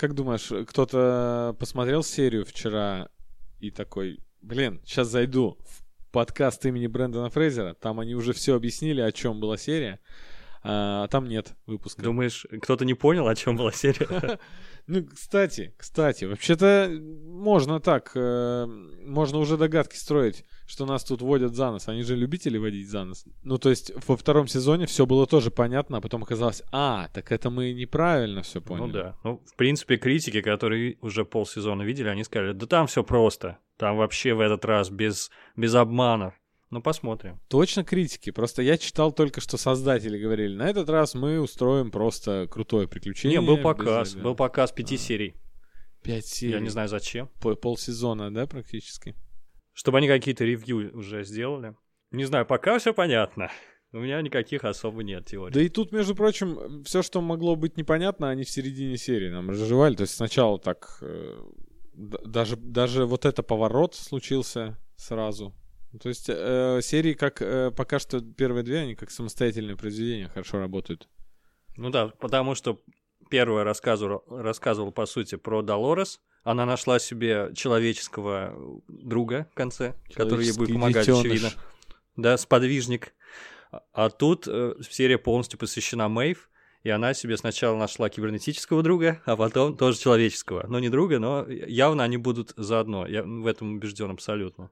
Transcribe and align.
как 0.00 0.14
думаешь, 0.14 0.50
кто-то 0.66 1.54
посмотрел 1.58 2.02
серию 2.02 2.46
вчера 2.46 3.10
и 3.58 3.70
такой, 3.70 4.20
блин, 4.40 4.80
сейчас 4.82 5.08
зайду 5.08 5.58
в 5.60 6.10
подкаст 6.10 6.64
имени 6.64 6.86
Брэндона 6.86 7.28
Фрейзера, 7.28 7.74
там 7.74 8.00
они 8.00 8.14
уже 8.14 8.32
все 8.32 8.56
объяснили, 8.56 9.02
о 9.02 9.12
чем 9.12 9.40
была 9.40 9.58
серия, 9.58 10.00
а 10.62 11.06
там 11.08 11.28
нет 11.28 11.52
выпуска. 11.66 12.00
Думаешь, 12.00 12.46
кто-то 12.62 12.86
не 12.86 12.94
понял, 12.94 13.28
о 13.28 13.34
чем 13.34 13.58
была 13.58 13.72
серия? 13.72 14.38
Ну, 14.86 15.04
кстати, 15.04 15.74
кстати, 15.76 16.24
вообще-то 16.24 16.90
можно 17.24 17.80
так, 17.80 18.12
э, 18.14 18.66
можно 18.66 19.38
уже 19.38 19.56
догадки 19.56 19.96
строить, 19.96 20.44
что 20.66 20.86
нас 20.86 21.04
тут 21.04 21.22
водят 21.22 21.54
за 21.54 21.70
нос. 21.70 21.88
Они 21.88 22.02
же 22.02 22.16
любители 22.16 22.58
водить 22.58 22.88
за 22.88 23.04
нос. 23.04 23.24
Ну, 23.42 23.58
то 23.58 23.70
есть 23.70 23.92
во 24.06 24.16
втором 24.16 24.46
сезоне 24.48 24.86
все 24.86 25.06
было 25.06 25.26
тоже 25.26 25.50
понятно, 25.50 25.98
а 25.98 26.00
потом 26.00 26.22
оказалось, 26.22 26.62
а, 26.72 27.08
так 27.12 27.32
это 27.32 27.50
мы 27.50 27.72
неправильно 27.72 28.42
все 28.42 28.60
поняли. 28.60 28.86
Ну 28.86 28.92
да. 28.92 29.16
Ну, 29.24 29.42
в 29.46 29.56
принципе, 29.56 29.96
критики, 29.96 30.40
которые 30.40 30.96
уже 31.00 31.24
полсезона 31.24 31.82
видели, 31.82 32.08
они 32.08 32.24
сказали, 32.24 32.52
да 32.52 32.66
там 32.66 32.86
все 32.86 33.02
просто. 33.02 33.58
Там 33.76 33.96
вообще 33.96 34.34
в 34.34 34.40
этот 34.40 34.64
раз 34.64 34.90
без, 34.90 35.30
без 35.56 35.74
обманов. 35.74 36.34
Ну, 36.70 36.80
посмотрим. 36.80 37.40
Точно 37.48 37.82
критики. 37.82 38.30
Просто 38.30 38.62
я 38.62 38.78
читал 38.78 39.10
только, 39.12 39.40
что 39.40 39.56
создатели 39.56 40.16
говорили, 40.16 40.54
на 40.54 40.68
этот 40.68 40.88
раз 40.88 41.14
мы 41.14 41.40
устроим 41.40 41.90
просто 41.90 42.46
крутое 42.48 42.86
приключение. 42.86 43.40
Не, 43.40 43.46
был 43.46 43.58
показ. 43.58 44.14
Без... 44.14 44.22
Был 44.22 44.36
показ 44.36 44.70
пяти 44.70 44.94
а. 44.94 44.98
серий. 44.98 45.34
Пять 46.02 46.26
серий. 46.26 46.52
Я 46.52 46.60
не 46.60 46.68
знаю 46.68 46.88
зачем. 46.88 47.28
Пол 47.40 47.56
полсезона, 47.56 48.32
да, 48.32 48.46
практически? 48.46 49.16
Чтобы 49.72 49.98
они 49.98 50.06
какие-то 50.06 50.44
ревью 50.44 50.96
уже 50.96 51.24
сделали. 51.24 51.74
Не 52.12 52.24
знаю, 52.24 52.46
пока 52.46 52.78
все 52.78 52.94
понятно. 52.94 53.50
У 53.92 53.98
меня 53.98 54.22
никаких 54.22 54.62
особо 54.62 55.02
нет 55.02 55.26
теорий. 55.26 55.52
Да 55.52 55.60
и 55.60 55.68
тут, 55.68 55.90
между 55.90 56.14
прочим, 56.14 56.84
все, 56.84 57.02
что 57.02 57.20
могло 57.20 57.56
быть 57.56 57.76
непонятно, 57.76 58.30
они 58.30 58.44
в 58.44 58.50
середине 58.50 58.96
серии 58.96 59.30
нам 59.30 59.50
разжевали. 59.50 59.96
То 59.96 60.02
есть 60.02 60.14
сначала 60.14 60.60
так... 60.60 60.98
Э, 61.02 61.36
даже, 61.94 62.56
даже 62.56 63.04
вот 63.04 63.24
это 63.26 63.42
поворот 63.42 63.96
случился 63.96 64.78
сразу. 64.94 65.54
То 65.98 66.08
есть 66.08 66.26
э, 66.28 66.80
серии, 66.82 67.14
как 67.14 67.42
э, 67.42 67.72
пока 67.72 67.98
что 67.98 68.20
первые 68.20 68.62
две, 68.62 68.80
они 68.80 68.94
как 68.94 69.10
самостоятельные 69.10 69.76
произведения 69.76 70.28
хорошо 70.28 70.58
работают. 70.58 71.08
Ну 71.76 71.90
да, 71.90 72.08
потому 72.08 72.54
что 72.54 72.80
первая 73.28 73.64
рассказывал, 73.64 74.22
рассказывал, 74.28 74.92
по 74.92 75.06
сути, 75.06 75.36
про 75.36 75.62
Долорес. 75.62 76.20
Она 76.42 76.64
нашла 76.64 76.98
себе 76.98 77.50
человеческого 77.54 78.82
друга 78.88 79.48
в 79.52 79.54
конце, 79.54 79.94
который 80.14 80.46
ей 80.46 80.56
будет 80.56 80.72
помогать, 80.74 81.06
детеныш. 81.06 81.20
очевидно. 81.20 81.50
Да, 82.16 82.38
сподвижник. 82.38 83.12
А 83.92 84.10
тут 84.10 84.46
э, 84.46 84.74
серия 84.88 85.18
полностью 85.18 85.58
посвящена 85.58 86.08
Мэйв, 86.08 86.50
и 86.82 86.90
она 86.90 87.14
себе 87.14 87.36
сначала 87.36 87.76
нашла 87.76 88.08
кибернетического 88.08 88.82
друга, 88.82 89.20
а 89.26 89.36
потом 89.36 89.76
тоже 89.76 89.98
человеческого. 89.98 90.66
Но 90.66 90.78
не 90.78 90.88
друга, 90.88 91.18
но 91.18 91.46
явно 91.48 92.04
они 92.04 92.16
будут 92.16 92.52
заодно. 92.56 93.06
Я 93.06 93.22
в 93.22 93.46
этом 93.46 93.74
убежден 93.74 94.10
абсолютно. 94.10 94.70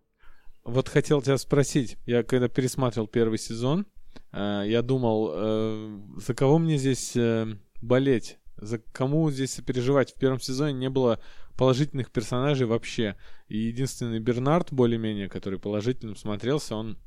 Вот 0.69 0.91
хотел 0.91 1.23
тебя 1.23 1.39
спросить. 1.39 1.97
Я 2.05 2.23
когда 2.23 2.49
пересматривал 2.49 3.09
первый 3.09 3.39
сезон, 3.39 3.87
э, 4.33 4.65
я 4.67 4.83
думал, 4.83 5.31
э, 5.33 6.01
за 6.19 6.35
кого 6.35 6.59
мне 6.59 6.77
здесь 6.77 7.17
э, 7.17 7.47
болеть? 7.81 8.39
За 8.57 8.79
кому 8.79 9.31
здесь 9.31 9.55
переживать? 9.67 10.13
В 10.13 10.19
первом 10.19 10.41
сезоне 10.41 10.75
не 10.75 10.91
было 10.91 11.21
положительных 11.57 12.11
персонажей 12.11 12.67
вообще. 12.67 13.17
И 13.49 13.57
единственный 13.57 14.19
Бернард, 14.19 14.71
более-менее, 14.71 15.31
который 15.31 15.59
положительным 15.59 16.17
смотрелся, 16.17 16.77
он 16.77 16.99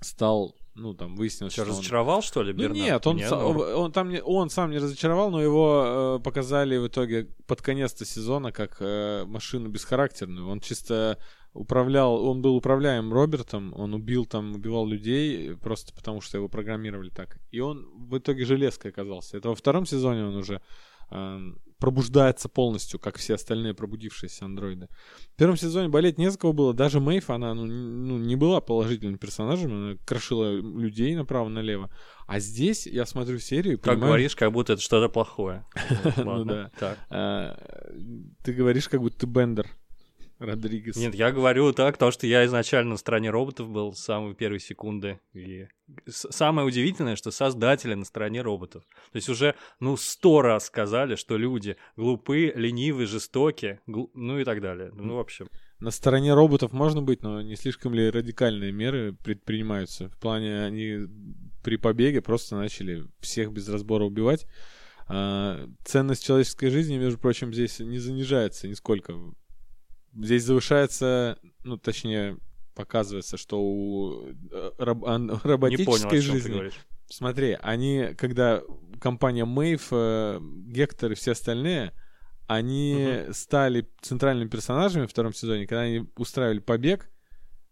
стал 0.00 0.54
ну, 0.74 0.94
там 0.94 1.16
выяснилось, 1.16 1.52
что, 1.52 1.64
что 1.64 1.72
разочаровал, 1.72 2.16
он... 2.16 2.22
что 2.22 2.42
ли, 2.42 2.52
Бернард? 2.52 2.78
Ну, 2.78 2.84
нет, 2.84 3.06
он, 3.06 3.16
нет, 3.16 3.32
он, 3.32 3.60
он, 3.60 3.92
там 3.92 4.08
не, 4.08 4.22
он 4.22 4.48
сам 4.48 4.70
не 4.70 4.78
разочаровал, 4.78 5.30
но 5.30 5.42
его 5.42 6.18
э, 6.18 6.24
показали 6.24 6.78
в 6.78 6.86
итоге 6.86 7.28
под 7.46 7.60
конец-то 7.60 8.06
сезона 8.06 8.52
как 8.52 8.76
э, 8.80 9.24
машину 9.26 9.68
бесхарактерную. 9.68 10.48
Он 10.48 10.60
чисто 10.60 11.18
управлял, 11.54 12.24
он 12.24 12.42
был 12.42 12.56
управляем 12.56 13.12
Робертом, 13.12 13.72
он 13.76 13.94
убил 13.94 14.24
там, 14.26 14.54
убивал 14.54 14.86
людей 14.86 15.54
просто 15.56 15.92
потому, 15.92 16.20
что 16.20 16.38
его 16.38 16.48
программировали 16.48 17.10
так. 17.10 17.38
И 17.50 17.60
он 17.60 17.88
в 17.94 18.18
итоге 18.18 18.44
железкой 18.44 18.90
оказался. 18.90 19.36
Это 19.36 19.48
во 19.48 19.54
втором 19.54 19.84
сезоне 19.84 20.24
он 20.24 20.36
уже 20.36 20.62
э, 21.10 21.52
пробуждается 21.78 22.48
полностью, 22.48 22.98
как 22.98 23.18
все 23.18 23.34
остальные 23.34 23.74
пробудившиеся 23.74 24.44
андроиды. 24.44 24.88
В 25.34 25.36
первом 25.36 25.56
сезоне 25.56 25.88
болеть 25.88 26.16
не 26.16 26.30
за 26.30 26.38
кого 26.38 26.52
было. 26.52 26.72
Даже 26.72 27.00
Мэйв, 27.00 27.28
она 27.28 27.54
ну, 27.54 27.66
ну, 27.66 28.18
не 28.18 28.36
была 28.36 28.60
положительным 28.60 29.18
персонажем, 29.18 29.72
она 29.72 29.96
крошила 30.06 30.54
людей 30.54 31.14
направо-налево. 31.16 31.90
А 32.26 32.38
здесь 32.38 32.86
я 32.86 33.04
смотрю 33.04 33.40
серию 33.40 33.74
и 33.74 33.76
Как 33.76 33.94
понимаю... 33.94 34.10
говоришь, 34.10 34.36
как 34.36 34.52
будто 34.52 34.74
это 34.74 34.82
что-то 34.82 35.08
плохое. 35.08 35.66
Ну 36.16 36.44
да. 36.44 36.70
А, 37.10 37.58
ты 38.44 38.52
говоришь, 38.52 38.88
как 38.88 39.00
будто 39.00 39.18
ты 39.18 39.26
Бендер. 39.26 39.66
Родригес. 40.42 40.96
Нет, 40.96 41.14
я 41.14 41.30
говорю 41.32 41.72
так, 41.72 41.94
потому 41.94 42.12
что 42.12 42.26
я 42.26 42.44
изначально 42.46 42.92
на 42.92 42.96
стороне 42.96 43.30
роботов 43.30 43.68
был 43.68 43.92
с 43.92 44.00
самой 44.00 44.34
первой 44.34 44.60
секунды. 44.60 45.20
И 45.34 45.66
самое 46.06 46.66
удивительное, 46.66 47.16
что 47.16 47.30
создатели 47.30 47.94
на 47.94 48.04
стороне 48.04 48.42
роботов. 48.42 48.84
То 49.12 49.16
есть 49.16 49.28
уже, 49.28 49.54
ну, 49.80 49.96
сто 49.96 50.42
раз 50.42 50.66
сказали, 50.66 51.16
что 51.16 51.36
люди 51.36 51.76
глупы, 51.96 52.52
ленивы, 52.54 53.06
жестоки, 53.06 53.80
гл... 53.86 54.10
ну 54.14 54.38
и 54.38 54.44
так 54.44 54.60
далее. 54.60 54.90
Ну, 54.94 55.16
в 55.16 55.20
общем. 55.20 55.48
На 55.80 55.90
стороне 55.90 56.34
роботов 56.34 56.72
можно 56.72 57.02
быть, 57.02 57.22
но 57.22 57.42
не 57.42 57.56
слишком 57.56 57.94
ли 57.94 58.10
радикальные 58.10 58.72
меры 58.72 59.12
предпринимаются? 59.12 60.08
В 60.10 60.18
плане, 60.18 60.64
они 60.64 61.08
при 61.62 61.76
побеге 61.76 62.20
просто 62.20 62.56
начали 62.56 63.04
всех 63.20 63.52
без 63.52 63.68
разбора 63.68 64.04
убивать. 64.04 64.46
А, 65.08 65.68
ценность 65.84 66.24
человеческой 66.24 66.70
жизни, 66.70 66.96
между 66.96 67.18
прочим, 67.18 67.52
здесь 67.52 67.80
не 67.80 67.98
занижается 67.98 68.68
нисколько 68.68 69.14
здесь 70.14 70.44
завышается, 70.44 71.38
ну, 71.64 71.76
точнее, 71.76 72.38
показывается, 72.74 73.36
что 73.36 73.60
у 73.60 74.28
э, 74.50 74.70
раб, 74.78 75.04
роботической 75.44 76.08
понял, 76.08 76.10
жизни... 76.10 76.70
Смотри, 77.08 77.58
они, 77.60 78.14
когда 78.16 78.62
компания 79.00 79.44
Мэйв, 79.44 79.88
э, 79.90 80.40
Гектор 80.66 81.12
и 81.12 81.14
все 81.14 81.32
остальные, 81.32 81.92
они 82.46 83.24
угу. 83.24 83.34
стали 83.34 83.88
центральными 84.00 84.48
персонажами 84.48 85.06
в 85.06 85.10
втором 85.10 85.32
сезоне, 85.34 85.66
когда 85.66 85.82
они 85.82 86.08
устраивали 86.16 86.60
побег, 86.60 87.10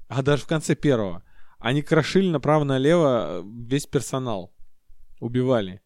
а 0.08 0.22
даже 0.22 0.42
в 0.42 0.46
конце 0.46 0.74
первого, 0.74 1.22
они 1.58 1.82
крошили 1.82 2.28
направо-налево 2.28 3.44
весь 3.44 3.86
персонал, 3.86 4.54
убивали. 5.20 5.80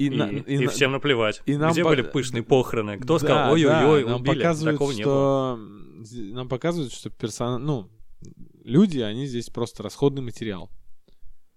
И, 0.00 0.06
и, 0.06 0.10
на, 0.10 0.30
и, 0.30 0.64
и 0.64 0.66
всем 0.66 0.92
наплевать. 0.92 1.42
И 1.44 1.58
нам 1.58 1.72
Где 1.72 1.82
по... 1.82 1.90
были 1.90 2.00
пышные 2.00 2.42
похороны? 2.42 2.96
Кто 2.96 3.18
да, 3.18 3.18
сказал, 3.18 3.52
ой-ой-ой, 3.52 4.04
да, 4.04 4.16
убили? 4.16 4.34
Показывают, 4.34 4.76
Такого 4.76 4.92
не 4.92 5.02
что... 5.02 5.58
было. 5.58 6.34
Нам 6.34 6.48
показывают, 6.48 6.90
что 6.90 7.10
персон... 7.10 7.62
ну, 7.62 7.90
люди, 8.64 9.00
они 9.00 9.26
здесь 9.26 9.50
просто 9.50 9.82
расходный 9.82 10.22
материал. 10.22 10.70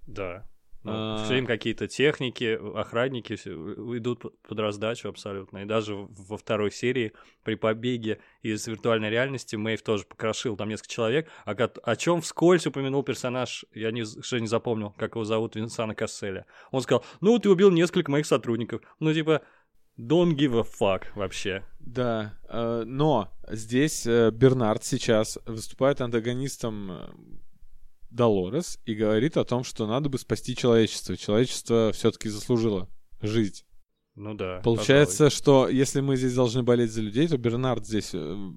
Да. 0.07 0.45
Ну, 0.83 0.91
а... 0.93 1.23
Все 1.23 1.37
им 1.37 1.45
какие-то 1.45 1.87
техники, 1.87 2.59
охранники 2.75 3.33
идут 3.33 4.23
под 4.47 4.59
раздачу 4.59 5.09
абсолютно. 5.09 5.59
И 5.59 5.65
даже 5.65 5.95
во 5.95 6.37
второй 6.37 6.71
серии 6.71 7.13
при 7.43 7.55
побеге 7.55 8.19
из 8.41 8.67
виртуальной 8.67 9.09
реальности 9.09 9.55
Мэйв 9.55 9.81
тоже 9.81 10.03
покрошил 10.05 10.57
там 10.57 10.69
несколько 10.69 10.89
человек, 10.89 11.29
о, 11.45 11.51
о 11.51 11.95
чем 11.95 12.21
вскользь 12.21 12.67
упомянул 12.67 13.03
персонаж, 13.03 13.65
я 13.73 13.91
не, 13.91 14.03
что 14.03 14.39
не 14.39 14.47
запомнил, 14.47 14.93
как 14.97 15.15
его 15.15 15.23
зовут, 15.23 15.55
Винсана 15.55 15.95
Касселя. 15.95 16.45
Он 16.71 16.81
сказал, 16.81 17.05
ну, 17.21 17.39
ты 17.39 17.49
убил 17.49 17.71
несколько 17.71 18.11
моих 18.11 18.25
сотрудников. 18.25 18.81
Ну, 18.99 19.13
типа, 19.13 19.41
Don't 19.97 20.35
give 20.35 20.57
a 20.57 20.63
fuck 20.63 21.03
вообще. 21.15 21.63
Да, 21.79 22.33
э, 22.49 22.83
но 22.85 23.31
здесь 23.47 24.07
э, 24.07 24.31
Бернард 24.31 24.83
сейчас 24.83 25.37
выступает 25.45 26.01
антагонистом 26.01 26.91
э, 26.91 27.09
Долорес 28.13 28.79
и 28.85 28.93
говорит 28.93 29.37
о 29.37 29.43
том, 29.43 29.63
что 29.63 29.87
надо 29.87 30.09
бы 30.09 30.17
спасти 30.17 30.55
человечество. 30.55 31.17
Человечество 31.17 31.91
все-таки 31.93 32.29
заслужило 32.29 32.89
жить. 33.21 33.65
Ну 34.15 34.35
да. 34.35 34.61
Получается, 34.63 35.25
пожалуй. 35.25 35.31
что 35.31 35.69
если 35.69 36.01
мы 36.01 36.15
здесь 36.15 36.35
должны 36.35 36.61
болеть 36.63 36.91
за 36.91 37.01
людей, 37.01 37.27
то 37.27 37.37
Бернард 37.37 37.85
здесь 37.85 38.11
э, 38.13 38.51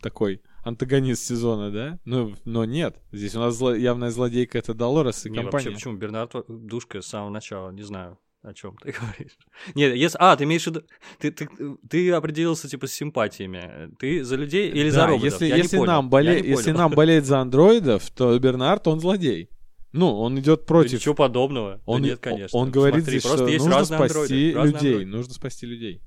такой 0.00 0.42
антагонист 0.62 1.24
сезона, 1.24 1.70
да? 1.70 1.98
Ну, 2.04 2.34
но 2.44 2.64
нет. 2.64 3.02
Здесь 3.10 3.34
у 3.34 3.40
нас 3.40 3.56
зло, 3.56 3.74
явная 3.74 4.10
злодейка 4.10 4.58
это 4.58 4.74
Долорес 4.74 5.26
и 5.26 5.30
не, 5.30 5.36
компания. 5.36 5.70
Вообще, 5.70 5.74
почему? 5.74 5.96
Бернард 5.96 6.32
душка 6.48 7.02
с 7.02 7.06
самого 7.06 7.30
начала, 7.30 7.70
не 7.70 7.82
знаю. 7.82 8.18
О 8.42 8.52
чем 8.54 8.76
ты 8.76 8.92
говоришь? 9.00 9.38
Нет, 9.74 9.94
если... 9.94 10.18
А, 10.20 10.36
ты 10.36 10.44
имеешь 10.44 10.64
в 10.64 10.66
виду... 10.66 10.82
Ты, 11.18 11.30
ты, 11.30 11.48
ты 11.88 12.10
определился, 12.10 12.68
типа, 12.68 12.86
с 12.86 12.92
симпатиями. 12.92 13.94
Ты 13.98 14.24
за 14.24 14.36
людей 14.36 14.70
или 14.70 14.90
да, 14.90 14.94
за 14.94 15.06
роботов? 15.06 15.32
Если, 15.32 15.46
Я 15.46 15.56
если, 15.56 15.78
нам, 15.78 16.10
боле... 16.10 16.42
если 16.44 16.72
нам 16.72 16.90
болеть 16.92 17.24
за 17.24 17.40
андроидов, 17.40 18.10
то 18.10 18.36
Бернард, 18.38 18.86
он 18.88 19.00
злодей. 19.00 19.48
Ну, 19.92 20.18
он 20.18 20.38
идет 20.40 20.66
против. 20.66 20.94
Ничего 20.94 21.14
подобного. 21.14 21.80
Он, 21.84 22.02
да 22.02 22.08
нет, 22.08 22.18
конечно. 22.18 22.58
Он 22.58 22.70
говорит 22.70 23.04
Смотри, 23.04 23.18
здесь, 23.20 23.32
что 23.32 23.46
есть 23.46 23.64
нужно 23.64 23.84
спасти 23.84 24.04
андроиды, 24.06 24.34
людей. 24.34 24.90
Андроиды. 24.90 25.06
Нужно 25.06 25.34
спасти 25.34 25.66
людей. 25.66 26.02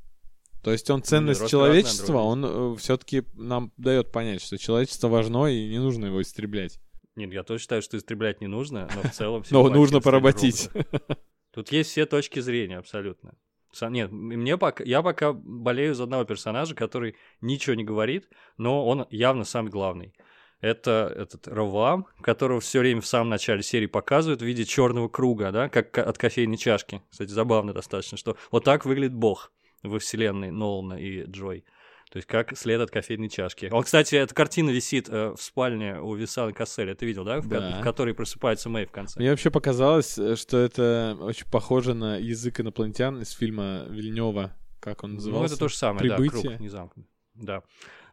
То 0.64 0.72
есть 0.72 0.90
он 0.90 1.04
ценность 1.04 1.42
нет, 1.42 1.50
человечества, 1.52 2.18
он 2.18 2.44
э, 2.44 2.76
все-таки 2.80 3.22
нам 3.36 3.72
дает 3.78 4.12
понять, 4.12 4.42
что 4.42 4.58
человечество 4.58 5.10
важно 5.10 5.46
и 5.46 5.68
не 5.70 5.78
нужно 5.78 6.08
его 6.08 6.20
истреблять. 6.24 6.80
Нет, 7.16 7.32
я 7.32 7.44
тоже 7.44 7.62
считаю, 7.62 7.84
что 7.84 7.98
истреблять 7.98 8.42
не 8.42 8.48
нужно, 8.48 8.90
но 8.96 9.08
в 9.08 9.14
целом... 9.14 9.44
Но 9.52 9.70
нужно 9.70 10.02
поработить. 10.02 10.70
Тут 11.56 11.72
есть 11.72 11.90
все 11.90 12.06
точки 12.06 12.42
зрения 12.42 12.78
абсолютно. 12.78 13.34
Нет, 13.82 14.12
мне 14.12 14.58
пока, 14.58 14.84
я 14.84 15.02
пока 15.02 15.32
болею 15.32 15.96
за 15.96 16.04
одного 16.04 16.26
персонажа, 16.26 16.76
который 16.76 17.16
ничего 17.40 17.76
не 17.76 17.86
говорит, 17.86 18.28
но 18.58 18.86
он 18.86 19.08
явно 19.10 19.46
самый 19.46 19.70
главный. 19.70 20.14
Это 20.60 21.14
этот 21.16 21.48
Равам, 21.48 22.08
которого 22.22 22.60
все 22.60 22.80
время 22.80 23.00
в 23.00 23.06
самом 23.06 23.30
начале 23.30 23.64
серии 23.64 23.86
показывают 23.86 24.42
в 24.42 24.46
виде 24.46 24.66
черного 24.66 25.08
круга, 25.08 25.52
да, 25.54 25.70
как 25.70 25.98
от 25.98 26.18
кофейной 26.18 26.58
чашки. 26.58 27.02
Кстати, 27.10 27.30
забавно 27.30 27.74
достаточно, 27.74 28.18
что 28.18 28.36
вот 28.52 28.66
так 28.66 28.86
выглядит 28.86 29.16
Бог 29.16 29.54
во 29.82 29.98
вселенной 30.00 30.52
Нолана 30.52 30.96
и 30.96 31.24
Джой. 31.24 31.64
То 32.12 32.18
есть 32.18 32.28
как 32.28 32.58
след 32.58 32.80
от 32.80 32.92
кофейной 32.92 33.30
чашки. 33.30 33.70
Он, 33.72 33.84
кстати, 33.84 34.16
эта 34.16 34.34
картина 34.34 34.70
висит 34.70 35.10
э, 35.10 35.32
в 35.32 35.42
спальне 35.42 36.00
у 36.00 36.14
Висана 36.16 36.54
Касселя. 36.54 36.96
Ты 36.96 37.06
видел, 37.06 37.26
да? 37.26 37.42
В, 37.42 37.48
да. 37.48 37.80
в 37.80 37.84
которой 37.84 38.14
просыпается 38.14 38.70
Мэй 38.70 38.86
в 38.86 38.92
конце. 38.92 39.20
Мне 39.20 39.32
вообще 39.32 39.52
показалось, 39.52 40.18
э, 40.18 40.36
что 40.36 40.58
это 40.58 41.18
очень 41.20 41.50
похоже 41.50 41.94
на 41.94 42.18
язык 42.18 42.62
инопланетян 42.62 43.22
из 43.22 43.32
фильма 43.32 43.86
Вильнева. 43.90 44.56
Как 44.80 45.04
он 45.04 45.16
назывался? 45.16 45.42
Ну, 45.42 45.46
это 45.48 45.58
то 45.58 45.68
же 45.68 45.76
самое, 45.76 46.00
Прибытие. 46.00 46.42
да, 46.44 46.50
круг 46.50 46.60
не 46.60 46.70
замкнут. 46.70 47.08
Да. 47.34 47.64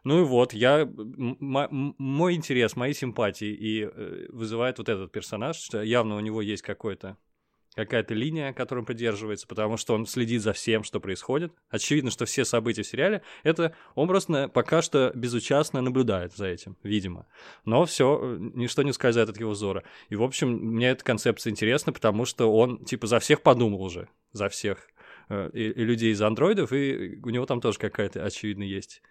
Ну 0.03 0.21
и 0.21 0.23
вот, 0.25 0.53
я, 0.53 0.85
мой 0.85 2.33
интерес, 2.33 2.75
мои 2.75 2.93
симпатии 2.93 3.53
и 3.53 3.83
э, 3.83 4.25
вызывает 4.29 4.79
вот 4.79 4.89
этот 4.89 5.11
персонаж, 5.11 5.55
что 5.55 5.81
явно 5.81 6.17
у 6.17 6.19
него 6.19 6.41
есть 6.41 6.61
какой-то 6.61 7.17
какая-то 7.75 8.13
линия, 8.13 8.53
которой 8.53 8.79
он 8.79 8.85
придерживается, 8.85 9.47
потому 9.47 9.77
что 9.77 9.93
он 9.93 10.05
следит 10.05 10.41
за 10.41 10.53
всем, 10.53 10.83
что 10.83 10.99
происходит. 10.99 11.51
Очевидно, 11.69 12.11
что 12.11 12.25
все 12.25 12.45
события 12.45 12.83
в 12.83 12.87
сериале, 12.87 13.21
это 13.43 13.75
он 13.95 14.07
пока 14.53 14.81
что 14.81 15.11
безучастно 15.15 15.81
наблюдает 15.81 16.33
за 16.33 16.47
этим, 16.47 16.77
видимо. 16.83 17.25
Но 17.65 17.85
все, 17.85 18.19
э, 18.21 18.37
ничто 18.53 18.83
не 18.83 18.93
скользает 18.93 19.29
от 19.29 19.39
его 19.39 19.51
взора. 19.51 19.83
И, 20.09 20.15
в 20.15 20.23
общем, 20.23 20.49
мне 20.49 20.89
эта 20.89 21.03
концепция 21.03 21.51
интересна, 21.51 21.93
потому 21.93 22.25
что 22.25 22.53
он, 22.53 22.83
типа, 22.85 23.07
за 23.07 23.19
всех 23.19 23.41
подумал 23.41 23.81
уже, 23.81 24.07
за 24.31 24.49
всех. 24.49 24.87
Э, 25.29 25.49
и, 25.53 25.69
и 25.69 25.83
людей 25.83 26.11
из 26.11 26.21
андроидов, 26.21 26.73
и 26.73 27.19
у 27.23 27.29
него 27.29 27.45
там 27.45 27.61
тоже 27.61 27.79
какая-то, 27.79 28.23
очевидно, 28.23 28.63
есть 28.63 29.01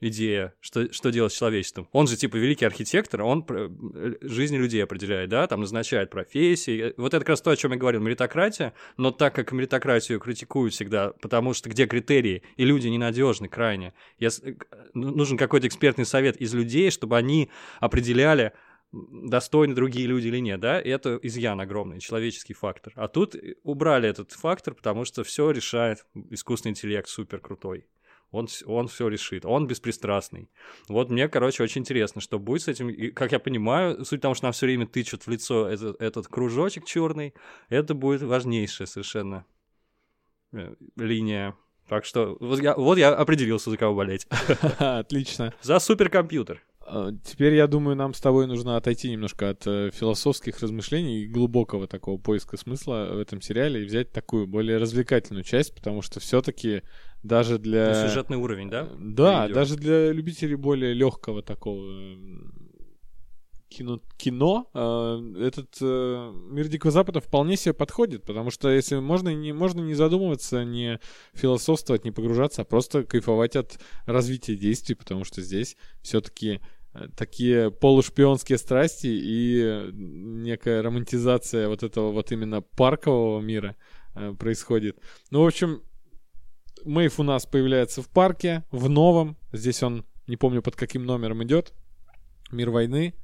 идея, 0.00 0.54
что, 0.60 0.92
что 0.92 1.10
делать 1.10 1.32
с 1.32 1.38
человечеством. 1.38 1.88
Он 1.92 2.06
же, 2.06 2.16
типа, 2.16 2.36
великий 2.36 2.64
архитектор, 2.64 3.22
он 3.22 3.44
э, 3.48 4.14
жизни 4.20 4.56
людей 4.56 4.82
определяет, 4.82 5.30
да, 5.30 5.46
там 5.46 5.60
назначает 5.60 6.10
профессии. 6.10 6.94
Вот 6.96 7.14
это 7.14 7.20
как 7.20 7.30
раз 7.30 7.40
то, 7.40 7.50
о 7.50 7.56
чем 7.56 7.72
я 7.72 7.78
говорил, 7.78 8.00
меритократия, 8.00 8.74
но 8.96 9.10
так 9.10 9.34
как 9.34 9.52
меритократию 9.52 10.20
критикуют 10.20 10.74
всегда, 10.74 11.12
потому 11.20 11.54
что 11.54 11.70
где 11.70 11.86
критерии, 11.86 12.42
и 12.56 12.64
люди 12.64 12.88
ненадежны 12.88 13.48
крайне, 13.48 13.94
если, 14.18 14.52
э, 14.52 14.56
ну, 14.94 15.10
нужен 15.10 15.38
какой-то 15.38 15.66
экспертный 15.66 16.04
совет 16.04 16.36
из 16.36 16.54
людей, 16.54 16.90
чтобы 16.90 17.16
они 17.16 17.50
определяли, 17.80 18.52
достойны 18.92 19.74
другие 19.74 20.06
люди 20.06 20.28
или 20.28 20.38
нет, 20.38 20.60
да, 20.60 20.80
и 20.80 20.88
это 20.88 21.18
изъян 21.22 21.60
огромный, 21.60 22.00
человеческий 22.00 22.54
фактор. 22.54 22.92
А 22.96 23.08
тут 23.08 23.34
убрали 23.62 24.08
этот 24.08 24.32
фактор, 24.32 24.74
потому 24.74 25.04
что 25.04 25.24
все 25.24 25.50
решает 25.50 26.06
искусственный 26.30 26.70
интеллект 26.70 27.08
супер 27.08 27.40
крутой 27.40 27.86
он, 28.36 28.48
он 28.66 28.88
все 28.88 29.08
решит, 29.08 29.44
он 29.44 29.66
беспристрастный. 29.66 30.50
Вот 30.88 31.10
мне, 31.10 31.28
короче, 31.28 31.62
очень 31.62 31.80
интересно, 31.80 32.20
что 32.20 32.38
будет 32.38 32.62
с 32.62 32.68
этим. 32.68 32.88
И, 32.88 33.10
как 33.10 33.32
я 33.32 33.38
понимаю, 33.38 34.04
суть 34.04 34.20
в 34.20 34.22
том, 34.22 34.34
что 34.34 34.46
нам 34.46 34.52
все 34.52 34.66
время 34.66 34.86
тычут 34.86 35.26
в 35.26 35.30
лицо 35.30 35.68
этот, 35.68 36.00
этот 36.00 36.28
кружочек 36.28 36.84
черный, 36.84 37.34
это 37.68 37.94
будет 37.94 38.22
важнейшая 38.22 38.86
совершенно 38.86 39.44
э, 40.52 40.74
линия. 40.96 41.56
Так 41.88 42.04
что 42.04 42.36
вот 42.40 42.60
я, 42.60 42.74
вот 42.74 42.98
я 42.98 43.14
определился, 43.14 43.70
за 43.70 43.76
кого 43.76 43.94
болеть. 43.94 44.26
Отлично. 44.78 45.54
За 45.62 45.78
суперкомпьютер. 45.78 46.62
А, 46.88 47.10
теперь, 47.24 47.54
я 47.54 47.66
думаю, 47.66 47.96
нам 47.96 48.14
с 48.14 48.20
тобой 48.20 48.46
нужно 48.46 48.76
отойти 48.76 49.10
немножко 49.10 49.50
от 49.50 49.66
э, 49.66 49.90
философских 49.92 50.60
размышлений 50.60 51.22
и 51.22 51.26
глубокого 51.26 51.88
такого 51.88 52.16
поиска 52.18 52.56
смысла 52.56 53.08
в 53.12 53.18
этом 53.18 53.40
сериале 53.40 53.82
и 53.82 53.84
взять 53.84 54.12
такую 54.12 54.46
более 54.46 54.78
развлекательную 54.78 55.42
часть, 55.42 55.74
потому 55.74 56.00
что 56.00 56.20
все-таки 56.20 56.82
даже 57.24 57.58
для... 57.58 57.88
Ну, 57.88 58.08
сюжетный 58.08 58.36
уровень, 58.36 58.70
да? 58.70 58.88
Да, 58.98 59.48
даже 59.48 59.76
для 59.76 60.12
любителей 60.12 60.54
более 60.54 60.94
легкого 60.94 61.42
такого 61.42 61.82
кино, 63.68 64.00
кино 64.16 64.70
э, 64.74 65.46
этот 65.46 65.76
э, 65.80 66.32
мир 66.50 66.68
Дикого 66.68 66.90
Запада 66.90 67.20
вполне 67.20 67.56
себе 67.56 67.74
подходит, 67.74 68.22
потому 68.24 68.50
что 68.50 68.68
если 68.70 68.96
можно 68.96 69.34
не, 69.34 69.52
можно 69.52 69.80
не 69.80 69.94
задумываться, 69.94 70.64
не 70.64 71.00
философствовать, 71.34 72.04
не 72.04 72.10
погружаться, 72.10 72.62
а 72.62 72.64
просто 72.64 73.04
кайфовать 73.04 73.56
от 73.56 73.78
развития 74.06 74.56
действий, 74.56 74.94
потому 74.94 75.24
что 75.24 75.42
здесь 75.42 75.76
все-таки 76.02 76.54
э, 76.54 76.60
такие 77.16 77.70
полушпионские 77.70 78.58
страсти 78.58 79.08
и 79.08 79.90
некая 79.92 80.82
романтизация 80.82 81.68
вот 81.68 81.82
этого 81.82 82.12
вот 82.12 82.32
именно 82.32 82.62
паркового 82.62 83.40
мира 83.40 83.76
э, 84.14 84.34
происходит. 84.38 84.98
Ну, 85.30 85.42
в 85.42 85.46
общем, 85.46 85.82
Мэйв 86.84 87.18
у 87.18 87.24
нас 87.24 87.46
появляется 87.46 88.00
в 88.00 88.08
парке, 88.08 88.64
в 88.70 88.88
новом. 88.88 89.36
Здесь 89.52 89.82
он, 89.82 90.04
не 90.28 90.36
помню 90.36 90.62
под 90.62 90.76
каким 90.76 91.04
номером 91.04 91.42
идет. 91.42 91.74
Мир 92.52 92.70
войны. 92.70 93.14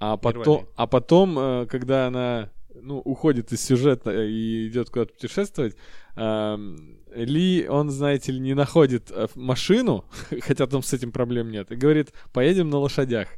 А 0.00 0.16
потом, 0.16 0.68
а 0.76 0.86
потом, 0.86 1.38
э, 1.38 1.66
когда 1.66 2.08
она 2.08 2.50
ну, 2.82 2.98
уходит 2.98 3.52
из 3.52 3.62
сюжета 3.62 4.24
и 4.24 4.68
идет 4.68 4.90
куда-то 4.90 5.12
путешествовать, 5.14 5.76
Ли, 7.14 7.66
он, 7.68 7.90
знаете 7.90 8.32
ли, 8.32 8.40
не 8.40 8.54
находит 8.54 9.10
э, 9.10 9.28
машину, 9.34 10.04
хотя 10.40 10.66
там 10.66 10.82
с 10.82 10.92
этим 10.92 11.10
проблем 11.12 11.50
нет, 11.50 11.72
и 11.72 11.76
говорит, 11.76 12.12
поедем 12.32 12.70
на 12.70 12.78
лошадях. 12.78 13.28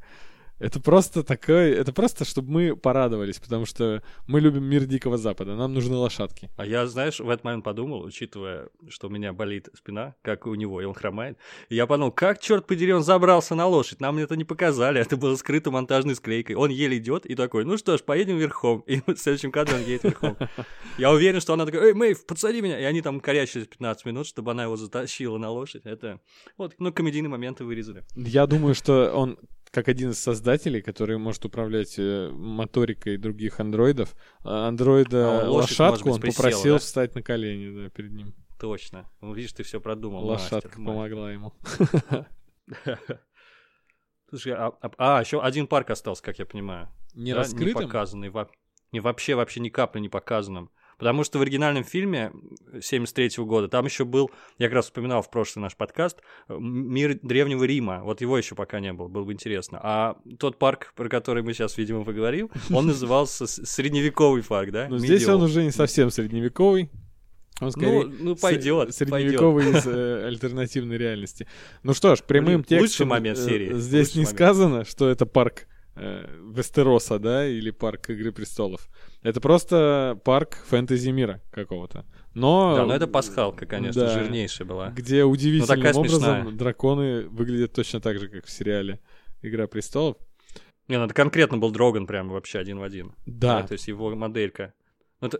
Это 0.60 0.78
просто 0.78 1.22
такое, 1.22 1.74
это 1.74 1.92
просто, 1.92 2.24
чтобы 2.24 2.50
мы 2.50 2.76
порадовались, 2.76 3.38
потому 3.38 3.66
что 3.66 4.02
мы 4.26 4.40
любим 4.40 4.64
мир 4.64 4.84
Дикого 4.84 5.18
Запада, 5.18 5.56
нам 5.56 5.74
нужны 5.74 5.96
лошадки. 5.96 6.50
А 6.56 6.64
я, 6.64 6.86
знаешь, 6.86 7.18
в 7.18 7.28
этот 7.28 7.44
момент 7.44 7.64
подумал, 7.64 8.02
учитывая, 8.02 8.68
что 8.88 9.08
у 9.08 9.10
меня 9.10 9.32
болит 9.32 9.68
спина, 9.74 10.14
как 10.22 10.46
и 10.46 10.48
у 10.48 10.54
него, 10.54 10.80
и 10.80 10.84
он 10.84 10.94
хромает, 10.94 11.38
и 11.68 11.74
я 11.74 11.86
подумал, 11.86 12.12
как, 12.12 12.40
черт 12.40 12.66
подери, 12.66 12.92
он 12.92 13.02
забрался 13.02 13.54
на 13.54 13.66
лошадь, 13.66 14.00
нам 14.00 14.18
это 14.18 14.36
не 14.36 14.44
показали, 14.44 15.00
это 15.10 15.16
было 15.16 15.34
скрыто 15.36 15.70
монтажной 15.70 16.14
склейкой. 16.14 16.56
Он 16.56 16.70
еле 16.70 16.98
идет 16.98 17.26
и 17.26 17.34
такой, 17.34 17.64
ну 17.64 17.76
что 17.76 17.96
ж, 17.96 18.02
поедем 18.02 18.38
верхом. 18.38 18.80
И 18.86 19.00
в 19.00 19.16
следующем 19.16 19.50
кадре 19.50 19.76
он 19.76 19.82
едет 19.82 20.04
верхом. 20.04 20.36
Я 20.98 21.10
уверен, 21.10 21.40
что 21.40 21.54
она 21.54 21.64
такая, 21.64 21.82
эй, 21.82 21.94
Мэйв, 21.94 22.26
подсади 22.26 22.60
меня. 22.60 22.78
И 22.78 22.84
они 22.84 23.02
там 23.02 23.20
корячились 23.20 23.66
15 23.66 24.04
минут, 24.04 24.26
чтобы 24.26 24.50
она 24.50 24.64
его 24.64 24.76
затащила 24.76 25.38
на 25.38 25.50
лошадь. 25.50 25.82
Это, 25.84 26.20
вот, 26.58 26.74
ну, 26.78 26.92
комедийные 26.92 27.30
моменты 27.30 27.64
вырезали. 27.64 28.04
Я 28.14 28.46
думаю, 28.46 28.74
что 28.74 29.12
он 29.14 29.38
как 29.70 29.88
один 29.88 30.10
из 30.10 30.18
создателей, 30.18 30.82
который 30.82 31.16
может 31.18 31.44
управлять 31.44 31.98
э, 31.98 32.30
моторикой 32.30 33.16
других 33.16 33.60
андроидов, 33.60 34.16
а 34.42 34.68
андроида 34.68 35.42
а 35.42 35.50
лошадку 35.50 36.10
он 36.10 36.20
присела, 36.20 36.42
попросил 36.42 36.74
да? 36.74 36.78
встать 36.78 37.14
на 37.14 37.22
колени 37.22 37.84
да, 37.84 37.90
перед 37.90 38.12
ним. 38.12 38.34
Точно. 38.58 39.08
Ну, 39.20 39.32
видишь, 39.32 39.52
ты 39.52 39.62
все 39.62 39.80
продумал. 39.80 40.24
Лошадка 40.24 40.68
мастер, 40.68 40.84
помогла 40.84 41.32
ему. 41.32 41.54
Слушай, 44.28 44.52
а, 44.52 44.72
а, 44.82 45.18
а 45.18 45.20
еще 45.20 45.40
один 45.40 45.66
парк 45.66 45.90
остался, 45.90 46.22
как 46.22 46.38
я 46.38 46.46
понимаю. 46.46 46.88
Не 47.14 47.32
да? 47.32 47.38
раскрытым? 47.38 47.82
Не 47.82 47.86
показанный. 47.86 48.32
Не, 48.92 49.00
вообще, 49.00 49.34
вообще 49.34 49.60
ни 49.60 49.68
капли 49.68 50.00
не 50.00 50.08
показанным. 50.08 50.70
Потому 51.00 51.24
что 51.24 51.38
в 51.38 51.42
оригинальном 51.42 51.82
фильме 51.82 52.30
73 52.80 53.42
года 53.44 53.68
там 53.68 53.86
еще 53.86 54.04
был, 54.04 54.30
я 54.58 54.66
как 54.66 54.76
раз 54.76 54.84
вспоминал 54.84 55.22
в 55.22 55.30
прошлый 55.30 55.62
наш 55.62 55.74
подкаст, 55.74 56.18
мир 56.48 57.18
Древнего 57.22 57.64
Рима. 57.64 58.02
Вот 58.04 58.20
его 58.20 58.36
еще 58.36 58.54
пока 58.54 58.80
не 58.80 58.92
было, 58.92 59.08
было 59.08 59.24
бы 59.24 59.32
интересно. 59.32 59.80
А 59.82 60.18
тот 60.38 60.58
парк, 60.58 60.92
про 60.94 61.08
который 61.08 61.42
мы 61.42 61.54
сейчас, 61.54 61.78
видимо, 61.78 62.04
поговорим, 62.04 62.50
он 62.70 62.86
назывался 62.86 63.46
Средневековый 63.46 64.42
парк, 64.44 64.70
да? 64.70 64.88
Ну, 64.90 64.98
здесь 64.98 65.26
он 65.26 65.42
уже 65.42 65.64
не 65.64 65.70
совсем 65.70 66.10
средневековый. 66.10 66.90
Он 67.60 67.72
скорее 67.72 68.04
ну, 68.04 68.14
ну 68.20 68.36
пойдет. 68.36 68.94
Средневековый 68.94 69.64
пойдет. 69.64 69.86
из 69.86 69.86
э, 69.86 70.26
альтернативной 70.26 70.96
реальности. 70.98 71.46
Ну 71.82 71.94
что 71.94 72.16
ж, 72.16 72.22
прямым 72.22 72.62
Блин, 72.62 72.64
текстом 72.64 72.82
лучший 72.82 73.06
момент 73.06 73.38
э, 73.38 73.44
серии. 73.44 73.74
здесь 73.74 74.08
лучший 74.08 74.18
не 74.18 74.24
момент. 74.24 74.36
сказано, 74.36 74.84
что 74.84 75.08
это 75.08 75.26
парк 75.26 75.66
э, 76.00 76.26
Вестероса, 76.54 77.18
да, 77.18 77.46
или 77.46 77.70
парк 77.70 78.10
Игры 78.10 78.32
престолов. 78.32 78.88
Это 79.22 79.40
просто 79.40 80.18
парк 80.24 80.58
фэнтези 80.66 81.10
мира 81.10 81.40
какого-то. 81.50 82.04
Но... 82.34 82.76
Да, 82.76 82.86
но 82.86 82.94
это 82.94 83.06
пасхалка, 83.06 83.66
конечно, 83.66 84.02
да, 84.02 84.18
жирнейшая 84.18 84.66
была. 84.66 84.90
Где 84.90 85.24
удивительным 85.24 85.96
образом 85.96 86.04
смешная. 86.04 86.52
драконы 86.52 87.28
выглядят 87.28 87.72
точно 87.72 88.00
так 88.00 88.18
же, 88.18 88.28
как 88.28 88.46
в 88.46 88.50
сериале 88.50 89.00
«Игра 89.42 89.66
престолов». 89.66 90.16
Не, 90.88 90.98
ну 90.98 91.04
это 91.04 91.14
конкретно 91.14 91.58
был 91.58 91.70
Дроган 91.70 92.06
прям 92.06 92.30
вообще 92.30 92.58
один 92.58 92.78
в 92.78 92.82
один. 92.82 93.14
Да. 93.26 93.60
да 93.60 93.68
то 93.68 93.72
есть 93.74 93.86
его 93.86 94.14
моделька. 94.16 94.74
Ну, 95.20 95.28
это, 95.28 95.38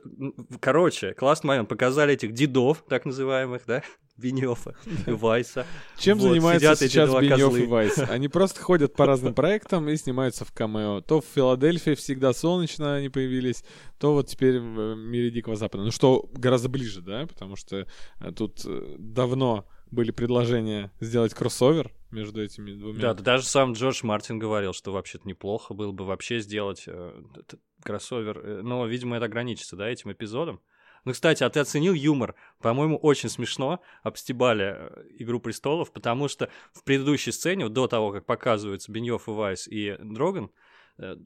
короче, 0.61 1.15
классный 1.15 1.49
момент. 1.49 1.69
Показали 1.69 2.15
этих 2.15 2.33
дедов, 2.33 2.85
так 2.89 3.07
называемых, 3.07 3.63
да? 3.67 3.83
Бенёфа 4.21 4.75
и 5.07 5.11
Вайса. 5.11 5.67
Чем 5.99 6.19
вот, 6.19 6.29
занимаются 6.29 6.77
сейчас 6.77 7.11
Бенёв 7.11 7.57
и 7.57 7.67
Вайс? 7.67 7.99
Они 7.99 8.29
просто 8.29 8.61
ходят 8.61 8.95
по 8.95 9.07
разным 9.07 9.35
проектам 9.35 9.89
и 9.89 9.97
снимаются 9.97 10.45
в 10.45 10.53
камео. 10.53 11.01
То 11.01 11.21
в 11.21 11.25
Филадельфии 11.35 11.95
всегда 11.95 12.33
солнечно 12.33 12.97
они 12.97 13.09
появились, 13.09 13.65
то 13.99 14.15
вот 14.15 14.29
теперь 14.29 14.61
в 14.61 14.81
э, 14.81 14.97
мире 14.97 15.31
Дикого 15.31 15.57
Запада. 15.57 15.85
Ну 15.85 15.91
что 15.91 16.29
гораздо 16.33 16.69
ближе, 16.69 17.01
да? 17.01 17.27
Потому 17.27 17.57
что 17.57 17.87
э, 18.21 18.33
тут 18.33 18.63
э, 18.65 18.97
давно 18.99 19.67
были 19.91 20.11
предложения 20.11 20.93
сделать 21.01 21.35
кроссовер 21.35 21.93
между 22.11 22.43
этими 22.43 22.73
двумя. 22.73 23.01
Да, 23.01 23.15
да 23.15 23.23
даже 23.23 23.45
сам 23.45 23.73
Джордж 23.73 24.01
Мартин 24.05 24.39
говорил, 24.39 24.73
что 24.73 24.93
вообще-то 24.93 25.27
неплохо 25.27 25.75
было 25.75 25.93
бы 25.93 26.05
вообще 26.05 26.41
сделать 26.41 26.85
э, 26.87 27.23
кроссовер. 27.83 28.63
Но, 28.63 28.87
видимо, 28.87 29.17
это 29.17 29.27
ограничится, 29.27 29.77
да, 29.77 29.89
этим 29.89 30.13
эпизодом. 30.13 30.61
Ну, 31.05 31.13
кстати, 31.13 31.43
а 31.43 31.51
ты 31.51 31.61
оценил 31.61 31.95
юмор? 31.95 32.35
По-моему, 32.61 32.97
очень 32.97 33.29
смешно 33.29 33.81
обстебали 34.03 34.77
э, 34.77 35.05
«Игру 35.19 35.41
престолов», 35.41 35.93
потому 35.93 36.29
что 36.29 36.51
в 36.73 36.85
предыдущей 36.85 37.33
сцене, 37.33 37.69
до 37.69 37.87
того, 37.87 38.13
как 38.13 38.27
показываются 38.27 38.93
Беньёв 38.93 39.29
и 39.29 39.31
Вайс 39.31 39.67
и 39.69 39.97
Дроган, 40.01 40.51
Э, 41.01 41.17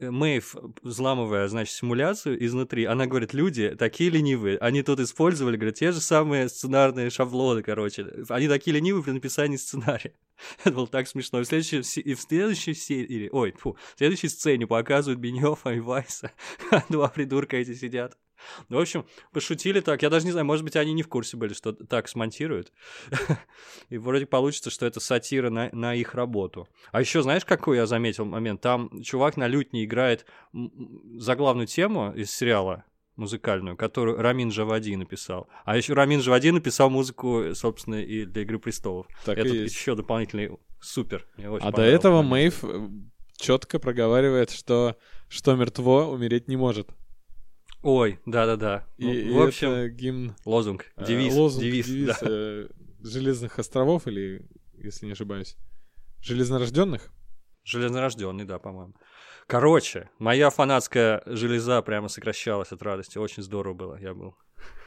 Мэйв, 0.00 0.54
взламывая, 0.82 1.48
значит, 1.48 1.74
симуляцию 1.74 2.44
изнутри, 2.44 2.84
она 2.84 3.06
говорит, 3.06 3.32
люди 3.32 3.74
такие 3.74 4.10
ленивые, 4.10 4.58
они 4.58 4.82
тут 4.82 5.00
использовали, 5.00 5.56
говорят, 5.56 5.76
те 5.76 5.92
же 5.92 6.00
самые 6.00 6.48
сценарные 6.48 7.10
шаблоны, 7.10 7.62
короче, 7.62 8.06
они 8.28 8.48
такие 8.48 8.74
ленивые 8.74 9.02
при 9.02 9.12
написании 9.12 9.56
сценария. 9.56 10.14
Это 10.64 10.72
было 10.72 10.86
так 10.86 11.08
смешно. 11.08 11.40
И 11.40 11.44
в 11.44 11.46
следующей, 11.46 12.00
и 12.00 12.14
в 12.14 12.20
следующей 12.20 12.74
серии, 12.74 13.30
ой, 13.32 13.52
фу, 13.52 13.76
в 13.94 13.98
следующей 13.98 14.28
сцене 14.28 14.66
показывают 14.66 15.20
Бенёфа 15.20 15.70
и 15.70 15.80
Вайса. 15.80 16.30
Два 16.88 17.08
придурка 17.08 17.56
эти 17.56 17.74
сидят. 17.74 18.16
Ну, 18.68 18.78
в 18.78 18.80
общем, 18.80 19.06
пошутили 19.32 19.80
так. 19.80 20.02
Я 20.02 20.10
даже 20.10 20.26
не 20.26 20.32
знаю, 20.32 20.46
может 20.46 20.64
быть, 20.64 20.76
они 20.76 20.92
не 20.92 21.02
в 21.02 21.08
курсе 21.08 21.36
были, 21.36 21.54
что 21.54 21.72
так 21.72 22.08
смонтируют. 22.08 22.72
И 23.88 23.98
вроде 23.98 24.26
получится, 24.26 24.70
что 24.70 24.86
это 24.86 25.00
сатира 25.00 25.50
на, 25.50 25.70
на 25.72 25.94
их 25.94 26.14
работу. 26.14 26.68
А 26.92 27.00
еще 27.00 27.22
знаешь, 27.22 27.44
какой 27.44 27.76
я 27.76 27.86
заметил 27.86 28.24
момент? 28.24 28.60
Там 28.60 29.02
чувак 29.02 29.36
на 29.36 29.46
лютне 29.46 29.84
играет 29.84 30.26
заглавную 31.18 31.66
тему 31.66 32.12
из 32.14 32.30
сериала 32.30 32.84
музыкальную, 33.16 33.76
которую 33.76 34.20
Рамин 34.20 34.50
Джавади 34.50 34.94
написал. 34.96 35.48
А 35.64 35.76
еще 35.76 35.94
Рамин 35.94 36.20
Джавади 36.20 36.50
написал 36.50 36.90
музыку, 36.90 37.54
собственно, 37.54 38.02
и 38.02 38.24
для 38.24 38.42
Игры 38.42 38.58
престолов. 38.58 39.06
Так 39.24 39.38
Это 39.38 39.48
еще 39.48 39.94
дополнительный 39.94 40.50
супер. 40.80 41.26
а 41.36 41.70
до 41.70 41.82
этого 41.82 42.22
Мэйв 42.22 42.64
э, 42.64 42.88
четко 43.36 43.78
проговаривает, 43.78 44.50
что 44.50 44.96
что 45.28 45.54
мертво 45.54 46.06
умереть 46.06 46.48
не 46.48 46.56
может. 46.56 46.90
Ой, 47.84 48.18
да-да-да. 48.24 48.86
И, 48.96 49.24
ну, 49.24 49.40
в 49.40 49.46
общем, 49.46 49.70
это 49.70 49.90
гимн... 49.90 50.34
Лозунг, 50.46 50.86
э, 50.96 51.04
девиз. 51.06 51.34
Лозунг, 51.34 51.62
девиз, 51.62 51.86
девиз 51.86 52.06
да. 52.06 52.18
э, 52.22 52.68
Железных 53.02 53.58
островов, 53.58 54.06
или, 54.06 54.48
если 54.72 55.04
не 55.04 55.12
ошибаюсь, 55.12 55.58
Железнорожденных? 56.22 57.12
Железнорожденный, 57.62 58.46
да, 58.46 58.58
по-моему. 58.58 58.94
Короче, 59.46 60.08
моя 60.18 60.48
фанатская 60.48 61.22
железа 61.26 61.82
прямо 61.82 62.08
сокращалась 62.08 62.72
от 62.72 62.80
радости. 62.82 63.18
Очень 63.18 63.42
здорово 63.42 63.74
было, 63.74 63.98
я 64.00 64.14
был. 64.14 64.34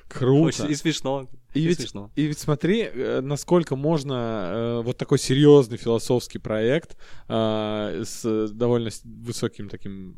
Круто. 0.09 0.47
Очень, 0.47 0.71
и 0.71 0.75
смешно. 0.75 1.29
И, 1.53 1.59
и 1.59 1.67
ведь, 1.67 1.79
смешно. 1.81 2.11
И 2.15 2.23
ведь 2.23 2.39
смотри, 2.39 2.81
э, 2.81 3.21
насколько 3.21 3.75
можно 3.75 4.49
э, 4.49 4.81
вот 4.81 4.97
такой 4.97 5.19
серьезный 5.19 5.77
философский 5.77 6.39
проект 6.39 6.97
э, 7.27 8.03
с 8.03 8.47
довольно 8.49 8.89
высоким 9.03 9.69
таким 9.69 10.17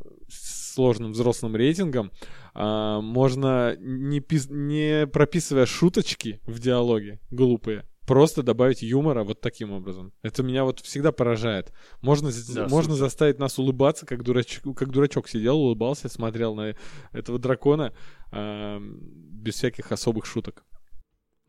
сложным 0.80 1.12
взрослым 1.12 1.58
рейтингом, 1.58 2.12
э, 2.56 3.00
можно 3.02 3.76
не, 3.80 4.20
пис- 4.22 4.50
не 4.50 5.06
прописывая 5.08 5.66
шуточки 5.66 6.40
в 6.46 6.60
диалоге 6.60 7.20
глупые, 7.32 7.84
просто 8.08 8.44
добавить 8.44 8.82
юмора 8.82 9.26
вот 9.26 9.42
таким 9.42 9.74
образом. 9.74 10.14
Это 10.22 10.42
меня 10.42 10.64
вот 10.64 10.80
всегда 10.80 11.12
поражает. 11.12 11.74
Можно, 12.02 12.32
да, 12.56 12.68
можно 12.70 12.96
заставить 12.96 13.40
нас 13.40 13.60
улыбаться, 13.60 14.06
как 14.06 14.24
дурачок, 14.24 14.78
как 14.78 14.90
дурачок 14.90 15.28
сидел, 15.28 15.58
улыбался, 15.58 16.08
смотрел 16.08 16.56
на 16.56 16.76
этого 17.12 17.40
дракона 17.40 17.94
э, 18.32 18.80
без 18.80 19.56
всяких 19.56 19.92
особых 19.92 20.26
шуток. 20.26 20.64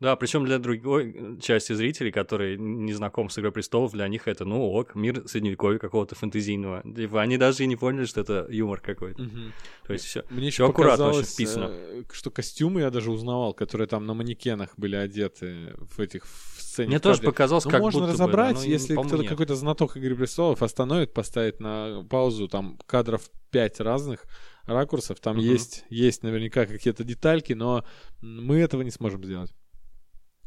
Да, 0.01 0.15
причем 0.15 0.45
для 0.45 0.57
другой 0.57 1.37
части 1.39 1.73
зрителей, 1.73 2.11
которые 2.11 2.57
не 2.57 2.91
знакомы 2.91 3.29
с 3.29 3.37
Игрой 3.37 3.51
престолов, 3.51 3.91
для 3.91 4.07
них 4.07 4.27
это, 4.27 4.45
ну, 4.45 4.59
ок, 4.63 4.95
мир 4.95 5.27
средневековья 5.27 5.77
какого-то 5.77 6.15
фэнтезийного. 6.15 6.81
Типа, 6.81 7.21
они 7.21 7.37
даже 7.37 7.63
и 7.63 7.67
не 7.67 7.75
поняли, 7.75 8.05
что 8.05 8.21
это 8.21 8.47
юмор 8.49 8.81
какой-то. 8.81 9.21
Угу. 9.21 9.37
То 9.85 9.93
есть 9.93 10.05
все, 10.05 10.25
Мне 10.31 10.47
еще 10.47 10.67
аккуратно 10.67 11.09
очень 11.09 11.25
вписано. 11.25 11.67
Э, 11.69 12.03
что 12.11 12.31
костюмы 12.31 12.81
я 12.81 12.89
даже 12.89 13.11
узнавал, 13.11 13.53
которые 13.53 13.87
там 13.87 14.07
на 14.07 14.15
манекенах 14.15 14.71
были 14.75 14.95
одеты 14.95 15.75
в 15.77 15.99
этих 15.99 16.25
в 16.25 16.59
сцене. 16.59 16.87
Мне 16.87 16.99
тоже 16.99 17.21
показалось, 17.21 17.65
ну, 17.65 17.71
как 17.71 17.81
можно 17.81 17.99
будто 17.99 18.13
разобрать, 18.13 18.55
бы, 18.55 18.63
да, 18.63 18.67
если 18.67 18.95
кто-то 18.95 19.23
какой-то 19.23 19.53
знаток 19.53 19.97
Игры 19.97 20.15
престолов 20.15 20.63
остановит, 20.63 21.13
поставит 21.13 21.59
на 21.59 22.03
паузу 22.09 22.47
там 22.47 22.79
кадров 22.87 23.29
пять 23.51 23.79
разных 23.79 24.23
ракурсов, 24.63 25.19
там 25.19 25.37
угу. 25.37 25.45
есть, 25.45 25.83
есть 25.89 26.23
наверняка 26.23 26.65
какие-то 26.65 27.03
детальки, 27.03 27.53
но 27.53 27.85
мы 28.21 28.57
этого 28.57 28.81
не 28.81 28.91
сможем 28.91 29.23
сделать. 29.23 29.53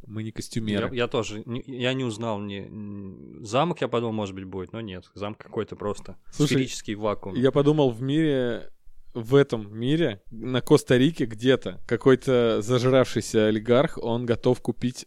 Мы 0.07 0.23
не 0.23 0.33
костюмеры. 0.33 0.89
Я, 0.89 1.05
я 1.05 1.09
тоже, 1.09 1.43
не, 1.47 1.63
я 1.67 1.95
не 1.95 2.05
узнал 2.05 2.41
ни 2.41 3.45
замок, 3.45 3.81
я 3.81 3.89
подумал, 3.89 4.13
может 4.13 4.35
быть, 4.35 4.45
будет, 4.45 4.73
но 4.73 4.81
нет, 4.81 5.11
замок 5.15 5.39
какой-то 5.39 5.77
просто 5.77 6.17
Слушай, 6.33 6.55
сферический 6.55 6.95
вакуум. 6.95 7.35
Я 7.35 7.51
подумал, 7.53 7.91
в 7.91 8.03
мире, 8.03 8.71
в 9.15 9.35
этом 9.35 9.77
мире, 9.77 10.23
на 10.31 10.61
Коста-Рике 10.61 11.27
где-то 11.27 11.81
какой-то 11.87 12.61
зажравшийся 12.63 13.47
олигарх, 13.47 13.99
он 13.99 14.27
готов 14.27 14.61
купить 14.61 15.07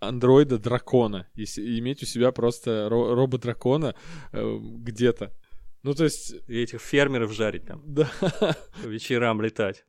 андроида 0.00 0.58
дракона 0.58 1.28
и, 1.34 1.44
иметь 1.78 2.02
у 2.02 2.06
себя 2.06 2.32
просто 2.32 2.88
ро- 2.90 3.14
робот-дракона 3.14 3.94
э, 4.32 4.58
где-то. 4.60 5.32
Ну, 5.82 5.94
то 5.94 6.04
есть... 6.04 6.34
И 6.48 6.60
этих 6.60 6.80
фермеров 6.80 7.32
жарить 7.32 7.66
там. 7.66 7.82
Да. 7.86 8.10
Вечерам 8.84 9.40
летать. 9.42 9.84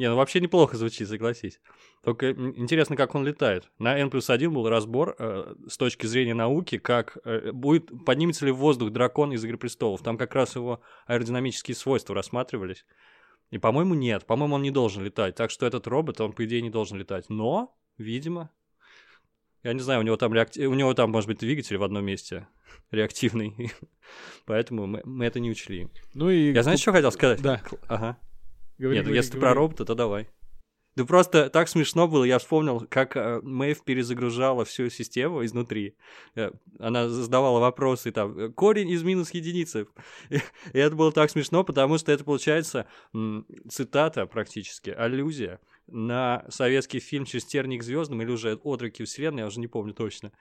Не, 0.00 0.08
ну 0.08 0.16
вообще 0.16 0.40
неплохо 0.40 0.78
звучит, 0.78 1.08
согласись. 1.08 1.60
Только 2.02 2.30
интересно, 2.30 2.96
как 2.96 3.14
он 3.14 3.26
летает. 3.26 3.70
На 3.78 3.98
N 3.98 4.08
плюс 4.08 4.30
1 4.30 4.50
был 4.50 4.66
разбор 4.66 5.14
э, 5.18 5.54
с 5.68 5.76
точки 5.76 6.06
зрения 6.06 6.32
науки, 6.32 6.78
как 6.78 7.18
э, 7.22 7.52
будет, 7.52 7.90
поднимется 8.06 8.46
ли 8.46 8.50
в 8.50 8.56
воздух 8.56 8.92
дракон 8.92 9.34
из 9.34 9.44
Игры 9.44 9.58
Престолов. 9.58 10.00
Там 10.02 10.16
как 10.16 10.34
раз 10.34 10.56
его 10.56 10.80
аэродинамические 11.04 11.74
свойства 11.74 12.14
рассматривались. 12.14 12.86
И, 13.50 13.58
по-моему, 13.58 13.92
нет. 13.92 14.24
По-моему, 14.24 14.54
он 14.54 14.62
не 14.62 14.70
должен 14.70 15.04
летать. 15.04 15.34
Так 15.34 15.50
что 15.50 15.66
этот 15.66 15.86
робот, 15.86 16.18
он, 16.22 16.32
по 16.32 16.46
идее, 16.46 16.62
не 16.62 16.70
должен 16.70 16.96
летать. 16.96 17.26
Но, 17.28 17.76
видимо, 17.98 18.48
я 19.62 19.74
не 19.74 19.80
знаю, 19.80 20.00
у 20.00 20.02
него 20.02 20.16
там, 20.16 20.32
реакти... 20.32 20.64
у 20.64 20.72
него 20.72 20.94
там 20.94 21.10
может 21.10 21.28
быть, 21.28 21.40
двигатель 21.40 21.76
в 21.76 21.82
одном 21.82 22.06
месте 22.06 22.48
реактивный. 22.90 23.70
Поэтому 24.46 24.86
мы, 24.86 25.02
мы 25.04 25.26
это 25.26 25.40
не 25.40 25.50
учли. 25.50 25.90
Ну 26.14 26.30
и... 26.30 26.54
Я 26.54 26.62
знаешь, 26.62 26.80
что 26.80 26.92
хотел 26.92 27.12
сказать? 27.12 27.42
Да. 27.42 27.60
Ага. 27.86 28.16
Говори, 28.80 28.96
Нет, 28.96 29.04
говори, 29.04 29.18
если 29.18 29.32
говори. 29.32 29.42
про 29.42 29.54
робота, 29.54 29.84
то 29.84 29.94
давай. 29.94 30.26
Да 30.96 31.04
просто 31.04 31.50
так 31.50 31.68
смешно 31.68 32.08
было, 32.08 32.24
я 32.24 32.38
вспомнил, 32.38 32.86
как 32.88 33.14
э, 33.14 33.40
Мэйв 33.42 33.84
перезагружала 33.84 34.64
всю 34.64 34.88
систему 34.88 35.44
изнутри. 35.44 35.96
Э, 36.34 36.50
она 36.78 37.10
задавала 37.10 37.60
вопросы, 37.60 38.10
там, 38.10 38.38
э, 38.38 38.48
корень 38.48 38.88
из 38.88 39.02
минус 39.02 39.32
единицы. 39.34 39.86
И, 40.30 40.38
это 40.72 40.96
было 40.96 41.12
так 41.12 41.30
смешно, 41.30 41.62
потому 41.62 41.98
что 41.98 42.10
это, 42.10 42.24
получается, 42.24 42.86
цитата 43.68 44.24
практически, 44.26 44.88
аллюзия 44.88 45.60
на 45.86 46.46
советский 46.48 47.00
фильм 47.00 47.26
«Через 47.26 47.44
терник 47.44 47.82
звездным» 47.82 48.22
или 48.22 48.30
уже 48.30 48.58
«Отроки 48.64 49.04
вселенной», 49.04 49.40
я 49.40 49.46
уже 49.46 49.60
не 49.60 49.68
помню 49.68 49.92
точно. 49.92 50.32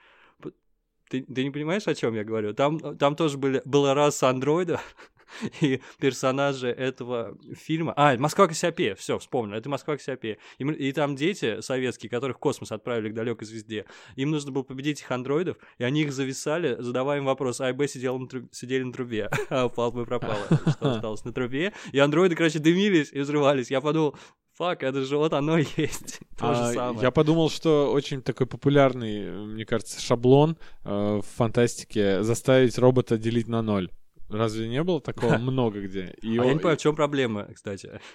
Ты, 1.10 1.24
ты 1.24 1.44
не 1.44 1.52
понимаешь, 1.52 1.88
о 1.88 1.96
чем 1.96 2.16
я 2.16 2.24
говорю? 2.24 2.54
Там, 2.54 2.98
там 2.98 3.18
тоже 3.18 3.38
были, 3.38 3.62
была 3.66 3.94
раса 3.94 4.30
андроида, 4.30 4.80
и 5.62 5.82
персонажи 6.00 6.68
этого 6.68 7.38
фильма... 7.56 7.94
А, 7.96 8.18
Москва 8.18 8.48
Кассиопея, 8.48 8.96
все, 8.96 9.20
вспомнил, 9.20 9.56
это 9.56 9.70
Москва 9.70 9.96
Кассиопея. 9.96 10.38
И, 10.58 10.64
и 10.64 10.92
там 10.92 11.16
дети 11.16 11.62
советские, 11.62 12.10
которых 12.10 12.38
в 12.38 12.40
космос 12.40 12.72
отправили 12.72 13.10
к 13.10 13.14
далекой 13.14 13.48
звезде, 13.48 13.86
им 14.16 14.32
нужно 14.32 14.52
было 14.52 14.64
победить 14.64 15.02
их 15.02 15.12
андроидов, 15.12 15.58
и 15.78 15.84
они 15.84 16.02
их 16.02 16.14
зависали, 16.14 16.76
задавая 16.80 17.20
им 17.20 17.26
вопрос, 17.26 17.62
А 17.62 17.70
и 17.70 17.74
Б 17.74 17.88
сидел 17.88 18.18
на 18.18 18.28
труб... 18.28 18.46
сидели 18.52 18.84
на 18.84 18.94
трубе, 18.94 19.30
а 19.50 19.70
палка 19.70 20.06
пропала, 20.06 20.46
что 20.48 20.92
осталось 20.96 21.24
на 21.26 21.34
трубе, 21.34 21.74
и 21.92 22.00
андроиды, 22.00 22.36
короче, 22.36 22.60
дымились 22.60 23.12
и 23.12 23.20
взрывались. 23.20 23.72
Я 23.72 23.82
подумал, 23.82 24.16
Фак, 24.60 24.84
это 24.84 25.06
же 25.06 25.16
вот 25.16 25.32
оно 25.32 25.58
есть. 25.58 26.20
То 26.38 26.50
а, 26.50 26.54
же 26.54 26.74
самое. 26.74 27.02
Я 27.02 27.12
подумал, 27.12 27.50
что 27.50 27.94
очень 27.94 28.22
такой 28.22 28.46
популярный, 28.46 29.32
мне 29.32 29.66
кажется, 29.66 30.02
шаблон 30.02 30.58
э, 30.84 31.22
в 31.24 31.38
фантастике 31.38 32.24
заставить 32.24 32.78
робота 32.78 33.18
делить 33.18 33.48
на 33.48 33.62
ноль. 33.62 33.90
Разве 34.30 34.68
не 34.68 34.84
было 34.84 35.02
такого 35.02 35.38
много 35.38 35.82
где? 35.82 36.16
И 36.22 36.38
а 36.38 36.42
он... 36.42 36.48
я 36.48 36.54
не 36.54 36.60
понимаю, 36.60 36.78
в 36.78 36.82
чем 36.82 36.96
проблема, 36.96 37.48
кстати. 37.54 38.00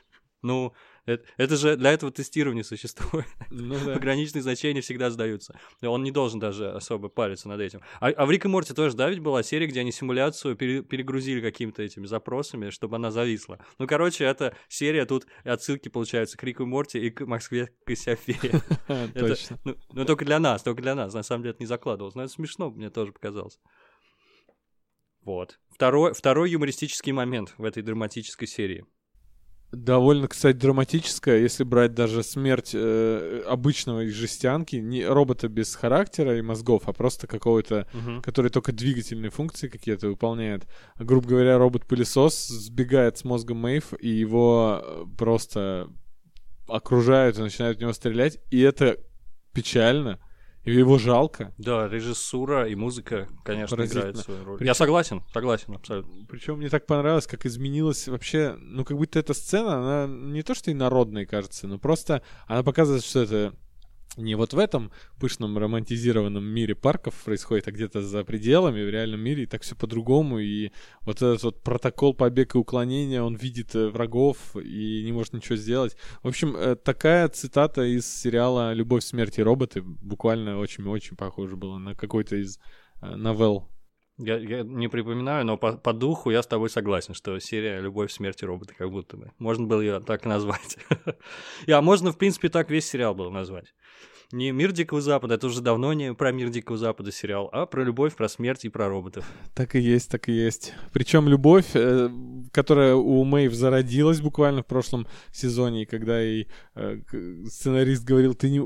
Ну, 0.45 0.75
это, 1.07 1.25
это 1.39 1.57
же 1.57 1.75
для 1.75 1.93
этого 1.93 2.13
тестирования 2.13 2.65
существует. 2.65 3.25
Ну, 3.49 3.77
да. 3.87 3.95
Ограниченные 3.95 4.43
значения 4.43 4.83
всегда 4.83 5.09
сдаются. 5.09 5.59
Он 5.81 6.03
не 6.03 6.11
должен 6.11 6.39
даже 6.39 6.71
особо 6.71 7.09
париться 7.09 7.49
над 7.49 7.63
этим. 7.63 7.81
А, 7.99 8.09
а 8.09 8.27
в 8.27 8.31
Рик 8.31 8.45
и 8.45 8.49
Морти 8.49 8.75
тоже, 8.75 8.95
да, 8.95 9.09
ведь 9.09 9.21
была 9.21 9.43
серия, 9.43 9.67
где 9.67 9.81
они 9.81 9.91
симуляцию 9.91 10.55
пере, 10.55 10.83
перегрузили 10.83 11.41
какими-то 11.41 11.83
этими 11.83 12.05
запросами, 12.05 12.69
чтобы 12.69 12.97
она 12.97 13.11
зависла. 13.11 13.59
Ну, 13.79 13.87
короче, 13.87 14.25
эта 14.25 14.55
серия, 14.69 15.07
тут 15.07 15.27
отсылки 15.45 15.89
получаются 15.89 16.37
к 16.37 16.43
Рику 16.43 16.65
и 16.65 16.67
Морти 16.67 16.99
и 16.99 17.09
к 17.09 17.25
Москве 17.25 17.71
Косяфе. 17.87 18.37
Точно. 19.15 19.59
Ну, 19.65 19.77
ну, 19.95 20.05
только 20.05 20.27
для 20.27 20.39
нас, 20.39 20.63
только 20.63 20.83
для 20.83 20.95
нас. 20.95 21.15
На 21.15 21.23
самом 21.23 21.45
деле 21.45 21.53
это 21.53 21.63
не 21.63 21.67
закладывалось. 21.67 22.17
Но 22.17 22.23
это 22.23 22.31
смешно, 22.31 22.71
мне 22.71 22.91
тоже 22.91 23.13
показалось. 23.13 23.59
Вот. 25.25 25.59
Второй, 25.75 26.15
второй 26.15 26.53
юмористический 26.53 27.11
момент 27.11 27.55
в 27.59 27.65
этой 27.65 27.83
драматической 27.83 28.47
серии. 28.47 28.85
Довольно, 29.73 30.29
кстати, 30.29 30.57
драматическая, 30.57 31.41
если 31.41 31.65
брать 31.65 31.95
даже 31.95 32.23
смерть 32.23 32.71
э, 32.75 33.43
обычного 33.45 34.07
жестянки, 34.07 34.77
не 34.77 35.05
робота 35.05 35.49
без 35.49 35.75
характера 35.75 36.39
и 36.39 36.43
мозгов, 36.43 36.85
а 36.87 36.93
просто 36.93 37.27
какого-то, 37.27 37.89
угу. 37.93 38.23
который 38.23 38.53
только 38.53 38.71
двигательные 38.71 39.31
функции 39.31 39.67
какие-то 39.67 40.07
выполняет. 40.07 40.63
Грубо 40.97 41.27
говоря, 41.27 41.59
робот-пылесос 41.59 42.47
сбегает 42.47 43.19
с 43.19 43.25
мозга 43.25 43.55
Мэйв, 43.55 43.95
и 43.99 44.09
его 44.09 44.81
э, 44.81 45.05
просто 45.19 45.89
окружают 46.69 47.39
и 47.39 47.43
начинают 47.43 47.79
в 47.79 47.81
него 47.81 47.93
стрелять, 47.93 48.39
и 48.53 48.61
это 48.61 48.99
печально. 49.53 50.21
Его 50.65 50.99
жалко. 50.99 51.53
Да, 51.59 51.89
режиссура 51.89 52.69
и 52.69 52.75
музыка, 52.75 53.29
конечно, 53.45 53.83
играют 53.85 54.17
свою 54.17 54.45
роль. 54.45 54.57
Причем... 54.59 54.67
Я 54.67 54.75
согласен, 54.75 55.23
согласен, 55.33 55.75
абсолютно. 55.75 56.27
Причем 56.27 56.57
мне 56.57 56.71
так 56.71 56.87
понравилось, 56.87 57.27
как 57.27 57.45
изменилась 57.45 58.09
вообще, 58.09 58.57
ну, 58.59 58.85
как 58.85 58.97
будто 58.97 59.19
эта 59.19 59.35
сцена, 59.35 59.77
она 59.77 60.13
не 60.13 60.43
то 60.43 60.55
что 60.55 60.71
и 60.71 60.75
народная, 60.75 61.27
кажется, 61.27 61.67
но 61.67 61.79
просто 61.79 62.23
она 62.47 62.63
показывает, 62.63 63.05
что 63.05 63.21
это 63.21 63.55
не 64.17 64.35
вот 64.35 64.53
в 64.53 64.59
этом 64.59 64.93
пышном 65.19 65.59
романтизированном 65.59 66.45
мире 66.45 66.75
парков 66.75 67.15
происходит, 67.25 67.69
а 67.69 67.73
где-то 67.73 68.03
за 68.03 68.25
пределами, 68.25 68.83
в 68.83 68.91
реальном 68.91 69.21
мире, 69.21 69.45
и 69.45 69.47
так 69.47 69.63
все 69.63 69.75
по-другому, 69.75 70.39
и 70.39 70.71
вот 71.03 71.17
этот 71.17 71.43
вот 71.43 71.63
протокол 71.63 72.15
побега 72.15 72.59
и 72.59 72.61
уклонения, 72.61 73.23
он 73.23 73.35
видит 73.35 73.75
э, 73.75 73.89
врагов 73.89 74.57
и 74.57 75.03
не 75.05 75.13
может 75.13 75.33
ничего 75.33 75.57
сделать. 75.57 75.97
В 76.23 76.29
общем, 76.29 76.57
э, 76.57 76.77
такая 76.77 77.29
цитата 77.29 77.83
из 77.83 78.07
сериала 78.07 78.73
«Любовь, 78.73 79.05
смерть 79.05 79.39
и 79.39 79.43
роботы» 79.43 79.83
буквально 79.83 80.59
очень-очень 80.59 81.17
похожа 81.17 81.57
была 81.57 81.79
на 81.79 81.95
какой-то 81.95 82.37
из 82.37 82.59
э, 83.01 83.15
новелл 83.17 83.69
я, 84.19 84.39
я 84.39 84.63
не 84.63 84.89
припоминаю, 84.89 85.45
но 85.45 85.57
по, 85.57 85.73
по 85.73 85.93
духу 85.93 86.31
я 86.31 86.43
с 86.43 86.47
тобой 86.47 86.71
согласен, 86.71 87.15
что 87.15 87.39
серия 87.41 87.81
«Любовь, 87.81 88.13
смерть 88.13 88.43
и 88.43 88.47
роботы» 88.47 88.75
как 88.77 88.91
будто 88.91 89.17
бы. 89.17 89.33
Можно 89.39 89.67
было 89.67 89.81
ее 89.81 90.01
так 90.01 90.25
назвать. 90.25 90.79
А 91.69 91.83
можно, 91.83 92.13
в 92.13 92.19
принципе, 92.19 92.49
так 92.49 92.71
весь 92.71 92.87
сериал 92.89 93.15
был 93.15 93.31
назвать. 93.31 93.75
Не 94.33 94.53
«Мир 94.53 94.73
Дикого 94.73 95.01
Запада», 95.01 95.35
это 95.35 95.47
уже 95.47 95.61
давно 95.61 95.93
не 95.93 96.15
про 96.15 96.33
«Мир 96.33 96.49
Дикого 96.49 96.79
Запада» 96.79 97.11
сериал, 97.13 97.49
а 97.53 97.67
про 97.67 97.83
любовь, 97.83 98.15
про 98.15 98.29
смерть 98.29 98.65
и 98.65 98.69
про 98.69 98.89
роботов. 98.89 99.25
Так 99.55 99.75
и 99.75 99.81
есть, 99.81 100.11
так 100.11 100.29
и 100.29 100.33
есть. 100.33 100.75
Причем 100.93 101.29
любовь, 101.29 101.71
э, 101.75 102.09
которая 102.53 102.95
у 102.95 103.25
Мэйв 103.25 103.53
зародилась 103.53 104.21
буквально 104.21 104.63
в 104.63 104.67
прошлом 104.67 105.07
сезоне, 105.33 105.87
когда 105.87 106.21
ей 106.21 106.49
э, 106.75 107.01
сценарист 107.47 108.05
говорил, 108.05 108.35
ты 108.35 108.51
не 108.51 108.61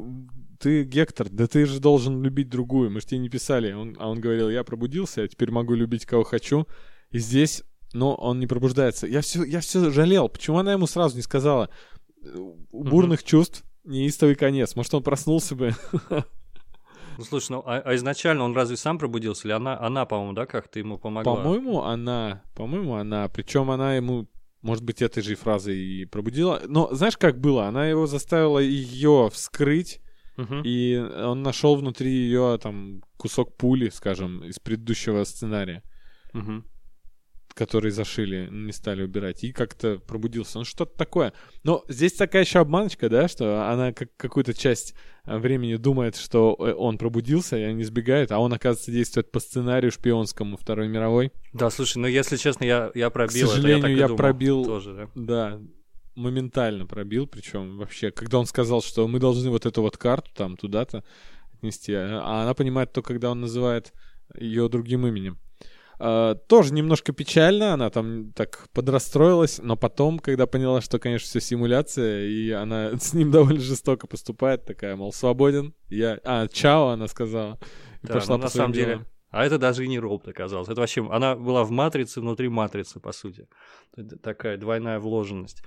ты 0.58 0.84
Гектор, 0.84 1.28
да 1.30 1.46
ты 1.46 1.66
же 1.66 1.80
должен 1.80 2.22
любить 2.22 2.48
другую, 2.48 2.90
мы 2.90 3.00
же 3.00 3.06
тебе 3.06 3.18
не 3.18 3.28
писали. 3.28 3.72
Он, 3.72 3.96
а 3.98 4.08
он 4.08 4.20
говорил, 4.20 4.50
я 4.50 4.64
пробудился, 4.64 5.22
я 5.22 5.28
теперь 5.28 5.50
могу 5.50 5.74
любить 5.74 6.06
кого 6.06 6.24
хочу. 6.24 6.66
И 7.10 7.18
здесь, 7.18 7.64
но 7.92 8.14
он 8.14 8.40
не 8.40 8.46
пробуждается. 8.46 9.06
Я 9.06 9.20
все, 9.20 9.44
я 9.44 9.60
все 9.60 9.90
жалел. 9.90 10.28
Почему 10.28 10.58
она 10.58 10.72
ему 10.72 10.86
сразу 10.86 11.16
не 11.16 11.22
сказала? 11.22 11.70
У 12.70 12.84
бурных 12.84 13.20
mm-hmm. 13.20 13.26
чувств 13.26 13.64
неистовый 13.84 14.34
конец. 14.34 14.76
Может, 14.76 14.94
он 14.94 15.02
проснулся 15.02 15.54
бы. 15.54 15.74
Ну, 17.16 17.24
слушай, 17.24 17.50
ну, 17.50 17.64
а, 17.66 17.80
а 17.84 17.96
изначально 17.96 18.44
он 18.44 18.54
разве 18.54 18.76
сам 18.76 18.96
пробудился? 18.96 19.48
Или 19.48 19.52
она, 19.52 19.76
она 19.76 20.06
по-моему, 20.06 20.34
да, 20.34 20.46
как-то 20.46 20.78
ему 20.78 20.98
помогла? 20.98 21.34
По-моему, 21.34 21.82
она. 21.82 22.42
По-моему, 22.54 22.94
она. 22.94 23.28
Причем 23.28 23.72
она 23.72 23.96
ему 23.96 24.28
может 24.62 24.84
быть, 24.84 25.02
этой 25.02 25.22
же 25.22 25.34
фразой 25.36 25.78
и 25.78 26.04
пробудила. 26.04 26.62
Но 26.66 26.92
знаешь, 26.92 27.16
как 27.16 27.40
было? 27.40 27.66
Она 27.66 27.86
его 27.86 28.06
заставила 28.06 28.58
ее 28.58 29.30
вскрыть 29.32 30.00
Uh-huh. 30.38 30.62
И 30.64 30.96
он 30.96 31.42
нашел 31.42 31.74
внутри 31.74 32.10
ее 32.10 32.58
там 32.62 33.02
кусок 33.16 33.56
пули, 33.56 33.88
скажем, 33.88 34.44
из 34.44 34.60
предыдущего 34.60 35.24
сценария, 35.24 35.82
uh-huh. 36.32 36.62
который 37.54 37.90
зашили, 37.90 38.48
не 38.48 38.70
стали 38.70 39.02
убирать, 39.02 39.42
и 39.42 39.52
как-то 39.52 39.98
пробудился. 39.98 40.58
Ну, 40.58 40.64
что-то 40.64 40.96
такое. 40.96 41.32
Но 41.64 41.84
здесь 41.88 42.12
такая 42.12 42.44
еще 42.44 42.60
обманочка, 42.60 43.08
да, 43.08 43.26
что 43.26 43.68
она 43.68 43.92
как 43.92 44.16
какую-то 44.16 44.54
часть 44.54 44.94
э, 45.24 45.36
времени 45.38 45.74
думает, 45.74 46.14
что 46.14 46.54
э, 46.60 46.72
он 46.72 46.98
пробудился, 46.98 47.58
и 47.58 47.62
они 47.62 47.82
сбегают, 47.82 48.30
а 48.30 48.38
он, 48.38 48.52
оказывается, 48.52 48.92
действует 48.92 49.32
по 49.32 49.40
сценарию 49.40 49.90
шпионскому 49.90 50.56
Второй 50.56 50.86
мировой. 50.86 51.32
Да, 51.52 51.68
слушай, 51.70 51.98
ну 51.98 52.06
если 52.06 52.36
честно, 52.36 52.64
я, 52.64 52.92
я 52.94 53.10
пробил 53.10 53.48
К 53.48 53.50
сожалению, 53.50 53.78
это, 53.78 53.88
я, 53.88 53.96
я 53.96 54.06
думал 54.06 54.16
пробил 54.18 54.64
тоже, 54.64 54.94
да. 54.94 55.10
Да, 55.16 55.60
моментально 56.18 56.86
пробил, 56.86 57.26
причем 57.26 57.78
вообще, 57.78 58.10
когда 58.10 58.38
он 58.38 58.46
сказал, 58.46 58.82
что 58.82 59.06
мы 59.08 59.18
должны 59.18 59.50
вот 59.50 59.66
эту 59.66 59.82
вот 59.82 59.96
карту 59.96 60.30
там 60.34 60.56
туда-то 60.56 61.04
отнести, 61.54 61.94
а, 61.94 62.20
а 62.22 62.42
она 62.42 62.54
понимает 62.54 62.92
то, 62.92 63.02
когда 63.02 63.30
он 63.30 63.40
называет 63.40 63.92
ее 64.34 64.68
другим 64.68 65.06
именем. 65.06 65.38
Uh, 66.00 66.36
тоже 66.46 66.72
немножко 66.72 67.12
печально, 67.12 67.74
она 67.74 67.90
там 67.90 68.30
так 68.32 68.68
подрастроилась, 68.72 69.58
но 69.60 69.76
потом, 69.76 70.20
когда 70.20 70.46
поняла, 70.46 70.80
что, 70.80 71.00
конечно, 71.00 71.26
все 71.26 71.40
симуляция, 71.40 72.24
и 72.24 72.50
она 72.52 72.96
с 73.00 73.14
ним 73.14 73.32
довольно 73.32 73.60
жестоко 73.60 74.06
поступает, 74.06 74.64
такая, 74.64 74.94
мол, 74.94 75.12
свободен, 75.12 75.74
я... 75.88 76.20
А, 76.22 76.46
чао, 76.46 76.90
она 76.90 77.08
сказала. 77.08 77.58
И 78.04 78.06
да, 78.06 78.14
пошла 78.14 78.36
ну, 78.36 78.44
на 78.44 78.48
самом 78.48 78.72
деле, 78.74 79.06
а 79.30 79.44
это 79.44 79.58
даже 79.58 79.84
и 79.84 79.88
не 79.88 79.98
робот 79.98 80.28
оказалось. 80.28 80.68
Это 80.68 80.80
вообще, 80.80 81.06
она 81.10 81.36
была 81.36 81.64
в 81.64 81.70
матрице, 81.70 82.20
внутри 82.20 82.48
матрицы, 82.48 82.98
по 83.00 83.12
сути. 83.12 83.46
Такая 84.22 84.56
двойная 84.56 84.98
вложенность. 84.98 85.62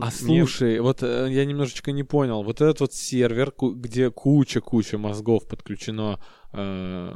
А 0.00 0.10
слушай, 0.10 0.80
вот 0.80 1.02
э, 1.02 1.28
я 1.30 1.44
немножечко 1.44 1.92
не 1.92 2.02
понял. 2.02 2.42
Вот 2.42 2.60
этот 2.60 2.80
вот 2.80 2.92
сервер, 2.92 3.52
где 3.58 4.10
куча-куча 4.10 4.98
мозгов 4.98 5.48
подключено 5.48 6.20
э, 6.52 7.14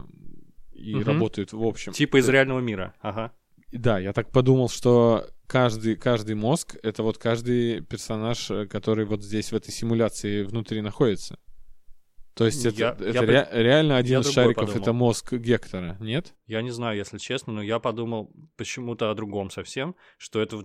и 0.73 0.95
угу. 0.95 1.05
работают 1.05 1.53
в 1.53 1.63
общем. 1.63 1.93
Типа 1.93 2.19
из 2.19 2.29
реального 2.29 2.61
мира, 2.61 2.95
ага. 3.01 3.33
Да, 3.73 3.99
я 3.99 4.13
так 4.13 4.31
подумал, 4.31 4.69
что 4.69 5.27
каждый, 5.47 5.97
каждый 5.97 6.35
мозг— 6.35 6.77
это 6.83 7.03
вот 7.03 7.19
каждый 7.19 7.83
персонаж, 7.83 8.51
э, 8.51 8.67
который 8.67 9.05
вот 9.05 9.23
здесь 9.23 9.53
в 9.53 9.57
этой 9.57 9.73
симуляции 9.73 10.43
внутри 10.43 10.81
находится. 10.81 11.39
То 12.35 12.47
есть 12.47 12.65
это, 12.65 12.79
я, 12.79 12.91
это 12.91 13.09
я, 13.09 13.23
ре, 13.23 13.49
реально 13.53 13.97
один 13.99 14.21
из 14.21 14.31
шариков 14.31 14.67
подумал. 14.67 14.83
это 14.83 14.93
мозг 14.93 15.33
Гектора, 15.35 15.99
нет? 16.01 16.35
Я 16.47 16.63
не 16.63 16.71
знаю, 16.71 16.97
если 16.97 17.19
честно, 17.19 17.53
но 17.53 17.63
я 17.63 17.79
подумал 17.79 18.33
почему-то 18.57 19.11
о 19.11 19.15
другом 19.15 19.51
совсем, 19.51 19.95
что 20.17 20.41
это 20.41 20.63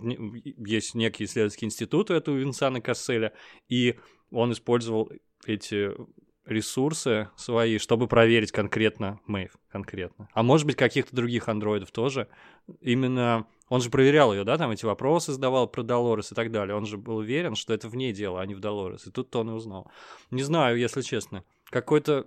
есть 0.58 0.96
некий 0.96 1.26
исследовательский 1.26 1.66
институт 1.66 2.10
у 2.10 2.14
этого 2.14 2.38
Винсана 2.38 2.80
Касселя, 2.80 3.34
и 3.68 4.00
он 4.32 4.54
использовал 4.54 5.12
эти 5.46 5.92
ресурсы 6.48 7.30
свои, 7.36 7.78
чтобы 7.78 8.08
проверить 8.08 8.52
конкретно 8.52 9.20
Мэйв, 9.28 9.52
конкретно. 9.70 10.30
А 10.34 10.44
может 10.44 10.66
быть, 10.66 10.78
каких-то 10.78 11.16
других 11.16 11.50
андроидов 11.50 11.92
тоже. 11.92 12.30
Именно 12.80 13.46
он 13.70 13.82
же 13.82 13.90
проверял 13.90 14.34
ее, 14.34 14.46
да, 14.46 14.58
там 14.58 14.72
эти 14.72 14.86
вопросы 14.86 15.34
задавал 15.34 15.68
про 15.68 15.84
Долорес 15.84 16.32
и 16.32 16.36
так 16.36 16.52
далее. 16.52 16.76
Он 16.76 16.86
же 16.86 16.98
был 16.98 17.18
уверен, 17.18 17.56
что 17.56 17.74
это 17.74 17.90
в 17.90 17.96
ней 17.96 18.14
дело, 18.14 18.42
а 18.42 18.46
не 18.46 18.56
в 18.56 18.60
Долорес. 18.60 19.08
И 19.08 19.12
тут 19.12 19.36
он 19.36 19.50
и 19.50 19.54
узнал. 19.54 19.92
Не 20.32 20.44
знаю, 20.44 20.78
если 20.78 21.02
честно. 21.02 21.44
Какой-то... 21.70 22.26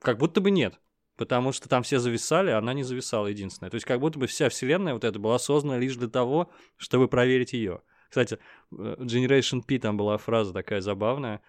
Как 0.00 0.18
будто 0.18 0.42
бы 0.42 0.50
нет. 0.50 0.78
Потому 1.16 1.52
что 1.52 1.68
там 1.68 1.82
все 1.82 1.98
зависали, 1.98 2.50
а 2.50 2.58
она 2.58 2.74
не 2.74 2.82
зависала 2.82 3.28
единственная. 3.28 3.70
То 3.70 3.76
есть 3.76 3.86
как 3.86 4.00
будто 4.00 4.18
бы 4.18 4.26
вся 4.26 4.50
вселенная 4.50 4.92
вот 4.92 5.04
эта 5.04 5.18
была 5.18 5.38
создана 5.38 5.78
лишь 5.78 5.96
для 5.96 6.08
того, 6.08 6.50
чтобы 6.76 7.08
проверить 7.08 7.54
ее. 7.54 7.80
Кстати, 8.10 8.38
э, 8.72 8.96
Generation 8.98 9.62
P 9.62 9.78
там 9.78 9.96
была 9.96 10.18
фраза 10.18 10.52
такая 10.52 10.80
забавная 10.80 11.40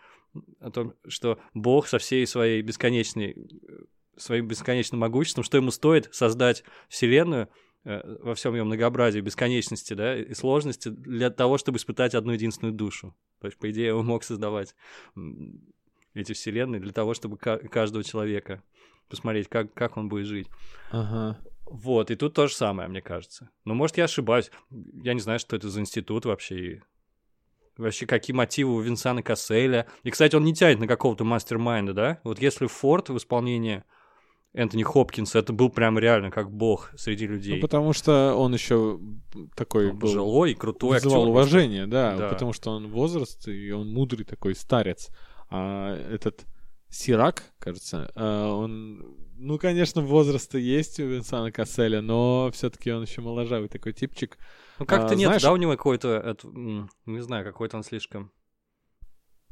о 0.60 0.72
том, 0.72 0.94
что 1.08 1.40
Бог 1.54 1.88
со 1.88 1.98
всей 1.98 2.26
своей 2.28 2.62
бесконечной 2.62 3.32
э, 3.32 3.84
своим 4.18 4.48
бесконечным 4.48 5.02
могуществом, 5.02 5.44
что 5.44 5.58
ему 5.58 5.72
стоит 5.72 6.10
создать 6.14 6.64
вселенную, 6.88 7.50
Э, 7.86 8.02
во 8.22 8.34
всем 8.34 8.56
ее 8.56 8.64
многообразии, 8.64 9.20
бесконечности, 9.20 9.94
да, 9.94 10.18
и 10.18 10.34
сложности 10.34 10.90
для 10.90 11.30
того, 11.30 11.60
чтобы 11.60 11.78
испытать 11.78 12.16
одну 12.16 12.34
единственную 12.34 12.74
душу. 12.74 13.16
То 13.40 13.48
есть, 13.48 13.60
по 13.60 13.70
идее, 13.70 13.94
он 13.94 14.08
мог 14.08 14.24
создавать 14.24 14.76
эти 16.16 16.34
вселенные 16.34 16.82
для 16.82 16.92
того, 16.92 17.14
чтобы 17.14 17.38
каждого 17.38 18.04
человека 18.04 18.64
посмотреть, 19.08 19.50
как, 19.50 19.72
как 19.76 19.98
он 19.98 20.10
будет 20.10 20.26
жить. 20.26 20.48
Ага. 20.90 21.40
Вот, 21.66 22.10
и 22.10 22.16
тут 22.16 22.34
то 22.34 22.48
же 22.48 22.56
самое, 22.56 22.90
мне 22.90 23.02
кажется. 23.02 23.52
Но, 23.66 23.76
может, 23.76 23.98
я 23.98 24.06
ошибаюсь. 24.06 24.50
Я 25.04 25.14
не 25.14 25.20
знаю, 25.20 25.38
что 25.38 25.56
это 25.56 25.70
за 25.70 25.80
институт 25.80 26.26
вообще. 26.26 26.60
И 26.60 26.82
вообще, 27.78 28.06
какие 28.06 28.36
мотивы 28.36 28.76
у 28.76 28.80
Винсана 28.80 29.22
Касселя. 29.22 29.88
И, 30.04 30.12
кстати, 30.12 30.36
он 30.36 30.44
не 30.44 30.54
тянет 30.54 30.80
на 30.80 30.88
какого-то 30.88 31.24
мастер-майнда, 31.24 31.94
да? 31.94 32.20
Вот 32.24 32.40
если 32.40 32.68
Форд 32.68 33.10
в 33.10 33.18
исполнении 33.18 33.84
Энтони 34.54 34.84
Хопкинс, 34.84 35.36
это 35.36 35.52
был 35.52 35.70
прям 35.70 36.00
реально 36.00 36.32
как 36.32 36.50
бог 36.50 36.92
среди 36.96 37.28
людей. 37.28 37.56
Ну, 37.56 37.62
потому 37.62 37.92
что 37.92 38.36
он 38.36 38.54
еще 38.54 39.00
такой 39.56 39.90
он 39.90 40.00
был... 40.00 40.08
Пожилой 40.08 40.52
и 40.52 40.56
крутой 40.56 40.98
актер. 40.98 41.10
уважение, 41.18 41.88
да, 41.88 42.16
да, 42.16 42.30
потому 42.30 42.54
что 42.54 42.72
он 42.72 42.88
возраст, 42.88 43.48
и 43.48 43.72
он 43.72 43.92
мудрый 43.92 44.24
такой 44.24 44.56
старец. 44.56 45.10
А 45.50 45.96
этот 46.10 46.46
Сирак, 46.96 47.44
кажется, 47.60 48.10
а, 48.16 48.54
он... 48.54 49.18
Ну, 49.38 49.60
конечно, 49.60 50.02
возраст 50.02 50.54
есть 50.56 50.98
у 51.02 51.06
Винсана 51.06 51.52
Касселя, 51.52 52.02
но 52.02 52.50
все-таки 52.54 52.90
он 52.90 53.04
еще 53.04 53.20
моложавый 53.20 53.68
такой 53.68 53.92
типчик. 53.92 54.38
Ну, 54.80 54.86
как-то 54.86 55.14
а, 55.14 55.16
нет, 55.16 55.28
знаешь... 55.28 55.42
да, 55.44 55.52
у 55.52 55.58
него 55.58 55.74
какой-то, 55.74 56.38
не 57.06 57.22
знаю, 57.22 57.44
какой-то 57.44 57.76
он 57.76 57.84
слишком 57.84 58.32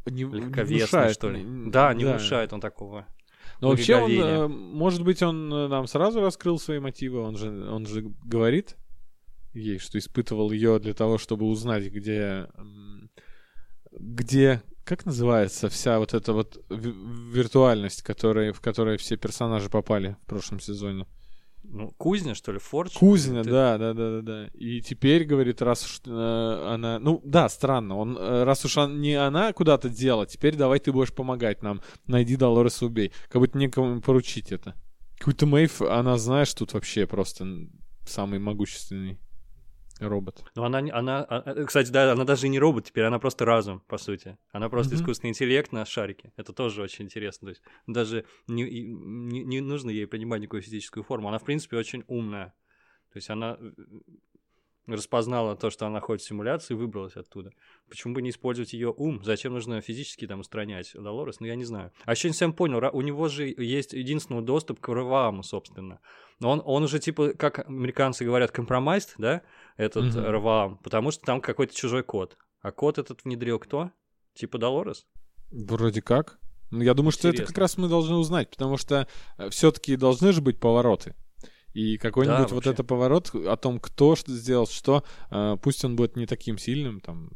не, 0.06 0.24
легковесный, 0.24 0.74
не 0.74 0.80
внушает, 0.80 1.14
что 1.16 1.30
ли. 1.30 1.44
Да, 1.70 1.94
не 1.94 2.06
да. 2.06 2.12
внушает 2.12 2.54
он 2.54 2.62
такого. 2.62 3.08
Но 3.60 3.70
вообще 3.70 3.98
он, 3.98 4.12
э, 4.12 4.48
может 4.48 5.04
быть, 5.04 5.22
он 5.22 5.54
э, 5.54 5.68
нам 5.68 5.86
сразу 5.88 6.22
раскрыл 6.22 6.58
свои 6.58 6.80
мотивы, 6.80 7.20
он 7.20 7.36
же, 7.36 7.50
он 7.70 7.86
же 7.86 8.04
говорит 8.24 8.78
ей, 9.54 9.80
что 9.80 9.98
испытывал 9.98 10.52
ее 10.52 10.80
для 10.80 10.94
того, 10.94 11.18
чтобы 11.18 11.46
узнать, 11.46 11.92
где, 11.92 12.48
где, 13.92 14.64
как 14.84 15.06
называется 15.06 15.70
вся 15.70 16.00
вот 16.00 16.14
эта 16.14 16.34
вот 16.34 16.64
виртуальность, 16.70 18.02
которая, 18.02 18.54
в 18.54 18.62
которой 18.62 18.98
все 18.98 19.18
персонажи 19.18 19.70
попали 19.70 20.18
в 20.24 20.28
прошлом 20.28 20.60
сезоне. 20.60 21.06
ну, 21.64 21.92
кузня, 21.98 22.36
что 22.36 22.52
ли, 22.52 22.60
форч? 22.60 22.94
Кузня, 22.94 23.44
Ты... 23.44 23.52
да, 23.52 23.78
да, 23.78 23.94
да, 23.94 24.10
да, 24.10 24.22
да. 24.22 24.48
И 24.54 24.82
теперь, 24.82 25.24
говорит, 25.24 25.62
раз 25.62 25.86
уж 25.86 26.02
э, 26.06 26.74
она... 26.74 27.00
Ну, 27.00 27.22
да, 27.24 27.48
странно. 27.48 27.98
Он, 27.98 28.18
э, 28.18 28.44
раз 28.44 28.66
уж 28.66 28.78
он, 28.78 29.00
не 29.00 29.14
она 29.14 29.54
куда-то 29.54 29.90
дела, 29.90 30.26
теперь 30.26 30.56
давай 30.56 30.80
ты 30.80 30.92
будешь 30.92 31.14
помогать 31.14 31.64
нам. 31.64 31.82
Найди 32.06 32.36
Долореса, 32.36 32.86
убей. 32.86 33.14
Как 33.30 33.42
будто 33.42 33.58
некому 33.58 34.02
поручить 34.02 34.52
это. 34.52 34.76
Какой-то 35.18 35.46
Мэйв, 35.46 35.82
она, 35.82 36.18
знаешь, 36.18 36.54
тут 36.54 36.74
вообще 36.74 37.08
просто 37.08 37.48
самый 38.06 38.40
могущественный 38.40 39.20
робот. 40.00 40.44
Ну, 40.56 40.64
она, 40.64 40.80
она, 40.80 41.24
а, 41.24 41.44
э, 41.46 41.66
кстати, 41.66 41.92
да, 41.92 42.12
она 42.12 42.26
даже 42.26 42.48
не 42.48 42.60
робот 42.60 42.86
теперь, 42.86 43.04
она 43.06 43.20
просто 43.20 43.46
разум, 43.46 43.82
по 43.88 43.98
сути. 43.98 44.38
Она 44.52 44.70
просто 44.70 44.96
mm-hmm. 44.96 45.00
искусственный 45.00 45.30
интеллект 45.30 45.72
на 45.72 45.86
шарике. 45.86 46.34
Это 46.36 46.54
тоже 46.54 46.82
очень 46.82 47.06
интересно. 47.06 47.48
То 47.48 47.50
есть 47.50 47.62
даже 47.88 48.26
не, 48.48 48.64
не, 48.64 49.44
не 49.44 49.62
нужно 49.62 49.90
ей 49.90 50.08
принимать 50.08 50.42
никакую 50.42 50.62
физическую 50.62 51.04
форму. 51.04 51.30
Она, 51.30 51.40
в 51.40 51.44
принципе, 51.44 51.78
очень 51.78 52.04
умная. 52.08 52.54
То 53.12 53.18
есть 53.18 53.30
она 53.30 53.58
э, 53.60 53.72
распознала 54.88 55.56
то, 55.56 55.70
что 55.70 55.86
она 55.86 55.96
находится 55.96 56.28
в 56.28 56.30
симуляции, 56.30 56.74
и 56.74 56.78
выбралась 56.78 57.16
оттуда. 57.16 57.52
Почему 57.90 58.14
бы 58.14 58.22
не 58.22 58.32
использовать 58.32 58.74
ее 58.74 58.94
ум? 58.96 59.24
Зачем 59.24 59.54
нужно 59.54 59.82
физически 59.82 60.28
там 60.28 60.42
устранять 60.42 60.92
Долорес? 60.94 61.40
Ну, 61.40 61.48
я 61.48 61.56
не 61.56 61.64
знаю. 61.64 61.92
А 62.06 62.12
еще 62.12 62.28
не 62.28 62.34
совсем 62.34 62.54
понял, 62.54 62.82
у 62.92 63.02
него 63.02 63.28
же 63.30 63.48
есть 63.48 63.94
единственный 63.94 64.42
доступ 64.42 64.80
к 64.80 64.88
Равааму, 64.90 65.44
собственно. 65.44 66.00
Но 66.40 66.52
он, 66.52 66.62
он 66.66 66.84
уже, 66.84 67.00
типа, 67.00 67.34
как 67.34 67.68
американцы 67.68 68.26
говорят, 68.26 68.52
компромайст, 68.52 69.16
да, 69.18 69.44
этот 69.78 70.06
mm-hmm. 70.06 70.30
Раваам, 70.30 70.78
потому 70.78 71.12
что 71.12 71.24
там 71.26 71.40
какой-то 71.40 71.74
чужой 71.76 72.04
код. 72.04 72.38
А 72.62 72.72
код 72.72 72.98
этот 72.98 73.24
внедрил 73.24 73.60
кто? 73.60 73.92
Типа 74.34 74.58
Долорес? 74.58 75.06
Вроде 75.52 76.02
как. 76.02 76.40
Ну, 76.72 76.82
я 76.82 76.96
думаю, 76.96 77.12
Интересно. 77.12 77.34
что 77.34 77.44
это 77.44 77.54
как 77.54 77.58
раз 77.60 77.78
мы 77.78 77.88
должны 77.88 78.16
узнать, 78.16 78.50
потому 78.50 78.78
что 78.78 79.08
э, 79.38 79.50
все-таки 79.52 79.96
должны 79.96 80.32
же 80.32 80.42
быть 80.42 80.60
повороты. 80.60 81.16
И 81.74 81.98
какой-нибудь 81.98 82.50
да, 82.50 82.56
вот 82.56 82.68
это 82.68 82.84
поворот 82.84 83.34
о 83.34 83.58
том, 83.58 83.80
кто 83.80 84.16
что 84.16 84.32
сделал, 84.32 84.68
что, 84.68 85.04
э, 85.32 85.58
пусть 85.62 85.84
он 85.84 85.96
будет 85.96 86.16
не 86.16 86.28
таким 86.28 86.58
сильным, 86.58 87.00
там. 87.02 87.32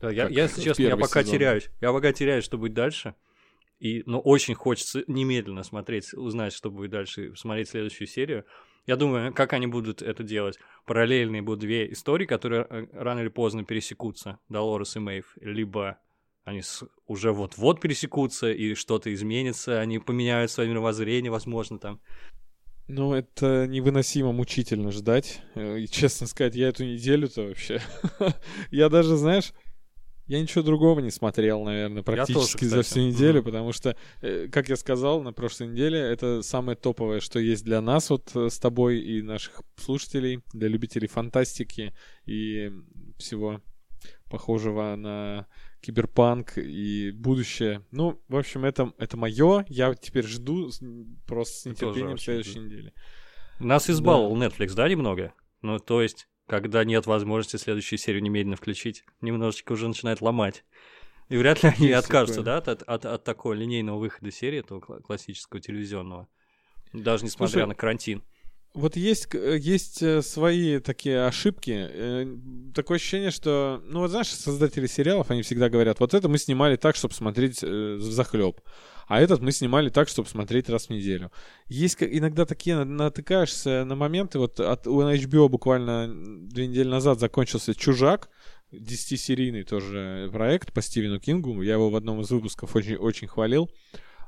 Да, 0.00 0.10
я, 0.10 0.28
я, 0.28 0.44
если 0.44 0.62
честно, 0.62 0.82
я 0.82 0.96
пока 0.96 1.22
сезон. 1.22 1.38
теряюсь. 1.38 1.70
Я 1.80 1.92
пока 1.92 2.12
теряюсь, 2.12 2.44
что 2.44 2.58
будет 2.58 2.74
дальше. 2.74 3.14
И, 3.78 4.02
но 4.06 4.20
очень 4.20 4.54
хочется 4.54 5.02
немедленно 5.06 5.62
смотреть, 5.62 6.12
узнать, 6.14 6.52
что 6.52 6.70
будет 6.70 6.90
дальше, 6.90 7.34
смотреть 7.34 7.70
следующую 7.70 8.06
серию. 8.06 8.44
Я 8.86 8.96
думаю, 8.96 9.32
как 9.32 9.52
они 9.52 9.66
будут 9.66 10.02
это 10.02 10.22
делать. 10.22 10.58
Параллельные 10.86 11.40
будут 11.40 11.60
две 11.60 11.90
истории, 11.90 12.26
которые 12.26 12.66
э, 12.68 12.86
рано 12.92 13.20
или 13.20 13.28
поздно 13.28 13.64
пересекутся, 13.64 14.38
Долорес 14.48 14.96
и 14.96 14.98
Мэйв, 14.98 15.36
либо 15.40 15.98
они 16.44 16.62
уже 17.06 17.32
вот-вот 17.32 17.80
пересекутся, 17.80 18.50
и 18.50 18.74
что-то 18.74 19.12
изменится, 19.14 19.80
они 19.80 19.98
поменяют 20.00 20.50
свое 20.50 20.68
мировоззрение, 20.68 21.30
возможно, 21.30 21.78
там. 21.78 22.00
Ну, 22.88 23.14
это 23.14 23.66
невыносимо 23.66 24.32
мучительно 24.32 24.90
ждать. 24.90 25.40
Э, 25.54 25.78
и, 25.78 25.88
честно 25.88 26.26
сказать, 26.26 26.54
я 26.54 26.68
эту 26.68 26.84
неделю-то 26.84 27.42
вообще... 27.42 27.80
я 28.70 28.88
даже, 28.88 29.16
знаешь, 29.16 29.52
я 30.26 30.40
ничего 30.40 30.62
другого 30.62 31.00
не 31.00 31.10
смотрел, 31.10 31.62
наверное, 31.64 32.02
практически 32.02 32.60
тоже, 32.60 32.70
за 32.70 32.82
всю 32.82 33.00
неделю, 33.00 33.40
mm-hmm. 33.40 33.44
потому 33.44 33.72
что, 33.72 33.96
э, 34.20 34.48
как 34.48 34.68
я 34.68 34.76
сказал 34.76 35.22
на 35.22 35.32
прошлой 35.32 35.68
неделе, 35.68 35.98
это 35.98 36.42
самое 36.42 36.76
топовое, 36.76 37.20
что 37.20 37.38
есть 37.38 37.64
для 37.64 37.80
нас 37.80 38.10
вот 38.10 38.30
э, 38.34 38.48
с 38.48 38.58
тобой 38.58 39.00
и 39.00 39.22
наших 39.22 39.62
слушателей, 39.76 40.40
для 40.52 40.68
любителей 40.68 41.08
фантастики 41.08 41.92
и 42.24 42.72
всего 43.18 43.60
похожего 44.32 44.96
на 44.96 45.46
киберпанк 45.82 46.56
и 46.56 47.10
будущее. 47.12 47.84
Ну, 47.90 48.20
в 48.28 48.36
общем, 48.36 48.64
это, 48.64 48.92
это 48.98 49.16
мое. 49.16 49.64
Я 49.68 49.94
теперь 49.94 50.26
жду 50.26 50.70
просто 51.26 51.58
с 51.58 51.64
нетерпением 51.66 52.18
следующей 52.18 52.60
недели. 52.60 52.94
Нас 53.60 53.90
избаловал 53.90 54.34
да. 54.36 54.46
Netflix, 54.46 54.74
да, 54.74 54.88
немного? 54.88 55.34
Ну, 55.60 55.78
то 55.78 56.00
есть, 56.02 56.28
когда 56.48 56.82
нет 56.84 57.06
возможности 57.06 57.56
следующую 57.56 57.98
серию 57.98 58.22
немедленно 58.22 58.56
включить, 58.56 59.04
немножечко 59.20 59.72
уже 59.72 59.86
начинает 59.86 60.20
ломать. 60.20 60.64
И 61.28 61.36
вряд 61.36 61.62
ли 61.62 61.68
они 61.68 61.88
Есть 61.88 62.04
откажутся, 62.04 62.42
такое. 62.42 62.60
да, 62.60 62.72
от, 62.72 62.82
от, 62.82 63.06
от 63.06 63.24
такого 63.24 63.52
линейного 63.52 63.98
выхода 63.98 64.30
серии, 64.30 64.60
этого 64.60 64.80
классического 64.80 65.60
телевизионного. 65.60 66.28
Даже 66.92 67.24
несмотря 67.24 67.52
Слушай, 67.52 67.66
на 67.68 67.74
карантин. 67.74 68.22
Вот 68.74 68.96
есть, 68.96 69.34
э, 69.34 69.58
есть 69.58 70.02
э, 70.02 70.22
свои 70.22 70.78
такие 70.78 71.26
ошибки. 71.26 71.74
Э, 71.76 72.26
такое 72.74 72.96
ощущение, 72.96 73.30
что, 73.30 73.82
ну 73.84 74.00
вот 74.00 74.10
знаешь, 74.10 74.28
создатели 74.28 74.86
сериалов, 74.86 75.30
они 75.30 75.42
всегда 75.42 75.68
говорят, 75.68 76.00
вот 76.00 76.14
это 76.14 76.26
мы 76.28 76.38
снимали 76.38 76.76
так, 76.76 76.96
чтобы 76.96 77.12
смотреть 77.12 77.62
в 77.62 78.00
захлеб, 78.00 78.62
а 79.08 79.20
этот 79.20 79.42
мы 79.42 79.52
снимали 79.52 79.90
так, 79.90 80.08
чтобы 80.08 80.28
смотреть 80.28 80.70
раз 80.70 80.86
в 80.86 80.90
неделю. 80.90 81.30
Есть 81.66 81.98
иногда 82.00 82.46
такие, 82.46 82.82
натыкаешься 82.82 83.84
на 83.84 83.94
моменты, 83.94 84.38
вот 84.38 84.58
от, 84.58 84.86
у 84.86 85.02
HBO 85.02 85.48
буквально 85.48 86.08
две 86.48 86.66
недели 86.66 86.88
назад 86.88 87.20
закончился 87.20 87.74
«Чужак», 87.74 88.30
10-серийный 88.72 89.64
тоже 89.64 90.30
проект 90.32 90.72
по 90.72 90.80
Стивену 90.80 91.20
Кингу, 91.20 91.60
я 91.60 91.74
его 91.74 91.90
в 91.90 91.96
одном 91.96 92.22
из 92.22 92.30
выпусков 92.30 92.74
очень, 92.74 92.96
очень 92.96 93.28
хвалил. 93.28 93.70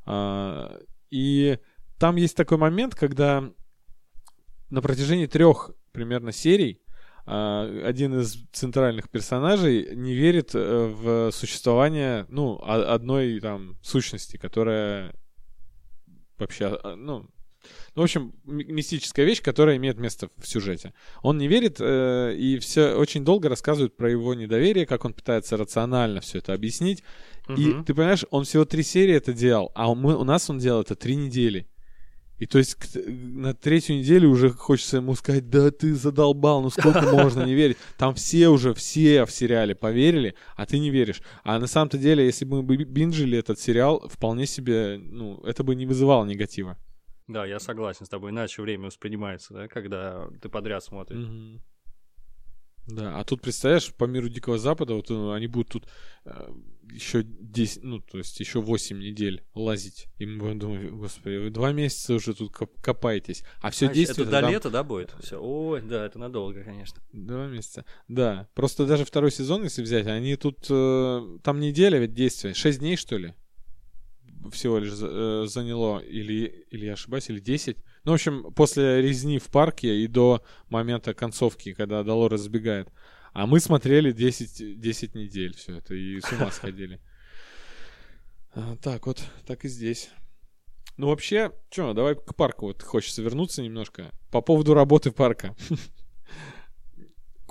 А, 0.05 0.79
и 1.11 1.59
там 1.99 2.17
есть 2.17 2.37
такой 2.37 2.59
момент, 2.59 2.95
когда 2.95 3.51
на 4.75 4.83
протяжении 4.83 5.27
трех 5.27 5.71
примерно 5.93 6.33
серий 6.33 6.83
а, 7.27 7.65
один 7.85 8.21
из 8.21 8.37
центральных 8.53 9.09
персонажей 9.09 9.95
не 9.95 10.15
верит 10.15 10.51
э, 10.55 10.87
в 10.87 11.31
существование, 11.31 12.27
ну, 12.29 12.61
одной 12.63 13.41
там 13.41 13.79
сущности, 13.83 14.37
которая 14.37 15.15
вообще, 16.39 16.79
а, 16.83 16.97
ну, 16.97 17.31
ну, 17.95 18.03
в 18.03 18.05
общем, 18.05 18.35
мистическая 18.45 19.25
вещь, 19.25 19.41
которая 19.41 19.77
имеет 19.77 19.99
место 19.99 20.29
в 20.37 20.47
сюжете. 20.47 20.93
Он 21.23 21.39
не 21.39 21.49
верит 21.49 21.77
э, 21.81 22.35
и 22.37 22.59
все 22.59 22.95
очень 22.95 23.25
долго 23.25 23.49
рассказывают 23.49 23.97
про 23.97 24.11
его 24.11 24.35
недоверие, 24.35 24.85
как 24.85 25.05
он 25.05 25.15
пытается 25.15 25.57
рационально 25.57 26.21
все 26.21 26.39
это 26.39 26.53
объяснить. 26.53 27.05
Угу. 27.49 27.61
И 27.61 27.85
ты 27.85 27.95
понимаешь, 27.95 28.25
он 28.31 28.45
всего 28.45 28.65
три 28.65 28.83
серии 28.83 29.15
это 29.15 29.33
делал, 29.33 29.71
а 29.75 29.95
мы, 29.95 30.17
у 30.17 30.25
нас 30.25 30.51
он 30.51 30.59
делал 30.59 30.83
это 30.83 30.97
три 30.97 31.15
недели. 31.15 31.69
И 32.39 32.47
то 32.47 32.59
есть 32.59 32.77
на 32.95 33.55
третью 33.55 33.97
неделю 33.97 34.29
уже 34.29 34.51
хочется 34.51 34.97
ему 34.97 35.15
сказать, 35.15 35.49
да 35.49 35.71
ты 35.71 35.95
задолбал, 35.95 36.63
ну 36.63 36.71
сколько 36.71 37.03
можно 37.13 37.45
не 37.45 37.55
верить. 37.55 37.77
Там 37.97 38.15
все 38.15 38.49
уже, 38.49 38.75
все 38.75 39.25
в 39.25 39.31
сериале 39.31 39.75
поверили, 39.75 40.35
а 40.57 40.67
ты 40.67 40.79
не 40.79 40.91
веришь. 40.91 41.23
А 41.45 41.59
на 41.59 41.67
самом-то 41.67 41.97
деле, 41.97 42.25
если 42.25 42.45
бы 42.45 42.63
мы 42.63 42.77
бинжили 42.77 43.39
этот 43.39 43.61
сериал, 43.61 44.09
вполне 44.09 44.47
себе, 44.47 44.99
ну, 44.99 45.41
это 45.45 45.63
бы 45.63 45.75
не 45.75 45.87
вызывало 45.87 46.25
негатива. 46.25 46.77
Да, 47.29 47.47
я 47.47 47.59
согласен 47.59 48.05
с 48.05 48.09
тобой, 48.09 48.33
иначе 48.33 48.61
время 48.61 48.87
воспринимается, 48.87 49.55
да, 49.55 49.69
когда 49.69 50.29
ты 50.43 50.49
подряд 50.49 50.85
смотришь. 50.85 51.25
Угу. 51.25 51.61
Да, 52.87 53.19
а 53.19 53.25
тут, 53.25 53.41
представляешь, 53.41 53.93
по 53.95 54.05
миру 54.05 54.29
Дикого 54.29 54.59
Запада, 54.59 54.95
вот 54.95 55.09
ну, 55.09 55.33
они 55.33 55.47
будут 55.47 55.69
тут 55.69 55.89
э, 56.27 56.53
еще 56.93 57.23
10, 57.25 57.83
ну, 57.83 58.01
то 58.01 58.19
есть 58.19 58.39
еще 58.41 58.61
8 58.61 58.99
недель 58.99 59.43
лазить. 59.55 60.07
И 60.19 60.27
мы 60.27 60.39
будем 60.39 60.59
думать, 60.59 60.91
господи, 60.91 61.37
вы 61.37 61.51
два 61.51 61.73
месяца 61.73 62.15
уже 62.15 62.35
тут 62.35 62.53
копаетесь. 62.53 63.43
А 63.63 63.71
все 63.71 63.87
Значит, 63.87 63.97
действие... 63.97 64.29
Это 64.29 64.41
до 64.41 64.49
лета, 64.49 64.71
да, 64.71 64.85
будет? 64.85 65.15
Все. 65.21 65.41
Ой, 65.41 65.81
да, 65.83 66.05
это 66.05 66.19
надолго, 66.19 66.63
конечно. 66.63 67.01
Два 67.13 67.47
месяца. 67.47 67.85
Да. 68.09 68.49
Просто 68.55 68.87
даже 68.87 69.05
второй 69.05 69.31
сезон, 69.31 69.65
если 69.65 69.83
взять, 69.83 70.07
они 70.07 70.37
тут... 70.37 70.67
Э, 70.69 71.39
там 71.43 71.61
неделя 71.61 71.99
ведь 71.99 72.13
действия. 72.13 72.55
6 72.55 72.79
дней, 72.81 72.97
что 72.97 73.17
ли? 73.17 73.35
Всего 74.51 74.79
лишь 74.79 74.93
э, 75.01 75.45
заняло. 75.47 76.01
Или, 76.01 76.67
или 76.71 76.87
я 76.87 76.95
ошибаюсь, 76.95 77.31
или 77.31 77.41
10. 77.41 77.77
Ну, 78.05 78.13
в 78.13 78.15
общем, 78.15 78.53
после 78.53 79.01
резни 79.01 79.39
в 79.39 79.49
парке 79.51 79.97
и 79.97 80.07
до 80.07 80.45
момента 80.69 81.15
концовки, 81.15 81.73
когда 81.73 82.03
Долорес 82.03 82.43
сбегает. 82.43 82.89
А 83.33 83.47
мы 83.47 83.61
смотрели 83.61 84.13
10, 84.13 84.81
10 84.81 85.15
недель 85.15 85.55
все 85.57 85.79
это 85.79 85.95
и 85.95 86.21
с 86.21 86.31
ума 86.33 86.51
сходили. 86.51 87.01
А, 88.55 88.77
так 88.77 89.07
вот, 89.07 89.25
так 89.47 89.65
и 89.65 89.69
здесь. 89.69 90.11
Ну, 90.97 91.09
вообще, 91.09 91.53
что, 91.71 91.93
давай 91.93 92.15
к 92.15 92.37
парку 92.37 92.67
вот 92.67 92.83
хочется 92.83 93.21
вернуться 93.23 93.63
немножко. 93.63 94.13
По 94.31 94.41
поводу 94.41 94.75
работы 94.75 95.11
парка. 95.11 95.57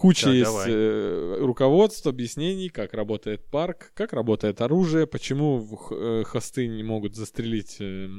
Куча 0.04 0.26
да, 0.26 0.34
есть 0.34 0.66
э, 0.68 1.38
руководств, 1.40 2.06
объяснений, 2.08 2.68
как 2.68 2.94
работает 2.94 3.46
парк, 3.50 3.94
как 3.94 4.12
работает 4.12 4.60
оружие, 4.60 5.08
почему 5.08 5.66
э, 5.92 6.24
хосты 6.26 6.68
не 6.68 6.84
могут 6.84 7.16
застрелить 7.16 7.78
э, 7.80 8.10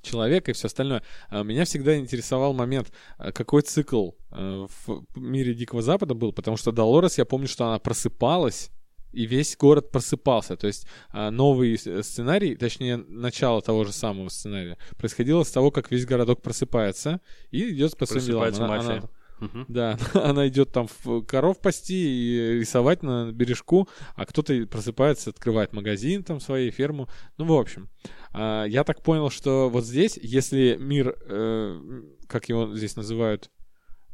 человека 0.00 0.52
и 0.52 0.54
все 0.54 0.68
остальное. 0.68 1.02
А 1.28 1.42
меня 1.42 1.66
всегда 1.66 1.98
интересовал 1.98 2.54
момент, 2.54 2.92
а, 3.18 3.30
какой 3.30 3.60
цикл 3.60 4.12
а, 4.30 4.68
в 4.86 5.04
мире 5.16 5.52
Дикого 5.52 5.82
Запада 5.82 6.14
был, 6.14 6.32
потому 6.32 6.56
что 6.56 6.72
Долорес, 6.72 7.18
я 7.18 7.26
помню, 7.26 7.46
что 7.46 7.66
она 7.66 7.78
просыпалась, 7.78 8.70
и 9.12 9.26
весь 9.26 9.54
город 9.58 9.90
просыпался. 9.90 10.56
То 10.56 10.66
есть 10.66 10.86
новый 11.12 11.76
сценарий, 11.76 12.56
точнее, 12.56 12.96
начало 12.96 13.60
того 13.60 13.84
же 13.84 13.92
самого 13.92 14.30
сценария, 14.30 14.78
происходило 14.96 15.42
с 15.42 15.50
того, 15.50 15.70
как 15.70 15.90
весь 15.90 16.06
городок 16.06 16.40
просыпается 16.40 17.20
и 17.50 17.68
идет 17.68 17.98
по 17.98 18.06
своим 18.06 18.24
делам. 18.24 18.54
Она, 18.54 18.80
она, 18.80 19.10
Uh-huh. 19.40 19.64
Да, 19.68 19.98
она 20.14 20.48
идет 20.48 20.72
там 20.72 20.88
в 21.04 21.22
коров 21.22 21.60
пасти 21.60 21.94
и 21.94 22.58
рисовать 22.60 23.02
на 23.02 23.32
бережку, 23.32 23.88
а 24.14 24.24
кто-то 24.24 24.66
просыпается, 24.66 25.30
открывает 25.30 25.72
магазин 25.72 26.22
там 26.22 26.40
своей, 26.40 26.70
ферму. 26.70 27.08
Ну, 27.36 27.44
в 27.44 27.52
общем, 27.52 27.88
а, 28.32 28.64
я 28.64 28.84
так 28.84 29.02
понял, 29.02 29.30
что 29.30 29.68
вот 29.68 29.84
здесь, 29.84 30.18
если 30.22 30.76
мир, 30.78 31.16
э, 31.20 32.02
как 32.26 32.48
его 32.48 32.74
здесь 32.74 32.96
называют, 32.96 33.50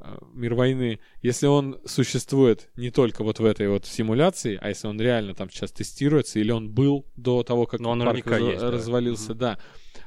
э, 0.00 0.16
мир 0.34 0.54
войны, 0.54 0.98
если 1.22 1.46
он 1.46 1.78
существует 1.84 2.70
не 2.76 2.90
только 2.90 3.22
вот 3.22 3.38
в 3.38 3.44
этой 3.44 3.68
вот 3.68 3.86
симуляции, 3.86 4.58
а 4.60 4.68
если 4.68 4.88
он 4.88 5.00
реально 5.00 5.34
там 5.34 5.50
сейчас 5.50 5.70
тестируется, 5.70 6.40
или 6.40 6.50
он 6.50 6.70
был 6.70 7.06
до 7.16 7.44
того, 7.44 7.66
как 7.66 7.80
Но 7.80 7.90
он 7.90 8.00
парк 8.00 8.26
раз, 8.26 8.40
есть, 8.40 8.62
развалился, 8.62 9.34
да. 9.34 9.54
да 9.56 9.58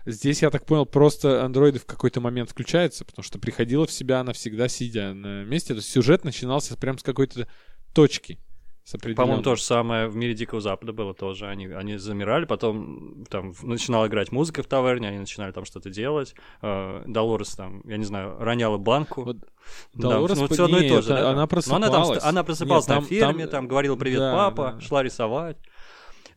Здесь, 0.05 0.41
я 0.43 0.51
так 0.51 0.65
понял, 0.65 0.85
просто 0.85 1.43
андроиды 1.43 1.79
в 1.79 1.85
какой-то 1.85 2.21
момент 2.21 2.51
включаются, 2.51 3.05
потому 3.05 3.23
что 3.23 3.39
приходила 3.39 3.87
в 3.87 3.91
себя 3.91 4.19
она 4.19 4.33
всегда 4.33 4.67
сидя 4.67 5.13
на 5.13 5.43
месте. 5.43 5.73
То 5.73 5.79
есть 5.79 5.89
сюжет 5.89 6.23
начинался 6.23 6.77
прям 6.77 6.97
с 6.97 7.03
какой-то 7.03 7.47
точки. 7.93 8.39
По-моему, 9.15 9.41
то 9.41 9.55
же 9.55 9.63
самое 9.63 10.07
в 10.07 10.15
мире 10.15 10.35
Дикого 10.35 10.61
Запада 10.61 10.93
было 10.93 11.15
тоже. 11.15 11.47
Они, 11.47 11.65
они 11.65 11.97
замирали, 11.97 12.45
потом 12.45 13.25
там 13.31 13.55
начинала 13.63 14.05
играть 14.05 14.31
музыка 14.31 14.61
в 14.61 14.67
таверне, 14.67 15.07
они 15.07 15.17
начинали 15.17 15.51
там 15.51 15.65
что-то 15.65 15.89
делать. 15.89 16.35
Э, 16.61 17.01
Долорес 17.07 17.55
там, 17.55 17.81
я 17.85 17.97
не 17.97 18.05
знаю, 18.05 18.37
роняла 18.39 18.77
банку. 18.77 19.23
Вот 19.23 19.37
Долорес, 19.95 20.37
да, 20.37 20.43
ну, 20.43 20.53
все 20.53 20.65
одно 20.65 20.77
и 20.77 20.87
то 20.87 21.01
же. 21.01 21.09
Да, 21.09 21.31
она 21.31 21.47
просыпалась. 21.47 21.89
Но 21.89 21.97
она, 21.97 22.19
там, 22.19 22.29
она 22.29 22.43
просыпалась 22.43 22.87
Нет, 22.87 22.95
там, 22.95 23.03
на 23.03 23.09
ферме, 23.09 23.43
там, 23.45 23.51
там 23.51 23.67
говорила 23.67 23.95
«Привет, 23.95 24.19
да, 24.19 24.33
папа», 24.33 24.73
да. 24.75 24.81
шла 24.81 25.01
рисовать. 25.01 25.57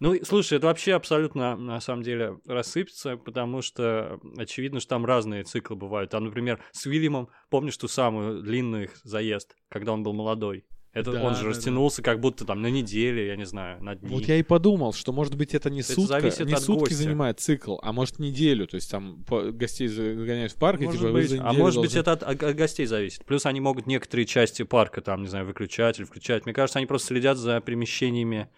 Ну, 0.01 0.15
слушай, 0.23 0.59
это 0.59 0.67
вообще 0.67 0.95
абсолютно, 0.95 1.57
на 1.57 1.81
самом 1.81 2.03
деле, 2.03 2.39
рассыпется, 2.47 3.17
потому 3.17 3.63
что 3.63 4.21
очевидно, 4.37 4.81
что 4.81 4.91
там 4.91 5.05
разные 5.05 5.43
циклы 5.43 5.77
бывают. 5.77 6.11
Там, 6.11 6.25
например, 6.25 6.61
с 6.73 6.87
Уильямом, 6.87 7.29
помнишь 7.51 7.77
ту 7.77 7.89
самую 7.89 8.43
длинную 8.43 8.85
их 8.85 8.97
заезд, 9.03 9.57
когда 9.69 9.93
он 9.93 10.03
был 10.03 10.13
молодой? 10.13 10.65
Это 10.93 11.13
да, 11.13 11.23
он 11.23 11.35
же 11.37 11.43
да, 11.43 11.49
растянулся 11.51 12.03
да. 12.03 12.11
как 12.11 12.21
будто 12.21 12.45
там 12.45 12.63
на 12.63 12.69
неделю, 12.69 13.25
я 13.25 13.37
не 13.37 13.45
знаю, 13.45 13.83
на 13.83 13.95
дни. 13.95 14.09
Вот 14.09 14.25
я 14.25 14.37
и 14.37 14.43
подумал, 14.43 14.93
что 14.95 15.13
может 15.13 15.37
быть 15.37 15.55
это 15.55 15.69
не 15.69 15.81
это 15.81 15.93
сутка, 15.93 16.23
не 16.23 16.57
сутки 16.57 16.81
гостя. 16.81 16.95
занимает 16.95 17.41
цикл, 17.41 17.77
а 17.83 17.93
может 17.93 18.19
неделю, 18.19 18.67
то 18.67 18.77
есть 18.77 18.91
там 18.91 19.25
гостей 19.29 19.87
загоняют 19.89 20.53
в 20.53 20.57
парк, 20.57 20.81
может 20.81 20.97
и 20.97 21.05
типа 21.05 21.13
быть. 21.13 21.33
А 21.39 21.53
может 21.53 21.75
должны... 21.75 21.83
быть 21.83 21.95
это 21.95 22.13
от, 22.13 22.23
от 22.23 22.57
гостей 22.57 22.87
зависит. 22.87 23.25
Плюс 23.27 23.45
они 23.45 23.61
могут 23.61 23.87
некоторые 23.87 24.25
части 24.25 24.63
парка 24.63 25.03
там, 25.03 25.23
не 25.23 25.29
знаю, 25.29 25.47
выключать 25.47 25.99
или 25.99 26.07
включать. 26.07 26.47
Мне 26.47 26.55
кажется, 26.55 26.79
они 26.79 26.87
просто 26.87 27.09
следят 27.09 27.37
за 27.37 27.61
перемещениями 27.61 28.49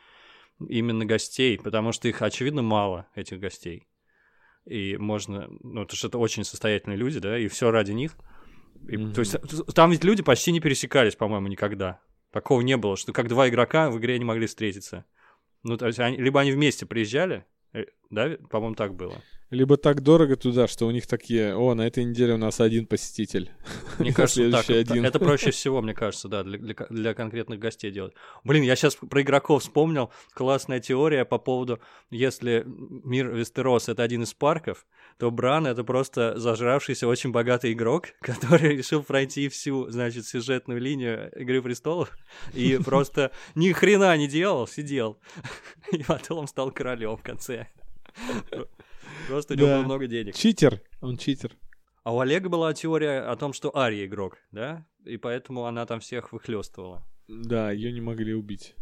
именно 0.68 1.04
гостей, 1.04 1.58
потому 1.58 1.92
что 1.92 2.08
их, 2.08 2.22
очевидно, 2.22 2.62
мало, 2.62 3.06
этих 3.14 3.40
гостей. 3.40 3.88
И 4.66 4.96
можно, 4.96 5.48
ну, 5.62 5.82
потому 5.82 5.96
что 5.96 6.08
это 6.08 6.18
очень 6.18 6.44
состоятельные 6.44 6.96
люди, 6.96 7.18
да, 7.18 7.38
и 7.38 7.48
все 7.48 7.70
ради 7.70 7.92
них. 7.92 8.16
И, 8.88 8.96
mm-hmm. 8.96 9.14
То 9.14 9.20
есть 9.20 9.74
там 9.74 9.90
ведь 9.90 10.04
люди 10.04 10.22
почти 10.22 10.52
не 10.52 10.60
пересекались, 10.60 11.16
по-моему, 11.16 11.48
никогда. 11.48 12.00
Такого 12.32 12.60
не 12.60 12.76
было, 12.76 12.96
что 12.96 13.12
как 13.12 13.28
два 13.28 13.48
игрока 13.48 13.90
в 13.90 13.98
игре 13.98 14.18
не 14.18 14.24
могли 14.24 14.46
встретиться. 14.46 15.04
Ну, 15.62 15.76
то 15.76 15.86
есть 15.86 15.98
они, 15.98 16.16
либо 16.16 16.40
они 16.40 16.52
вместе 16.52 16.86
приезжали, 16.86 17.44
э, 17.72 17.84
да, 18.10 18.36
по-моему, 18.50 18.76
так 18.76 18.94
было 18.94 19.22
либо 19.50 19.76
так 19.76 20.02
дорого 20.02 20.36
туда, 20.36 20.68
что 20.68 20.86
у 20.86 20.90
них 20.90 21.06
такие, 21.06 21.56
о, 21.56 21.74
на 21.74 21.86
этой 21.86 22.04
неделе 22.04 22.34
у 22.34 22.36
нас 22.36 22.60
один 22.60 22.86
посетитель. 22.86 23.50
Мне 23.98 24.12
кажется, 24.14 24.50
так, 24.50 24.70
один. 24.70 25.04
это 25.04 25.18
проще 25.18 25.50
всего, 25.50 25.82
мне 25.82 25.92
кажется, 25.92 26.28
да, 26.28 26.44
для, 26.44 26.58
для, 26.58 26.74
для 26.88 27.14
конкретных 27.14 27.58
гостей 27.58 27.90
делать. 27.90 28.14
Блин, 28.44 28.62
я 28.62 28.76
сейчас 28.76 28.94
про 28.94 29.22
игроков 29.22 29.62
вспомнил, 29.62 30.10
классная 30.34 30.80
теория 30.80 31.24
по 31.24 31.38
поводу, 31.38 31.80
если 32.10 32.64
мир 32.66 33.34
Вестерос— 33.34 33.88
это 33.88 34.02
один 34.02 34.22
из 34.22 34.34
парков, 34.34 34.86
то 35.18 35.30
Бран— 35.30 35.66
это 35.68 35.82
просто 35.82 36.38
зажравшийся 36.38 37.08
очень 37.08 37.32
богатый 37.32 37.72
игрок, 37.72 38.08
который 38.20 38.76
решил 38.76 39.02
пройти 39.02 39.48
всю, 39.48 39.90
значит, 39.90 40.26
сюжетную 40.26 40.80
линию 40.80 41.30
Игры 41.34 41.60
Престолов 41.60 42.16
и 42.54 42.78
просто 42.84 43.32
ни 43.56 43.72
хрена 43.72 44.16
не 44.16 44.28
делал, 44.28 44.68
сидел. 44.68 45.18
И 45.90 46.04
потом 46.04 46.46
стал 46.46 46.70
королем 46.70 47.16
в 47.16 47.22
конце. 47.22 47.66
Просто 49.30 49.54
у 49.54 49.56
него 49.56 49.68
было 49.68 49.82
много 49.82 50.06
денег. 50.06 50.34
Читер, 50.34 50.82
он 51.00 51.16
читер. 51.16 51.56
А 52.02 52.14
у 52.14 52.18
Олега 52.18 52.48
была 52.48 52.74
теория 52.74 53.20
о 53.20 53.36
том, 53.36 53.52
что 53.52 53.76
Ария 53.76 54.06
игрок, 54.06 54.38
да? 54.50 54.84
И 55.04 55.16
поэтому 55.18 55.66
она 55.66 55.86
там 55.86 56.00
всех 56.00 56.32
выхлестывала. 56.32 57.06
Да, 57.28 57.70
ее 57.70 57.92
не 57.92 58.00
могли 58.00 58.34
убить. 58.34 58.74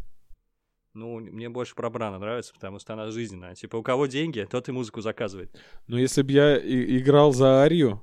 Ну, 0.95 1.21
мне 1.21 1.51
больше 1.51 1.75
про 1.75 1.91
Брана 1.91 2.19
нравится, 2.19 2.55
потому 2.55 2.79
что 2.79 2.95
она 2.95 3.11
жизненная. 3.11 3.55
Типа, 3.55 3.77
у 3.77 3.83
кого 3.83 4.07
деньги, 4.07 4.47
тот 4.51 4.69
и 4.69 4.73
музыку 4.73 5.03
заказывает. 5.03 5.55
Но 5.87 5.99
если 5.99 6.23
бы 6.23 6.33
я 6.33 6.57
играл 6.59 7.33
за 7.33 7.63
Арию, 7.63 8.03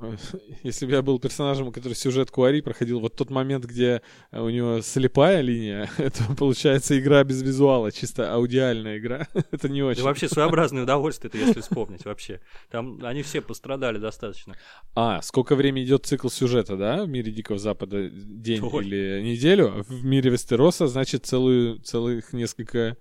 если 0.62 0.86
бы 0.86 0.92
я 0.92 1.02
был 1.02 1.18
персонажем, 1.18 1.72
который 1.72 1.94
сюжет 1.94 2.30
Куари 2.30 2.60
проходил, 2.60 3.00
вот 3.00 3.16
тот 3.16 3.30
момент, 3.30 3.64
где 3.64 4.02
у 4.32 4.48
него 4.48 4.80
слепая 4.80 5.40
линия, 5.40 5.90
это 5.98 6.24
получается 6.36 6.98
игра 6.98 7.24
без 7.24 7.42
визуала, 7.42 7.92
чисто 7.92 8.32
аудиальная 8.32 8.98
игра. 8.98 9.28
это 9.50 9.68
не 9.68 9.82
очень. 9.82 10.02
Да 10.02 10.08
вообще 10.08 10.28
своеобразное 10.28 10.82
удовольствие, 10.84 11.30
это 11.30 11.38
если 11.38 11.60
вспомнить 11.60 12.04
вообще. 12.04 12.40
Там 12.70 13.04
они 13.04 13.22
все 13.22 13.40
пострадали 13.40 13.98
достаточно. 13.98 14.56
А, 14.94 15.22
сколько 15.22 15.54
времени 15.54 15.84
идет 15.84 16.06
цикл 16.06 16.28
сюжета, 16.28 16.76
да, 16.76 17.04
в 17.04 17.08
мире 17.08 17.32
Дикого 17.32 17.58
Запада? 17.58 18.08
День 18.10 18.62
Ой. 18.62 18.84
или 18.84 19.22
неделю? 19.22 19.84
В 19.88 20.04
мире 20.04 20.30
Вестероса, 20.30 20.86
значит, 20.86 21.26
целую, 21.26 21.80
целых 21.80 22.32
несколько 22.32 22.96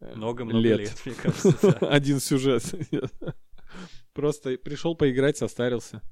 э, 0.00 0.14
много-много 0.14 0.58
лет. 0.58 0.78
лет, 0.80 1.02
мне 1.04 1.14
кажется. 1.14 1.70
Один 1.80 2.20
сюжет. 2.20 2.62
Просто 4.12 4.56
пришел 4.58 4.96
поиграть, 4.96 5.36
состарился. 5.36 6.02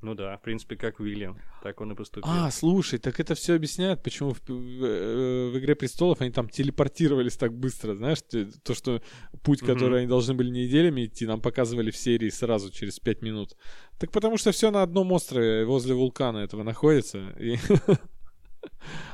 Ну 0.00 0.14
да, 0.14 0.36
в 0.36 0.42
принципе, 0.42 0.76
как 0.76 1.00
Уильям, 1.00 1.38
так 1.60 1.80
он 1.80 1.90
и 1.90 1.94
поступил. 1.96 2.30
А, 2.30 2.50
слушай, 2.52 3.00
так 3.00 3.18
это 3.18 3.34
все 3.34 3.54
объясняет, 3.54 4.00
почему 4.00 4.32
в, 4.32 4.40
в, 4.46 4.84
э, 4.84 5.50
в 5.50 5.58
Игре 5.58 5.74
престолов 5.74 6.20
они 6.20 6.30
там 6.30 6.48
телепортировались 6.48 7.36
так 7.36 7.52
быстро, 7.52 7.96
знаешь, 7.96 8.18
то, 8.62 8.74
что 8.74 9.02
путь, 9.42 9.60
который 9.60 9.94
mm-hmm. 9.94 9.98
они 9.98 10.06
должны 10.06 10.34
были 10.34 10.50
неделями 10.50 11.06
идти, 11.06 11.26
нам 11.26 11.40
показывали 11.40 11.90
в 11.90 11.96
серии 11.96 12.28
сразу 12.28 12.70
через 12.70 13.00
пять 13.00 13.22
минут. 13.22 13.56
Так 13.98 14.12
потому 14.12 14.36
что 14.36 14.52
все 14.52 14.70
на 14.70 14.82
одном 14.82 15.10
острове 15.10 15.64
возле 15.64 15.94
вулкана 15.94 16.38
этого 16.38 16.62
находится. 16.62 17.34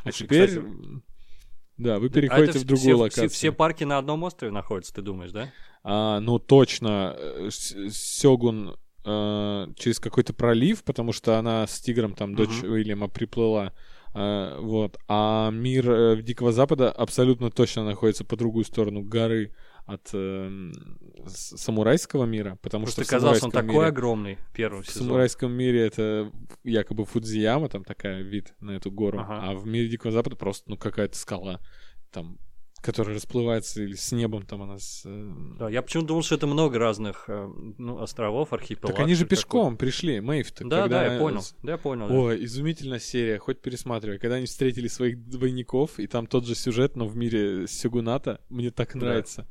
А 0.04 0.10
теперь. 0.10 0.60
Да, 1.76 1.98
вы 1.98 2.06
а 2.06 2.10
переходите 2.10 2.58
в 2.58 2.64
другую 2.64 2.98
локацию. 2.98 3.28
Все 3.28 3.52
парки 3.52 3.84
на 3.84 3.98
одном 3.98 4.22
острове 4.22 4.52
находятся, 4.52 4.94
ты 4.94 5.02
думаешь, 5.02 5.32
да? 5.32 5.52
А, 5.82 6.20
ну 6.20 6.38
точно. 6.38 7.14
Э, 7.18 7.48
Сёгун 7.50 8.76
э, 9.04 9.66
через 9.76 10.00
какой-то 10.00 10.32
пролив, 10.32 10.84
потому 10.84 11.12
что 11.12 11.38
она 11.38 11.66
с 11.66 11.80
тигром, 11.80 12.14
там, 12.14 12.34
дочь 12.34 12.62
uh-huh. 12.62 12.68
Уильяма 12.68 13.08
приплыла. 13.08 13.72
Э, 14.14 14.58
вот. 14.60 14.98
А 15.08 15.50
мир 15.50 15.90
э, 15.90 16.22
Дикого 16.22 16.52
Запада 16.52 16.90
абсолютно 16.90 17.50
точно 17.50 17.84
находится 17.84 18.24
по 18.24 18.36
другую 18.36 18.64
сторону 18.64 19.02
горы 19.02 19.52
от 19.86 20.08
э, 20.14 20.72
самурайского 21.26 22.24
мира, 22.24 22.58
потому 22.62 22.84
Просто 22.84 23.02
что 23.02 23.10
казалось, 23.10 23.42
он 23.42 23.50
такой 23.50 23.74
мире, 23.74 23.86
огромный 23.86 24.38
первый 24.54 24.82
В 24.82 24.90
самурайском 24.90 25.52
мире 25.52 25.86
это 25.86 26.32
якобы 26.62 27.04
Фудзияма, 27.04 27.68
там 27.68 27.84
такая 27.84 28.22
вид 28.22 28.54
на 28.60 28.70
эту 28.70 28.90
гору, 28.90 29.20
ага. 29.20 29.40
а 29.42 29.54
в 29.54 29.66
мире 29.66 29.88
Дикого 29.88 30.10
Запада 30.10 30.36
просто 30.36 30.70
ну 30.70 30.78
какая-то 30.78 31.18
скала, 31.18 31.60
там 32.10 32.38
которая 32.84 33.14
расплывается 33.14 33.82
или 33.82 33.94
с 33.94 34.12
небом 34.12 34.44
там 34.44 34.62
она 34.62 34.78
с... 34.78 35.02
Э, 35.06 35.32
да, 35.58 35.70
я 35.70 35.80
почему-то 35.80 36.08
думал, 36.08 36.22
что 36.22 36.34
это 36.34 36.46
много 36.46 36.78
разных 36.78 37.24
э, 37.28 37.50
ну, 37.78 37.98
островов, 38.00 38.52
архипелагов. 38.52 38.94
Так 38.94 39.04
они 39.04 39.14
же 39.14 39.24
пешком 39.24 39.78
пришли, 39.78 40.20
Мэйв. 40.20 40.52
Да, 40.60 40.82
когда... 40.82 40.88
да, 40.88 41.14
я 41.14 41.18
понял, 41.18 41.40
да, 41.62 41.72
я 41.72 41.78
понял. 41.78 42.12
Ой, 42.12 42.36
да. 42.38 42.44
изумительная 42.44 42.98
серия, 42.98 43.38
хоть 43.38 43.62
пересматривай. 43.62 44.18
Когда 44.18 44.36
они 44.36 44.44
встретили 44.44 44.88
своих 44.88 45.26
двойников, 45.26 45.98
и 45.98 46.06
там 46.06 46.26
тот 46.26 46.46
же 46.46 46.54
сюжет, 46.54 46.94
но 46.94 47.06
в 47.06 47.16
мире 47.16 47.66
Сюгуната, 47.66 48.40
мне 48.50 48.70
так 48.70 48.94
нравится. 48.94 49.46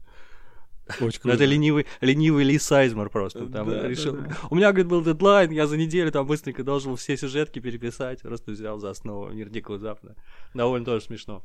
Очень 1.02 1.22
круто. 1.22 1.36
Это 1.36 1.46
ленивый, 1.46 1.88
ленивый 2.02 2.44
Ли 2.44 2.60
Сайзмер 2.60 3.10
просто. 3.10 3.48
Там 3.48 3.70
да, 3.70 3.88
решил. 3.88 4.14
Да, 4.14 4.22
да. 4.28 4.38
У 4.52 4.56
меня, 4.56 4.72
говорит, 4.72 4.88
был 4.88 5.02
дедлайн, 5.02 5.50
я 5.50 5.66
за 5.66 5.78
неделю 5.78 6.12
там 6.12 6.28
быстренько 6.28 6.64
должен 6.64 6.96
все 6.98 7.18
сюжетки 7.18 7.60
переписать. 7.60 8.22
Просто 8.22 8.52
взял 8.52 8.78
за 8.80 8.92
основу 8.92 9.30
Мир 9.30 9.50
Дикого 9.50 9.80
Запада. 9.80 10.16
Довольно 10.54 10.86
тоже 10.86 11.06
смешно. 11.06 11.44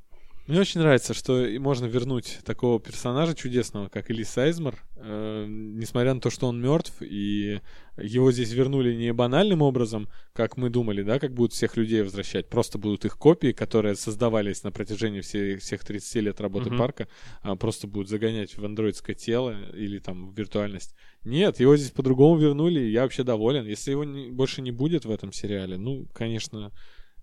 Мне 0.48 0.60
очень 0.60 0.80
нравится, 0.80 1.12
что 1.12 1.46
можно 1.58 1.84
вернуть 1.84 2.38
такого 2.42 2.80
персонажа 2.80 3.34
чудесного, 3.34 3.90
как 3.90 4.10
Элис 4.10 4.30
Сайзмар, 4.30 4.82
э, 4.96 5.44
несмотря 5.46 6.14
на 6.14 6.22
то, 6.22 6.30
что 6.30 6.46
он 6.46 6.58
мертв, 6.58 7.02
и 7.02 7.60
его 7.98 8.32
здесь 8.32 8.52
вернули 8.52 8.94
не 8.94 9.12
банальным 9.12 9.60
образом, 9.60 10.08
как 10.32 10.56
мы 10.56 10.70
думали, 10.70 11.02
да, 11.02 11.18
как 11.18 11.34
будут 11.34 11.52
всех 11.52 11.76
людей 11.76 12.00
возвращать, 12.00 12.48
просто 12.48 12.78
будут 12.78 13.04
их 13.04 13.18
копии, 13.18 13.52
которые 13.52 13.94
создавались 13.94 14.62
на 14.62 14.72
протяжении 14.72 15.20
всех, 15.20 15.60
всех 15.60 15.84
30 15.84 16.14
лет 16.22 16.40
работы 16.40 16.70
mm-hmm. 16.70 16.78
парка, 16.78 17.08
а 17.42 17.54
просто 17.54 17.86
будут 17.86 18.08
загонять 18.08 18.56
в 18.56 18.64
андроидское 18.64 19.14
тело 19.14 19.54
или 19.74 19.98
там 19.98 20.30
в 20.30 20.34
виртуальность. 20.34 20.94
Нет, 21.24 21.60
его 21.60 21.76
здесь 21.76 21.90
по-другому 21.90 22.38
вернули, 22.38 22.80
и 22.80 22.90
я 22.90 23.02
вообще 23.02 23.22
доволен. 23.22 23.66
Если 23.66 23.90
его 23.90 24.04
не, 24.04 24.30
больше 24.30 24.62
не 24.62 24.70
будет 24.70 25.04
в 25.04 25.10
этом 25.10 25.30
сериале, 25.30 25.76
ну, 25.76 26.06
конечно, 26.14 26.72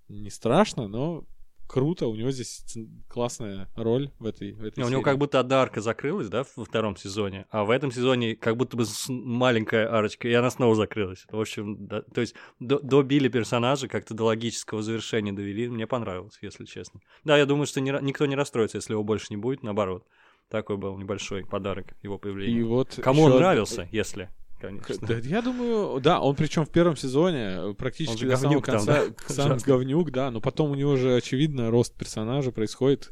не 0.10 0.30
страшно, 0.30 0.88
но 0.88 1.26
круто, 1.67 2.08
у 2.08 2.15
него 2.15 2.32
здесь 2.32 2.63
классная 3.08 3.69
роль 3.75 4.12
в 4.19 4.25
этой, 4.25 4.54
в 4.54 4.63
этой 4.63 4.84
У 4.84 4.89
него 4.89 5.01
как 5.01 5.17
будто 5.17 5.39
одна 5.39 5.62
арка 5.62 5.82
закрылась, 5.82 6.30
да, 6.30 6.45
во 6.56 6.65
втором 6.65 6.95
сезоне, 6.95 7.45
а 7.49 7.63
в 7.63 7.69
этом 7.69 7.91
сезоне 7.91 8.36
как 8.36 8.58
будто 8.58 8.78
бы 8.78 8.86
маленькая 9.10 9.88
арочка, 9.88 10.28
и 10.28 10.34
она 10.34 10.49
снова 10.49 10.75
закрылась. 10.75 11.25
В 11.30 11.39
общем, 11.39 11.88
да, 11.88 12.01
то 12.01 12.21
есть 12.21 12.36
до, 12.60 12.80
добили 12.80 13.28
персонажа, 13.28 13.88
как-то 13.88 14.13
до 14.13 14.25
логического 14.25 14.82
завершения 14.82 15.34
довели, 15.34 15.67
мне 15.67 15.88
понравилось, 15.88 16.38
если 16.41 16.65
честно. 16.65 16.99
Да, 17.23 17.38
я 17.38 17.45
думаю, 17.45 17.65
что 17.67 17.82
не, 17.82 17.91
никто 18.01 18.25
не 18.25 18.36
расстроится, 18.36 18.78
если 18.78 18.93
его 18.93 19.04
больше 19.04 19.28
не 19.30 19.38
будет, 19.38 19.63
наоборот. 19.63 20.06
Такой 20.49 20.78
был 20.78 20.95
небольшой 20.97 21.43
подарок 21.43 21.95
его 22.04 22.19
появления. 22.19 22.60
И 22.60 22.63
вот 22.63 22.99
Кому 23.01 23.23
он 23.23 23.36
нравился, 23.36 23.89
если 23.91 24.30
конечно. 24.60 25.08
Да, 25.08 25.18
я 25.18 25.41
думаю, 25.41 26.00
да, 26.02 26.20
он 26.20 26.36
причем 26.36 26.65
в 26.65 26.70
первом 26.70 26.96
сезоне 26.96 27.50
э, 27.58 27.74
практически 27.78 28.26
до 28.26 28.38
самого 28.38 28.62
конца, 28.62 29.04
там, 29.04 29.15
да? 29.28 29.34
сам 29.34 29.58
говнюк, 29.58 30.12
да, 30.12 30.32
но 30.32 30.41
потом 30.41 30.72
у 30.72 30.76
него 30.76 30.96
же, 30.96 31.15
очевидно, 31.15 31.72
рост 31.72 31.96
персонажа 31.96 32.52
происходит, 32.52 33.12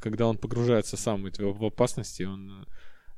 когда 0.00 0.26
он 0.26 0.38
погружается 0.38 0.96
сам 0.96 1.24
в 1.24 1.64
опасности, 1.64 2.22
он 2.24 2.66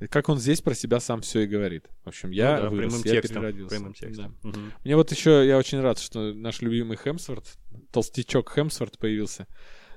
э, 0.01 0.07
как 0.09 0.29
он 0.29 0.39
здесь 0.39 0.61
про 0.61 0.75
себя 0.75 1.01
сам 1.01 1.23
все 1.23 1.41
и 1.41 1.47
говорит. 1.47 1.87
В 2.05 2.09
общем, 2.09 2.31
я 2.31 2.57
ну, 2.57 2.63
да, 2.63 2.71
вырос, 2.71 3.05
я 3.05 3.13
текстом, 3.13 3.43
переродился. 3.43 3.77
Прямым 3.77 3.95
текстом. 3.95 4.37
Да. 4.43 4.49
Угу. 4.51 4.59
Мне 4.85 4.97
вот 4.97 5.11
еще, 5.11 5.47
я 5.47 5.57
очень 5.57 5.81
рад, 5.81 5.99
что 5.99 6.35
наш 6.35 6.61
любимый 6.61 6.99
Хемсворт, 6.99 7.57
толстячок 7.93 8.53
Хемсворт 8.55 8.99
появился. 8.99 9.47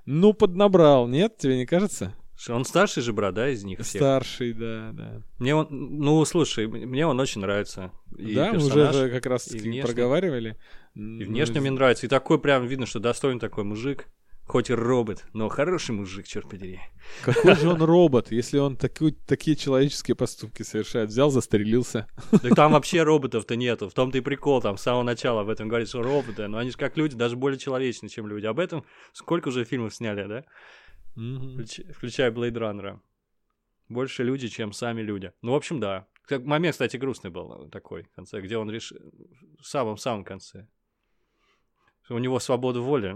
Ну, 0.05 0.33
поднабрал, 0.33 1.07
нет, 1.07 1.37
тебе 1.37 1.57
не 1.57 1.65
кажется? 1.65 2.15
Он 2.47 2.63
старший 2.63 3.03
же 3.03 3.11
брат, 3.11 3.33
да, 3.33 3.49
из 3.49 3.63
них 3.63 3.79
всех? 3.79 4.01
Старший, 4.01 4.53
да, 4.53 4.91
да. 4.93 5.21
Мне 5.39 5.55
он, 5.55 5.67
ну, 5.69 6.23
слушай, 6.23 6.67
мне 6.67 7.05
он 7.05 7.19
очень 7.19 7.41
нравится. 7.41 7.91
И 8.17 8.33
да, 8.33 8.53
мы 8.53 8.57
уже 8.59 9.09
как 9.09 9.25
раз 9.25 9.45
таки 9.45 9.81
проговаривали. 9.81 10.57
И 10.95 11.23
внешне 11.23 11.55
ну, 11.55 11.61
мне 11.61 11.71
нравится. 11.71 12.05
И 12.05 12.09
такой 12.09 12.39
прям 12.39 12.65
видно, 12.65 12.85
что 12.85 12.99
достойный 12.99 13.39
такой 13.39 13.63
мужик. 13.63 14.07
Хоть 14.49 14.71
и 14.71 14.73
робот, 14.73 15.25
но 15.33 15.47
хороший 15.47 15.91
мужик, 15.91 16.25
черт 16.25 16.49
подери. 16.49 16.79
Какой 17.21 17.55
же 17.55 17.69
он 17.69 17.83
робот, 17.83 18.31
если 18.31 18.57
он 18.57 18.77
такой, 18.77 19.11
такие 19.11 19.55
человеческие 19.55 20.15
поступки 20.15 20.63
совершает? 20.63 21.09
Взял, 21.09 21.29
застрелился. 21.29 22.07
Так 22.31 22.55
там 22.55 22.71
вообще 22.71 23.03
роботов-то 23.03 23.55
нету. 23.55 23.89
В 23.89 23.93
том-то 23.93 24.17
и 24.17 24.21
прикол, 24.21 24.59
там 24.59 24.79
с 24.79 24.81
самого 24.81 25.03
начала 25.03 25.41
об 25.41 25.49
этом 25.49 25.67
говорит, 25.67 25.87
что 25.87 26.01
роботы, 26.01 26.47
но 26.47 26.57
они 26.57 26.71
же 26.71 26.77
как 26.77 26.97
люди, 26.97 27.15
даже 27.15 27.35
более 27.35 27.59
человечны, 27.59 28.09
чем 28.09 28.25
люди. 28.25 28.47
Об 28.47 28.59
этом 28.59 28.85
сколько 29.13 29.49
уже 29.49 29.65
фильмов 29.65 29.93
сняли, 29.93 30.27
да? 30.27 30.43
Mm 31.19 31.93
включая 31.93 32.31
Blade 32.31 32.53
Runner. 32.53 32.99
Больше 33.89 34.23
люди, 34.23 34.47
чем 34.47 34.71
сами 34.71 35.01
люди. 35.01 35.33
Ну, 35.41 35.51
в 35.51 35.55
общем, 35.55 35.79
да. 35.79 36.07
Момент, 36.29 36.73
кстати, 36.73 36.97
грустный 36.97 37.31
был 37.31 37.65
э, 37.65 37.69
такой 37.69 38.03
в 38.03 38.11
конце, 38.11 38.39
где 38.39 38.57
он 38.57 38.69
решил... 38.69 38.97
В 39.59 39.65
самом-самом 39.65 40.23
конце. 40.23 40.67
У 42.09 42.17
него 42.17 42.39
свобода 42.39 42.81
воли 42.81 43.15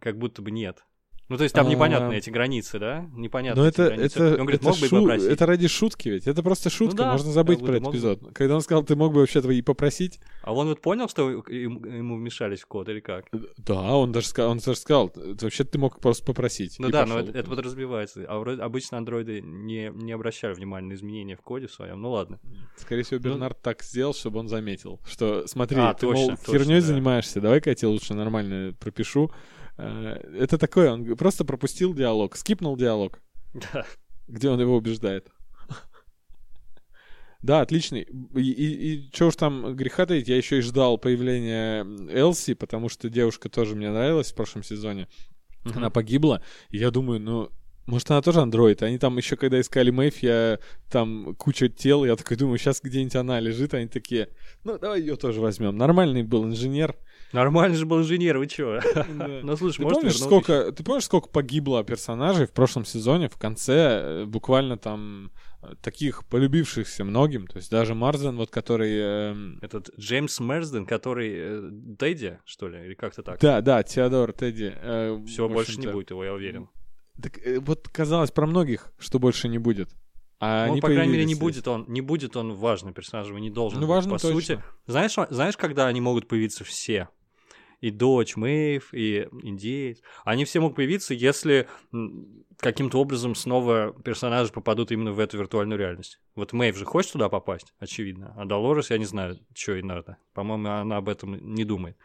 как 0.00 0.18
будто 0.18 0.42
бы 0.42 0.50
нет. 0.50 0.84
Ну, 1.30 1.36
то 1.36 1.44
есть 1.44 1.54
там 1.54 1.68
непонятны 1.68 2.14
эти 2.14 2.28
границы, 2.28 2.80
да? 2.80 3.08
Непонятно. 3.14 3.62
Но 3.62 3.68
это, 3.68 3.84
это, 3.84 4.32
Он 4.32 4.46
говорит, 4.46 4.62
мог 4.62 4.78
бы 4.78 4.88
шу... 4.88 5.08
это 5.08 5.46
ради 5.46 5.68
шутки 5.68 6.08
ведь. 6.08 6.26
Это 6.26 6.42
просто 6.42 6.70
шутка, 6.70 6.96
ну, 6.96 7.02
да, 7.04 7.12
можно 7.12 7.30
забыть 7.30 7.60
про 7.60 7.76
этот 7.76 7.94
эпизод. 7.94 8.20
Когда 8.34 8.56
он 8.56 8.60
сказал, 8.60 8.82
ты 8.82 8.96
мог 8.96 9.12
бы 9.12 9.20
вообще-то 9.20 9.48
и 9.50 9.62
попросить. 9.62 10.18
А 10.42 10.52
он 10.52 10.66
вот 10.66 10.80
понял, 10.80 11.08
что 11.08 11.30
ему 11.30 12.16
вмешались 12.16 12.60
в 12.60 12.66
код 12.66 12.88
или 12.88 12.98
как? 12.98 13.26
Да, 13.58 13.96
он 13.96 14.10
даже 14.10 14.26
сказал, 14.26 14.50
он 14.50 14.58
даже 14.58 14.78
сказал 14.78 15.12
вообще 15.14 15.62
ты 15.62 15.78
мог 15.78 16.00
просто 16.00 16.24
попросить. 16.24 16.76
Ну 16.80 16.88
да, 16.90 17.06
но 17.06 17.20
это, 17.20 17.30
это 17.30 17.48
подразумевается. 17.48 18.24
А 18.28 18.40
обычно 18.64 18.98
андроиды 18.98 19.40
не, 19.40 19.92
не 19.94 20.12
обращали 20.12 20.54
внимания 20.54 20.88
на 20.88 20.94
изменения 20.94 21.36
в 21.36 21.42
коде 21.42 21.68
своем. 21.68 22.02
Ну 22.02 22.10
ладно. 22.10 22.40
Скорее 22.76 23.04
всего, 23.04 23.20
ну 23.22 23.30
Бернард 23.30 23.56
ну... 23.56 23.62
так 23.62 23.84
сделал, 23.84 24.14
чтобы 24.14 24.40
он 24.40 24.48
заметил, 24.48 25.00
что 25.06 25.46
смотри, 25.46 25.78
а, 25.78 25.94
ты, 25.94 26.06
мол, 26.06 26.32
херней 26.44 26.80
занимаешься, 26.80 27.40
давай-ка 27.40 27.70
я 27.70 27.76
тебе 27.76 27.88
лучше 27.88 28.14
нормально 28.14 28.74
пропишу 28.80 29.30
это 29.76 30.58
такое, 30.58 30.92
он 30.92 31.16
просто 31.16 31.44
пропустил 31.44 31.94
диалог, 31.94 32.36
скипнул 32.36 32.76
диалог. 32.76 33.20
Да. 33.54 33.84
Где 34.28 34.48
он 34.48 34.60
его 34.60 34.76
убеждает. 34.76 35.28
Да, 37.42 37.62
отличный. 37.62 38.02
И, 38.02 38.40
и, 38.40 38.94
и 38.94 39.10
что 39.14 39.28
уж 39.28 39.36
там 39.36 39.74
греха 39.74 40.04
таить, 40.04 40.28
я 40.28 40.36
еще 40.36 40.58
и 40.58 40.62
ждал 40.62 40.98
появления 40.98 41.86
Элси, 42.10 42.54
потому 42.54 42.88
что 42.88 43.08
девушка 43.08 43.48
тоже 43.48 43.74
мне 43.74 43.90
нравилась 43.90 44.30
в 44.30 44.34
прошлом 44.34 44.62
сезоне. 44.62 45.08
Uh-huh. 45.64 45.76
Она 45.76 45.90
погибла, 45.90 46.42
и 46.68 46.78
я 46.78 46.90
думаю, 46.90 47.20
ну, 47.20 47.50
может, 47.86 48.10
она 48.10 48.22
тоже 48.22 48.40
андроид. 48.40 48.82
Они 48.82 48.98
там 48.98 49.16
еще, 49.16 49.36
когда 49.36 49.60
искали 49.60 49.90
Мэйв, 49.90 50.22
я 50.22 50.58
там 50.90 51.34
куча 51.34 51.68
тел, 51.68 52.04
я 52.04 52.14
такой 52.16 52.36
думаю, 52.36 52.58
сейчас 52.58 52.80
где-нибудь 52.82 53.16
она 53.16 53.40
лежит, 53.40 53.74
они 53.74 53.88
такие, 53.88 54.28
ну, 54.62 54.78
давай 54.78 55.00
ее 55.00 55.16
тоже 55.16 55.40
возьмем. 55.40 55.76
Нормальный 55.76 56.22
был 56.22 56.44
инженер. 56.44 56.96
Нормальный 57.32 57.76
же 57.76 57.86
был 57.86 58.00
инженер, 58.00 58.38
вы 58.38 58.46
чё? 58.46 58.80
Ну, 59.42 59.56
слушай, 59.56 59.80
может, 59.82 59.98
помнишь, 59.98 60.18
сколько, 60.18 60.72
Ты 60.72 60.82
помнишь, 60.82 61.04
сколько 61.04 61.28
погибло 61.28 61.82
персонажей 61.84 62.46
в 62.46 62.52
прошлом 62.52 62.84
сезоне? 62.84 63.28
В 63.28 63.36
конце 63.36 63.74
э, 63.74 64.24
буквально 64.24 64.76
там 64.76 65.30
э, 65.62 65.74
таких 65.82 66.24
полюбившихся 66.26 67.04
многим, 67.04 67.46
то 67.46 67.56
есть 67.56 67.70
даже 67.70 67.94
Марзен, 67.94 68.36
вот 68.36 68.50
который... 68.50 68.92
Э... 68.92 69.34
Этот 69.62 69.90
Джеймс 69.98 70.40
Мерсден, 70.40 70.86
который 70.86 71.32
э, 71.34 71.70
Тедди, 71.98 72.38
что 72.44 72.68
ли, 72.68 72.86
или 72.86 72.94
как-то 72.94 73.22
так? 73.22 73.40
Да, 73.40 73.60
да, 73.60 73.82
Теодор 73.82 74.32
Тедди. 74.32 74.72
Э, 74.74 75.22
Все, 75.26 75.48
больше 75.48 75.78
не 75.78 75.86
будет 75.86 76.10
его, 76.10 76.24
я 76.24 76.34
уверен. 76.34 76.68
Так 77.22 77.38
э, 77.46 77.60
вот 77.60 77.88
казалось 77.88 78.30
про 78.30 78.46
многих, 78.46 78.92
что 78.98 79.18
больше 79.18 79.48
не 79.48 79.58
будет. 79.58 79.90
А 80.42 80.68
ну, 80.68 80.80
по 80.80 80.88
крайней 80.88 81.12
мере, 81.12 81.26
не 81.26 81.34
будет 81.34 81.68
он, 81.68 81.84
не 81.86 82.00
будет 82.00 82.34
он 82.34 82.54
важным 82.54 82.94
персонажем, 82.94 83.36
и 83.36 83.40
не 83.42 83.50
должен 83.50 83.78
ну, 83.78 83.86
быть, 83.86 84.04
по 84.04 84.18
точно. 84.18 84.32
сути. 84.32 84.62
Знаешь, 84.86 85.14
знаешь, 85.28 85.56
когда 85.58 85.86
они 85.86 86.00
могут 86.00 86.28
появиться 86.28 86.64
все? 86.64 87.10
И 87.80 87.90
дочь 87.90 88.36
Мэйв, 88.36 88.92
и 88.92 89.28
индеец. 89.42 90.00
Они 90.24 90.44
все 90.44 90.60
могут 90.60 90.76
появиться, 90.76 91.14
если 91.14 91.68
каким-то 92.58 92.98
образом 92.98 93.34
снова 93.34 93.94
персонажи 94.04 94.52
попадут 94.52 94.92
именно 94.92 95.12
в 95.12 95.18
эту 95.18 95.38
виртуальную 95.38 95.78
реальность. 95.78 96.20
Вот 96.34 96.52
Мэйв 96.52 96.76
же 96.76 96.84
хочет 96.84 97.12
туда 97.12 97.28
попасть, 97.28 97.72
очевидно. 97.78 98.34
А 98.36 98.44
Долорес, 98.44 98.90
я 98.90 98.98
не 98.98 99.06
знаю, 99.06 99.38
что 99.54 99.72
ей 99.72 99.82
надо. 99.82 100.18
По-моему, 100.34 100.68
она 100.68 100.96
об 100.98 101.08
этом 101.08 101.54
не 101.54 101.64
думает. 101.64 101.96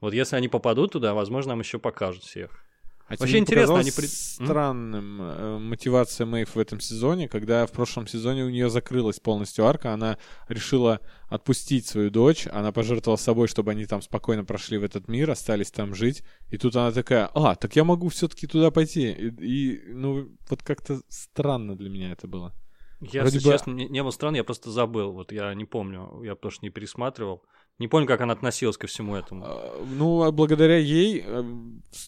Вот 0.00 0.14
если 0.14 0.36
они 0.36 0.48
попадут 0.48 0.92
туда, 0.92 1.14
возможно, 1.14 1.50
нам 1.50 1.60
еще 1.60 1.78
покажут 1.78 2.22
всех. 2.22 2.65
А 3.08 3.14
Вообще 3.16 3.38
интересно, 3.38 3.78
они 3.78 3.92
при... 3.92 4.06
странным 4.06 5.22
э, 5.22 5.58
мотивация 5.58 6.26
Мэйв 6.26 6.56
в 6.56 6.58
этом 6.58 6.80
сезоне, 6.80 7.28
когда 7.28 7.64
в 7.64 7.70
прошлом 7.70 8.08
сезоне 8.08 8.44
у 8.44 8.50
нее 8.50 8.68
закрылась 8.68 9.20
полностью 9.20 9.64
арка, 9.64 9.92
она 9.92 10.18
решила 10.48 11.00
отпустить 11.28 11.86
свою 11.86 12.10
дочь, 12.10 12.48
она 12.50 12.72
пожертвовала 12.72 13.16
собой, 13.16 13.46
чтобы 13.46 13.70
они 13.70 13.86
там 13.86 14.02
спокойно 14.02 14.44
прошли 14.44 14.76
в 14.76 14.82
этот 14.82 15.06
мир, 15.06 15.30
остались 15.30 15.70
там 15.70 15.94
жить, 15.94 16.24
и 16.50 16.58
тут 16.58 16.74
она 16.74 16.90
такая, 16.90 17.30
а, 17.32 17.54
так 17.54 17.76
я 17.76 17.84
могу 17.84 18.08
все-таки 18.08 18.48
туда 18.48 18.72
пойти, 18.72 19.12
и, 19.12 19.28
и 19.28 19.92
ну 19.92 20.28
вот 20.48 20.62
как-то 20.64 21.00
странно 21.08 21.76
для 21.76 21.88
меня 21.88 22.10
это 22.10 22.26
было. 22.26 22.52
Я, 23.00 23.22
Вроде 23.22 23.36
если 23.36 23.48
бы... 23.48 23.52
честно, 23.52 23.70
не, 23.72 23.88
не 23.88 24.02
был 24.02 24.10
странно, 24.10 24.36
я 24.36 24.44
просто 24.44 24.70
забыл, 24.72 25.12
вот 25.12 25.30
я 25.30 25.54
не 25.54 25.64
помню, 25.64 26.22
я 26.24 26.34
потому 26.34 26.50
что 26.50 26.64
не 26.64 26.70
пересматривал. 26.70 27.44
Не 27.78 27.88
помню, 27.88 28.06
как 28.06 28.22
она 28.22 28.32
относилась 28.32 28.78
ко 28.78 28.86
всему 28.86 29.16
этому. 29.16 29.44
А, 29.44 29.84
ну, 29.84 30.22
а 30.22 30.32
благодаря 30.32 30.78
ей 30.78 31.22
э, 31.24 31.44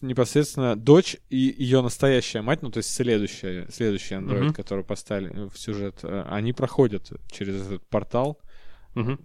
непосредственно 0.01 0.75
дочь 0.75 1.17
и 1.29 1.37
ее 1.37 1.81
настоящая 1.81 2.41
мать, 2.41 2.63
ну, 2.63 2.71
то 2.71 2.77
есть 2.77 2.91
следующая, 2.91 3.67
следующий 3.69 4.15
андроид, 4.15 4.51
mm-hmm. 4.51 4.55
который 4.55 4.83
поставили 4.83 5.47
в 5.47 5.59
сюжет, 5.59 5.99
э, 6.01 6.25
они 6.27 6.53
проходят 6.53 7.11
через 7.31 7.67
этот 7.67 7.87
портал 7.87 8.39
mm-hmm. 8.95 9.21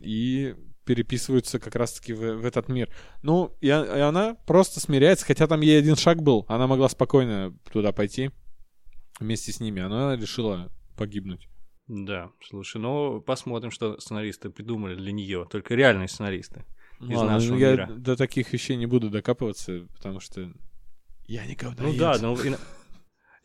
и 0.00 0.54
переписываются 0.86 1.58
как 1.58 1.76
раз-таки 1.76 2.14
в, 2.14 2.36
в 2.36 2.46
этот 2.46 2.68
мир. 2.70 2.88
Ну, 3.22 3.54
и, 3.60 3.66
и 3.66 3.70
она 3.70 4.34
просто 4.46 4.80
смиряется, 4.80 5.26
хотя 5.26 5.46
там 5.46 5.60
ей 5.60 5.78
один 5.78 5.96
шаг 5.96 6.22
был, 6.22 6.46
она 6.48 6.66
могла 6.66 6.88
спокойно 6.88 7.54
туда 7.70 7.92
пойти 7.92 8.30
вместе 9.20 9.52
с 9.52 9.60
ними, 9.60 9.82
она 9.82 10.16
решила 10.16 10.72
погибнуть. 10.96 11.48
Да, 11.88 12.30
слушай, 12.42 12.80
ну 12.80 13.20
посмотрим, 13.20 13.70
что 13.70 13.98
сценаристы 13.98 14.50
придумали 14.50 14.94
для 14.94 15.12
нее. 15.12 15.46
Только 15.50 15.74
реальные 15.74 16.08
сценаристы 16.08 16.64
из 17.00 17.16
Ладно, 17.16 17.32
нашего 17.32 17.56
я 17.56 17.72
мира. 17.72 17.86
до 17.86 18.16
таких 18.16 18.52
вещей 18.52 18.76
не 18.76 18.86
буду 18.86 19.10
докапываться, 19.10 19.88
потому 19.94 20.20
что 20.20 20.52
я 21.26 21.44
не 21.46 21.56
Ну 21.78 21.96
да, 21.96 22.16
ну 22.20 22.36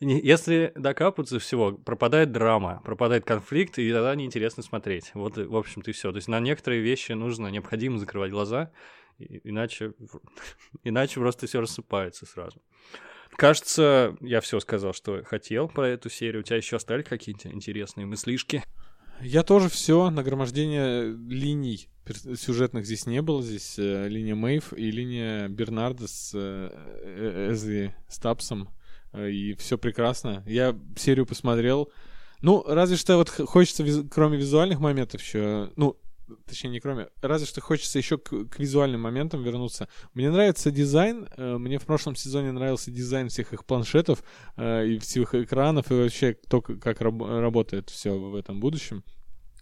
если 0.00 0.72
докапываться 0.76 1.38
всего, 1.38 1.72
пропадает 1.72 2.30
драма, 2.30 2.80
пропадает 2.84 3.24
конфликт, 3.24 3.78
и 3.78 3.92
тогда 3.92 4.14
неинтересно 4.14 4.62
смотреть. 4.62 5.10
Вот, 5.14 5.36
в 5.36 5.56
общем-то, 5.56 5.90
и 5.90 5.94
все. 5.94 6.10
То 6.12 6.16
есть 6.16 6.28
на 6.28 6.38
некоторые 6.38 6.80
вещи 6.80 7.12
нужно, 7.12 7.48
необходимо 7.48 7.98
закрывать 7.98 8.30
глаза, 8.30 8.70
иначе, 9.18 9.94
иначе 10.84 11.20
просто 11.20 11.46
все 11.46 11.60
рассыпается 11.60 12.26
сразу. 12.26 12.62
Кажется, 13.36 14.16
я 14.20 14.40
все 14.40 14.60
сказал, 14.60 14.92
что 14.92 15.22
хотел 15.24 15.68
про 15.68 15.88
эту 15.88 16.10
серию. 16.10 16.40
У 16.40 16.44
тебя 16.44 16.56
еще 16.56 16.76
остались 16.76 17.04
какие-то 17.04 17.48
интересные 17.50 18.06
мыслишки? 18.06 18.64
Я 19.20 19.42
тоже 19.42 19.68
все. 19.68 20.10
Нагромождение 20.10 21.12
линий 21.12 21.88
сюжетных 22.36 22.84
здесь 22.84 23.06
не 23.06 23.22
было. 23.22 23.42
Здесь 23.42 23.78
э, 23.78 24.08
линия 24.08 24.34
Мэйв 24.34 24.72
и 24.72 24.90
линия 24.90 25.48
Бернарда 25.48 26.06
с 26.08 26.32
э, 26.34 26.70
э 27.02 27.52
Эзи 27.52 27.94
Стапсом. 28.08 28.68
Э, 29.12 29.30
и 29.30 29.54
все 29.54 29.78
прекрасно. 29.78 30.42
Я 30.46 30.78
серию 30.96 31.26
посмотрел. 31.26 31.90
Ну, 32.40 32.64
разве 32.66 32.96
что 32.96 33.16
вот 33.16 33.28
хочется, 33.28 33.84
кроме 34.10 34.38
визуальных 34.38 34.78
моментов 34.78 35.20
еще... 35.20 35.72
Ну, 35.76 35.98
точнее, 36.46 36.70
не 36.70 36.80
кроме, 36.80 37.08
разве 37.20 37.46
что 37.46 37.60
хочется 37.60 37.98
еще 37.98 38.18
к, 38.18 38.46
к 38.46 38.58
визуальным 38.58 39.00
моментам 39.02 39.42
вернуться. 39.42 39.88
Мне 40.14 40.30
нравится 40.30 40.70
дизайн, 40.70 41.28
э, 41.36 41.56
мне 41.58 41.78
в 41.78 41.84
прошлом 41.84 42.16
сезоне 42.16 42.52
нравился 42.52 42.90
дизайн 42.90 43.28
всех 43.28 43.52
их 43.52 43.64
планшетов 43.64 44.22
э, 44.56 44.86
и 44.86 44.98
всех 44.98 45.34
экранов, 45.34 45.90
и 45.90 45.94
вообще 45.94 46.34
то, 46.48 46.60
как 46.60 47.00
раб- 47.00 47.22
работает 47.22 47.90
все 47.90 48.18
в 48.18 48.34
этом 48.34 48.60
будущем. 48.60 49.04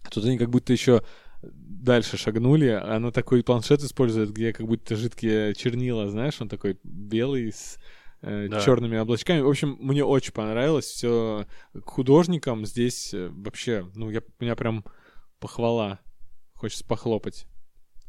Тут 0.09 0.25
они 0.25 0.37
как 0.37 0.49
будто 0.49 0.73
еще 0.73 1.03
дальше 1.41 2.17
шагнули, 2.17 2.69
она 2.69 3.11
такой 3.11 3.43
планшет 3.43 3.81
использует, 3.81 4.31
где 4.31 4.53
как 4.53 4.67
будто 4.67 4.95
жидкие 4.95 5.53
чернила, 5.53 6.09
знаешь, 6.09 6.41
он 6.41 6.49
такой 6.49 6.79
белый 6.83 7.51
с 7.51 7.77
э, 8.21 8.47
да. 8.49 8.59
черными 8.61 8.97
облачками. 8.97 9.41
В 9.41 9.49
общем, 9.49 9.77
мне 9.79 10.03
очень 10.03 10.33
понравилось 10.33 10.85
все 10.85 11.45
художникам 11.85 12.65
здесь 12.65 13.13
э, 13.13 13.29
вообще, 13.29 13.89
ну 13.95 14.09
я 14.09 14.19
у 14.19 14.43
меня 14.43 14.55
прям 14.55 14.83
похвала, 15.39 15.99
хочется 16.57 16.85
похлопать. 16.85 17.47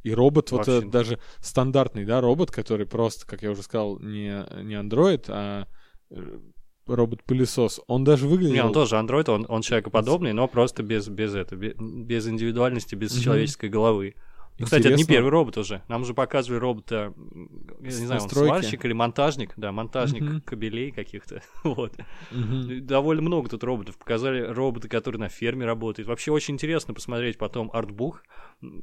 И 0.03 0.13
робот 0.13 0.51
Вообще. 0.51 0.71
вот 0.71 0.79
этот 0.79 0.91
даже 0.91 1.19
стандартный, 1.41 2.05
да, 2.05 2.21
робот, 2.21 2.51
который 2.51 2.87
просто, 2.87 3.27
как 3.27 3.43
я 3.43 3.51
уже 3.51 3.63
сказал, 3.63 3.99
не 3.99 4.45
не 4.63 4.75
андроид, 4.75 5.27
а 5.29 5.67
э, 6.11 6.39
робот-пылесос, 6.87 7.81
он 7.87 8.05
даже 8.05 8.27
выглядел... 8.27 8.55
Не, 8.55 8.65
он 8.65 8.73
тоже 8.73 8.97
андроид, 8.97 9.29
он, 9.29 9.45
он 9.49 9.63
человекоподобный, 9.63 10.33
но 10.33 10.49
просто 10.49 10.83
без, 10.83 11.09
без, 11.09 11.35
это, 11.35 11.57
без, 11.57 11.75
без 11.77 12.27
индивидуальности, 12.27 12.95
без 12.95 13.13
угу. 13.13 13.23
человеческой 13.23 13.69
головы. 13.69 14.15
И, 14.59 14.65
кстати, 14.65 14.89
это 14.89 14.97
не 14.97 15.05
первый 15.05 15.31
робот 15.31 15.57
уже. 15.57 15.83
Нам 15.89 16.03
уже 16.03 16.15
показывали 16.15 16.59
робота, 16.59 17.15
я 17.81 17.87
не 17.87 17.91
знаю, 17.91 18.23
он 18.23 18.29
сварщик 18.29 18.85
или 18.85 18.93
монтажник, 18.93 19.53
да, 19.57 19.71
монтажник 19.71 20.23
uh-huh. 20.23 20.41
кабелей 20.41 20.91
каких-то. 20.91 21.43
вот. 21.65 21.95
Uh-huh. 22.33 22.81
Довольно 22.81 23.23
много 23.23 23.49
тут 23.49 23.63
роботов. 23.63 23.97
Показали 23.97 24.41
роботы, 24.41 24.89
которые 24.89 25.21
на 25.21 25.29
ферме 25.29 25.65
работают. 25.65 26.09
Вообще 26.09 26.33
очень 26.33 26.55
интересно 26.55 26.93
посмотреть 26.93 27.39
потом 27.39 27.71
артбук, 27.73 28.25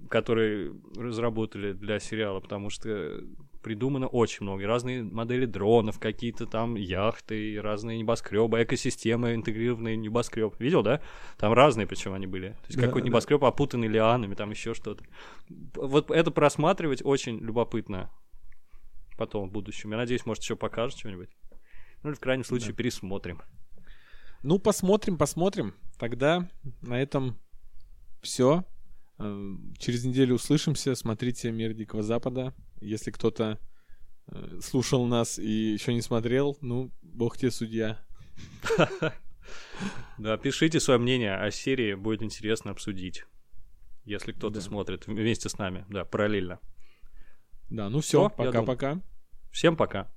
который 0.09 0.71
разработали 0.95 1.73
для 1.73 1.99
сериала, 1.99 2.39
потому 2.39 2.69
что 2.69 3.21
придумано 3.66 4.05
очень 4.05 4.43
много. 4.43 4.68
Разные 4.68 5.01
модели 5.01 5.47
дронов, 5.47 5.99
какие-то 5.99 6.45
там 6.45 6.76
яхты, 6.76 7.59
разные 7.59 7.97
небоскребы, 7.97 8.61
экосистемы, 8.61 9.34
интегрированные 9.34 9.97
небоскреб. 9.97 10.53
Видел, 10.59 10.84
да? 10.84 11.01
Там 11.39 11.51
разные, 11.51 11.88
причем 11.88 12.13
они 12.13 12.28
были. 12.28 12.49
То 12.49 12.68
есть 12.68 12.78
да, 12.78 12.86
какой-то 12.86 13.05
да. 13.05 13.09
небоскреб 13.09 13.43
опутанный 13.43 13.88
лианами, 13.88 14.36
там 14.36 14.51
еще 14.51 14.76
что-то. 14.76 15.03
Вот 15.49 16.11
это 16.11 16.30
просматривать 16.30 17.03
очень 17.03 17.39
любопытно 17.39 18.11
потом 19.18 19.49
в 19.49 19.51
будущем. 19.51 19.89
Я 19.89 19.97
надеюсь, 19.97 20.28
может, 20.28 20.43
еще 20.43 20.55
покажет 20.55 20.99
что-нибудь. 20.99 21.30
Ну 22.03 22.09
или 22.11 22.16
в 22.16 22.20
крайнем 22.20 22.43
случае 22.43 22.70
да. 22.70 22.76
пересмотрим. 22.76 23.41
Ну, 24.43 24.59
посмотрим, 24.59 25.18
посмотрим. 25.18 25.74
Тогда 25.97 26.47
на 26.84 27.01
этом 27.01 27.39
все. 28.22 28.63
Э, 29.18 29.55
через 29.78 30.03
неделю 30.03 30.36
услышимся. 30.36 30.95
Смотрите 30.95 31.51
«Мир 31.51 31.74
Дикого 31.74 32.03
Запада». 32.03 32.53
Если 32.82 33.11
кто-то 33.11 33.59
э, 34.28 34.59
слушал 34.61 35.05
нас 35.05 35.39
и 35.39 35.74
еще 35.74 35.93
не 35.93 36.01
смотрел, 36.01 36.57
ну, 36.61 36.91
бог 37.01 37.38
тебе 37.38 37.51
судья. 37.51 38.03
Да, 40.18 40.38
пишите 40.38 40.80
свое 40.80 40.99
мнение 40.99 41.36
о 41.36 41.51
серии, 41.51 41.93
будет 41.93 42.24
интересно 42.24 42.72
обсудить. 42.72 43.26
Если 44.03 44.32
кто-то 44.32 44.59
смотрит 44.59 45.05
вместе 45.05 45.49
с 45.49 45.57
нами, 45.59 45.86
да, 45.89 46.03
параллельно. 46.03 46.59
Да, 47.70 47.89
ну 47.89 47.99
все, 47.99 48.30
пока-пока. 48.30 49.01
Всем 49.51 49.76
пока. 49.78 50.14